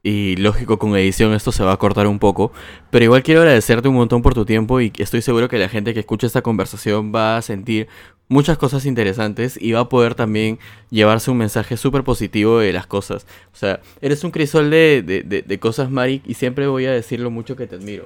y 0.05 0.35
lógico, 0.37 0.79
con 0.79 0.97
edición 0.97 1.33
esto 1.33 1.53
se 1.53 1.63
va 1.63 1.73
a 1.73 1.77
cortar 1.77 2.09
un 2.09 2.19
poco. 2.19 2.53
Pero 2.91 3.05
igual 3.05 3.23
quiero 3.23 3.41
agradecerte 3.41 3.89
un 3.89 3.95
montón 3.95 4.23
por 4.23 4.35
tu 4.35 4.45
tiempo 4.45 4.81
y 4.81 4.93
estoy 4.99 5.23
seguro 5.23 5.49
que 5.49 5.59
la 5.59 5.69
gente 5.69 5.95
que 5.95 6.01
escucha 6.01 6.27
esta 6.27 6.43
conversación 6.43 7.15
va 7.15 7.37
a 7.37 7.43
sentir 7.43 7.89
muchas 8.29 8.59
cosas 8.59 8.87
interesantes 8.87 9.59
y 9.61 9.73
va 9.73 9.81
a 9.81 9.89
poder 9.89 10.15
también 10.15 10.59
llevarse 10.91 11.31
un 11.31 11.39
mensaje 11.39 11.77
súper 11.77 12.05
positivo 12.05 12.59
de 12.59 12.73
las 12.73 12.87
cosas. 12.87 13.27
O 13.53 13.57
sea, 13.57 13.81
eres 14.01 14.25
un 14.25 14.31
crisol 14.31 14.71
de, 14.71 15.03
de, 15.03 15.59
cosas, 15.59 15.91
Mari, 15.91 16.23
y 16.27 16.35
siempre 16.35 16.67
voy 16.67 16.87
a 16.87 16.93
decir 16.93 17.21
lo 17.21 17.31
mucho 17.31 17.57
que 17.57 17.67
te 17.67 17.77
admiro. 17.77 18.05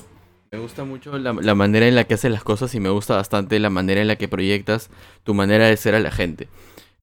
Me 0.53 0.59
gusta 0.59 0.85
mucho 0.85 1.19
la, 1.19 1.33
la 1.33 1.55
manera 1.55 1.87
en 1.89 1.95
la 1.95 2.05
que 2.05 2.15
haces 2.15 2.31
las 2.31 2.45
cosas 2.45 2.75
y 2.75 2.81
me 2.81 2.89
gusta 2.89 3.17
bastante 3.17 3.59
la 3.59 3.71
manera 3.71 4.01
en 4.01 4.09
la 4.09 4.17
que 4.17 4.29
proyectas 4.29 4.91
tu 5.25 5.35
manera 5.35 5.67
de 5.67 5.77
ser 5.77 5.95
a 5.95 6.01
la 6.01 6.11
gente. 6.11 6.49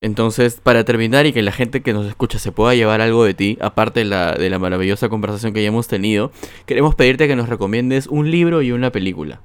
Entonces, 0.03 0.59
para 0.61 0.83
terminar 0.83 1.25
y 1.25 1.31
que 1.31 1.41
la 1.41 1.53
gente 1.53 1.81
que 1.81 1.93
nos 1.93 2.05
escucha 2.05 2.37
se 2.37 2.51
pueda 2.51 2.75
llevar 2.75 2.99
algo 2.99 3.23
de 3.23 3.33
ti, 3.33 3.57
aparte 3.61 4.01
de 4.01 4.05
la, 4.05 4.33
de 4.33 4.49
la 4.49 4.59
maravillosa 4.59 5.07
conversación 5.07 5.53
que 5.53 5.61
ya 5.61 5.69
hemos 5.69 5.87
tenido, 5.87 6.31
queremos 6.65 6.93
pedirte 6.93 7.25
que 7.29 7.37
nos 7.37 7.47
recomiendes 7.47 8.07
un 8.07 8.29
libro 8.29 8.61
y 8.61 8.73
una 8.73 8.91
película. 8.91 9.39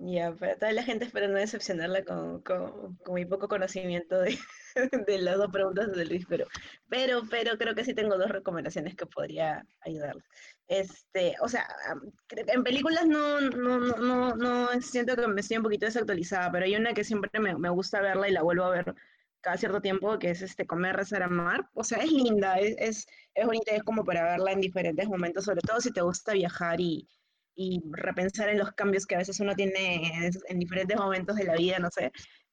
Ya, 0.00 0.32
para 0.32 0.56
toda 0.56 0.70
la 0.72 0.84
gente 0.84 1.06
espero 1.06 1.26
no 1.26 1.38
decepcionarla 1.38 2.04
con, 2.04 2.40
con, 2.42 2.96
mi 3.14 3.24
poco 3.26 3.48
conocimiento 3.48 4.20
de, 4.20 4.38
de, 5.08 5.18
las 5.18 5.36
dos 5.38 5.50
preguntas 5.50 5.92
de 5.92 6.06
Luis, 6.06 6.24
pero, 6.28 6.46
pero, 6.88 7.22
pero 7.28 7.58
creo 7.58 7.74
que 7.74 7.84
sí 7.84 7.94
tengo 7.94 8.16
dos 8.16 8.30
recomendaciones 8.30 8.94
que 8.94 9.06
podría 9.06 9.66
ayudarles. 9.80 10.22
Este, 10.68 11.34
o 11.40 11.48
sea, 11.48 11.66
en 12.30 12.62
películas 12.62 13.06
no, 13.08 13.40
no, 13.40 13.80
no, 13.80 14.36
no, 14.36 14.68
siento 14.80 15.16
que 15.16 15.26
me 15.26 15.40
estoy 15.40 15.56
un 15.56 15.64
poquito 15.64 15.86
desactualizada, 15.86 16.52
pero 16.52 16.64
hay 16.64 16.76
una 16.76 16.94
que 16.94 17.02
siempre 17.02 17.40
me, 17.40 17.58
me 17.58 17.70
gusta 17.70 18.00
verla 18.00 18.28
y 18.28 18.32
la 18.32 18.42
vuelvo 18.42 18.64
a 18.64 18.70
ver 18.70 18.94
cada 19.40 19.56
cierto 19.56 19.80
tiempo, 19.80 20.16
que 20.20 20.30
es 20.30 20.42
este 20.42 20.66
Comer, 20.66 20.94
Rezar, 20.94 21.24
Amar. 21.24 21.68
O 21.74 21.82
sea, 21.82 21.98
es 21.98 22.12
linda, 22.12 22.56
es, 22.60 22.76
es, 22.78 23.06
es 23.34 23.46
bonita, 23.46 23.72
es 23.74 23.82
como 23.82 24.04
para 24.04 24.22
verla 24.22 24.52
en 24.52 24.60
diferentes 24.60 25.08
momentos, 25.08 25.44
sobre 25.44 25.60
todo 25.62 25.80
si 25.80 25.92
te 25.92 26.02
gusta 26.02 26.34
viajar 26.34 26.80
y, 26.80 27.08
y 27.60 27.82
repensar 27.90 28.48
en 28.50 28.58
los 28.58 28.70
cambios 28.70 29.04
que 29.04 29.16
a 29.16 29.18
veces 29.18 29.40
uno 29.40 29.52
tiene 29.56 30.30
en, 30.48 30.58
diferentes 30.60 30.96
momentos 30.96 31.34
de 31.34 31.42
la 31.42 31.56
vida, 31.56 31.80
no 31.80 31.90
sé. 31.90 32.12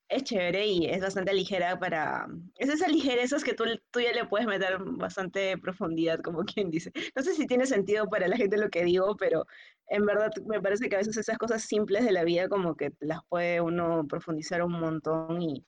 Es 0.09 0.23
chévere 0.23 0.65
y 0.65 0.87
es 0.87 0.99
bastante 0.99 1.31
ligera 1.31 1.77
para... 1.77 2.27
Es 2.57 2.69
esa 2.69 2.87
ligereza 2.87 3.37
que 3.45 3.53
tú, 3.53 3.65
tú 3.91 3.99
ya 3.99 4.11
le 4.13 4.25
puedes 4.25 4.47
meter 4.47 4.79
bastante 4.79 5.59
profundidad, 5.59 6.21
como 6.21 6.43
quien 6.45 6.71
dice. 6.71 6.91
No 7.15 7.21
sé 7.21 7.35
si 7.35 7.45
tiene 7.45 7.67
sentido 7.67 8.07
para 8.09 8.27
la 8.27 8.35
gente 8.35 8.57
lo 8.57 8.69
que 8.69 8.83
digo, 8.83 9.15
pero 9.15 9.45
en 9.89 10.07
verdad 10.07 10.31
me 10.47 10.59
parece 10.59 10.89
que 10.89 10.95
a 10.95 10.99
veces 10.99 11.17
esas 11.17 11.37
cosas 11.37 11.61
simples 11.61 12.03
de 12.03 12.11
la 12.11 12.23
vida 12.23 12.49
como 12.49 12.75
que 12.75 12.91
las 12.99 13.19
puede 13.29 13.61
uno 13.61 14.07
profundizar 14.07 14.63
un 14.63 14.73
montón 14.73 15.39
y, 15.39 15.63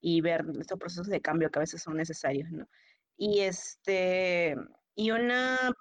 y 0.00 0.20
ver 0.20 0.44
estos 0.58 0.80
procesos 0.80 1.06
de 1.06 1.20
cambio 1.20 1.48
que 1.48 1.60
a 1.60 1.66
veces 1.66 1.80
son 1.80 1.96
necesarios, 1.96 2.50
¿no? 2.50 2.66
Y 3.16 3.40
este, 3.42 4.56
y 4.96 5.12
una, 5.12 5.74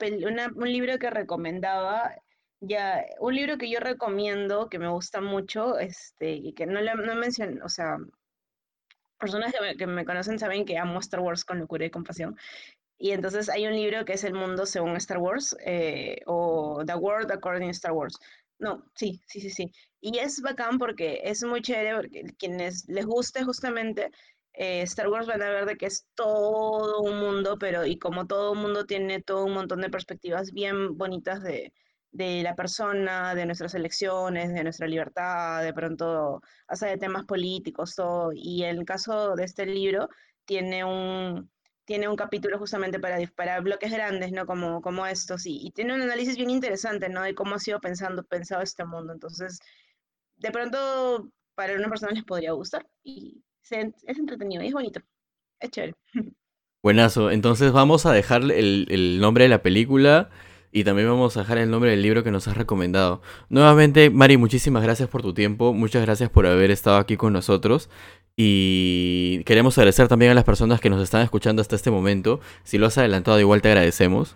un 0.55 0.71
libro 0.71 0.99
que 0.99 1.09
recomendaba, 1.09 2.13
ya, 2.61 3.05
un 3.19 3.35
libro 3.35 3.57
que 3.57 3.69
yo 3.69 3.79
recomiendo, 3.79 4.69
que 4.69 4.79
me 4.79 4.89
gusta 4.89 5.21
mucho, 5.21 5.79
este, 5.79 6.31
y 6.33 6.53
que 6.53 6.65
no, 6.65 6.81
le, 6.81 6.93
no 6.95 7.15
menciono, 7.15 7.63
o 7.65 7.69
sea, 7.69 7.97
personas 9.19 9.53
que 9.53 9.61
me, 9.61 9.77
que 9.77 9.87
me, 9.87 10.05
conocen 10.05 10.39
saben 10.39 10.65
que 10.65 10.77
amo 10.77 10.99
Star 10.99 11.21
Wars 11.21 11.45
con 11.45 11.59
locura 11.59 11.85
y 11.85 11.91
compasión. 11.91 12.37
Y 12.97 13.11
entonces 13.11 13.49
hay 13.49 13.65
un 13.65 13.73
libro 13.73 14.03
que 14.05 14.13
es 14.13 14.23
El 14.25 14.33
Mundo 14.33 14.65
según 14.65 14.95
Star 14.97 15.19
Wars, 15.19 15.55
eh, 15.65 16.21
o 16.25 16.83
The 16.85 16.95
World 16.95 17.31
According 17.31 17.67
to 17.67 17.71
Star 17.71 17.93
Wars. 17.93 18.17
No, 18.59 18.85
sí, 18.95 19.21
sí, 19.25 19.39
sí, 19.39 19.49
sí. 19.49 19.71
Y 20.01 20.17
es 20.19 20.41
bacán 20.41 20.77
porque 20.79 21.21
es 21.23 21.43
muy 21.43 21.61
chévere, 21.61 21.95
porque 21.95 22.23
quienes 22.37 22.87
les 22.89 23.05
guste 23.05 23.43
justamente 23.45 24.11
eh, 24.53 24.81
Star 24.81 25.07
Wars 25.09 25.27
van 25.27 25.41
a 25.41 25.49
ver 25.49 25.65
de 25.65 25.77
que 25.77 25.85
es 25.85 26.07
todo 26.15 27.01
un 27.01 27.19
mundo, 27.19 27.57
pero 27.57 27.85
y 27.85 27.97
como 27.97 28.27
todo 28.27 28.51
un 28.51 28.61
mundo 28.61 28.85
tiene 28.85 29.21
todo 29.21 29.45
un 29.45 29.53
montón 29.53 29.81
de 29.81 29.89
perspectivas 29.89 30.51
bien 30.51 30.97
bonitas 30.97 31.41
de, 31.41 31.73
de 32.11 32.41
la 32.43 32.55
persona, 32.55 33.35
de 33.35 33.45
nuestras 33.45 33.75
elecciones, 33.75 34.53
de 34.53 34.63
nuestra 34.63 34.87
libertad, 34.87 35.63
de 35.63 35.73
pronto 35.73 36.41
hasta 36.67 36.87
de 36.87 36.97
temas 36.97 37.25
políticos, 37.25 37.95
todo. 37.95 38.31
Y 38.33 38.63
el 38.63 38.85
caso 38.85 39.35
de 39.35 39.43
este 39.43 39.65
libro 39.65 40.09
tiene 40.45 40.83
un, 40.83 41.49
tiene 41.85 42.07
un 42.07 42.15
capítulo 42.15 42.57
justamente 42.57 42.99
para, 42.99 43.17
para 43.35 43.59
bloques 43.59 43.91
grandes, 43.91 44.31
¿no? 44.31 44.45
Como, 44.45 44.81
como 44.81 45.05
estos, 45.05 45.45
y, 45.45 45.67
y 45.67 45.71
tiene 45.71 45.93
un 45.93 46.01
análisis 46.01 46.35
bien 46.35 46.49
interesante, 46.49 47.09
¿no? 47.09 47.21
De 47.21 47.35
cómo 47.35 47.55
ha 47.55 47.59
sido 47.59 47.79
pensando, 47.79 48.23
pensado 48.23 48.61
este 48.61 48.85
mundo. 48.85 49.13
Entonces, 49.13 49.59
de 50.37 50.51
pronto, 50.51 51.29
para 51.55 51.75
una 51.75 51.89
persona 51.89 52.11
les 52.13 52.23
podría 52.23 52.53
gustar, 52.53 52.87
y 53.03 53.43
es 53.69 54.17
entretenido, 54.17 54.63
es 54.63 54.73
bonito, 54.73 55.01
es 55.59 55.69
chévere. 55.69 55.95
Buenazo, 56.81 57.29
entonces 57.29 57.73
vamos 57.73 58.05
a 58.05 58.13
dejar 58.13 58.43
el, 58.43 58.87
el 58.89 59.19
nombre 59.19 59.43
de 59.43 59.49
la 59.49 59.61
película 59.61 60.29
y 60.71 60.83
también 60.83 61.07
vamos 61.07 61.35
a 61.35 61.41
dejar 61.41 61.57
el 61.57 61.69
nombre 61.69 61.91
del 61.91 62.01
libro 62.01 62.23
que 62.23 62.31
nos 62.31 62.47
has 62.47 62.57
recomendado. 62.57 63.21
Nuevamente, 63.49 64.09
Mari, 64.09 64.37
muchísimas 64.37 64.83
gracias 64.83 65.09
por 65.09 65.21
tu 65.21 65.33
tiempo, 65.33 65.73
muchas 65.73 66.03
gracias 66.03 66.29
por 66.29 66.45
haber 66.45 66.71
estado 66.71 66.97
aquí 66.97 67.17
con 67.17 67.33
nosotros. 67.33 67.89
Y 68.35 69.43
queremos 69.43 69.77
agradecer 69.77 70.07
también 70.07 70.31
a 70.31 70.35
las 70.35 70.45
personas 70.45 70.79
que 70.79 70.89
nos 70.89 71.01
están 71.01 71.21
escuchando 71.23 71.61
hasta 71.61 71.75
este 71.75 71.91
momento. 71.91 72.39
Si 72.63 72.77
lo 72.77 72.87
has 72.87 72.97
adelantado, 72.97 73.39
igual 73.39 73.61
te 73.61 73.67
agradecemos. 73.67 74.35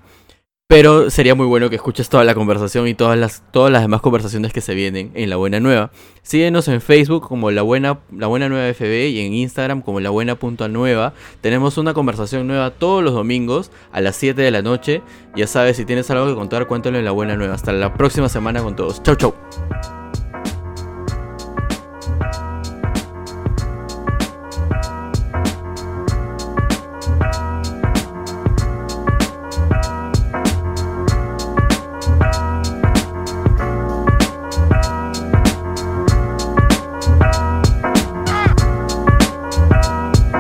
Pero 0.74 1.12
sería 1.12 1.36
muy 1.36 1.46
bueno 1.46 1.70
que 1.70 1.76
escuches 1.76 2.10
toda 2.10 2.24
la 2.24 2.34
conversación 2.34 2.88
y 2.88 2.96
todas 2.96 3.16
las, 3.16 3.44
todas 3.52 3.72
las 3.72 3.84
demás 3.84 4.02
conversaciones 4.02 4.54
que 4.54 4.60
se 4.60 4.74
vienen 4.74 5.12
en 5.14 5.30
La 5.30 5.36
Buena 5.36 5.60
Nueva. 5.60 5.92
Síguenos 6.24 6.68
en 6.68 6.82
Facebook 6.82 7.28
como 7.28 7.52
La 7.52 7.62
Buena, 7.62 8.00
la 8.12 8.26
Buena 8.26 8.50
Nueva 8.50 8.74
FB 8.74 9.10
y 9.10 9.20
en 9.20 9.36
Instagram 9.36 9.84
como 9.84 10.00
La 10.00 10.10
Buena 10.10 10.34
Punto 10.34 10.68
Nueva. 10.70 11.14
Tenemos 11.42 11.78
una 11.78 11.94
conversación 11.94 12.48
nueva 12.48 12.72
todos 12.72 13.04
los 13.04 13.14
domingos 13.14 13.70
a 13.92 14.02
las 14.02 14.16
7 14.16 14.42
de 14.42 14.50
la 14.50 14.64
noche. 14.64 15.04
Ya 15.36 15.46
sabes, 15.46 15.78
si 15.78 15.86
tienes 15.86 16.10
algo 16.10 16.26
que 16.26 16.34
contar, 16.34 16.66
cuéntalo 16.66 16.98
en 16.98 17.06
La 17.06 17.12
Buena 17.12 17.36
Nueva. 17.36 17.54
Hasta 17.54 17.72
la 17.72 17.94
próxima 17.94 18.28
semana 18.28 18.64
con 18.64 18.76
todos. 18.76 19.04
Chau, 19.04 19.16
chau. 19.16 19.36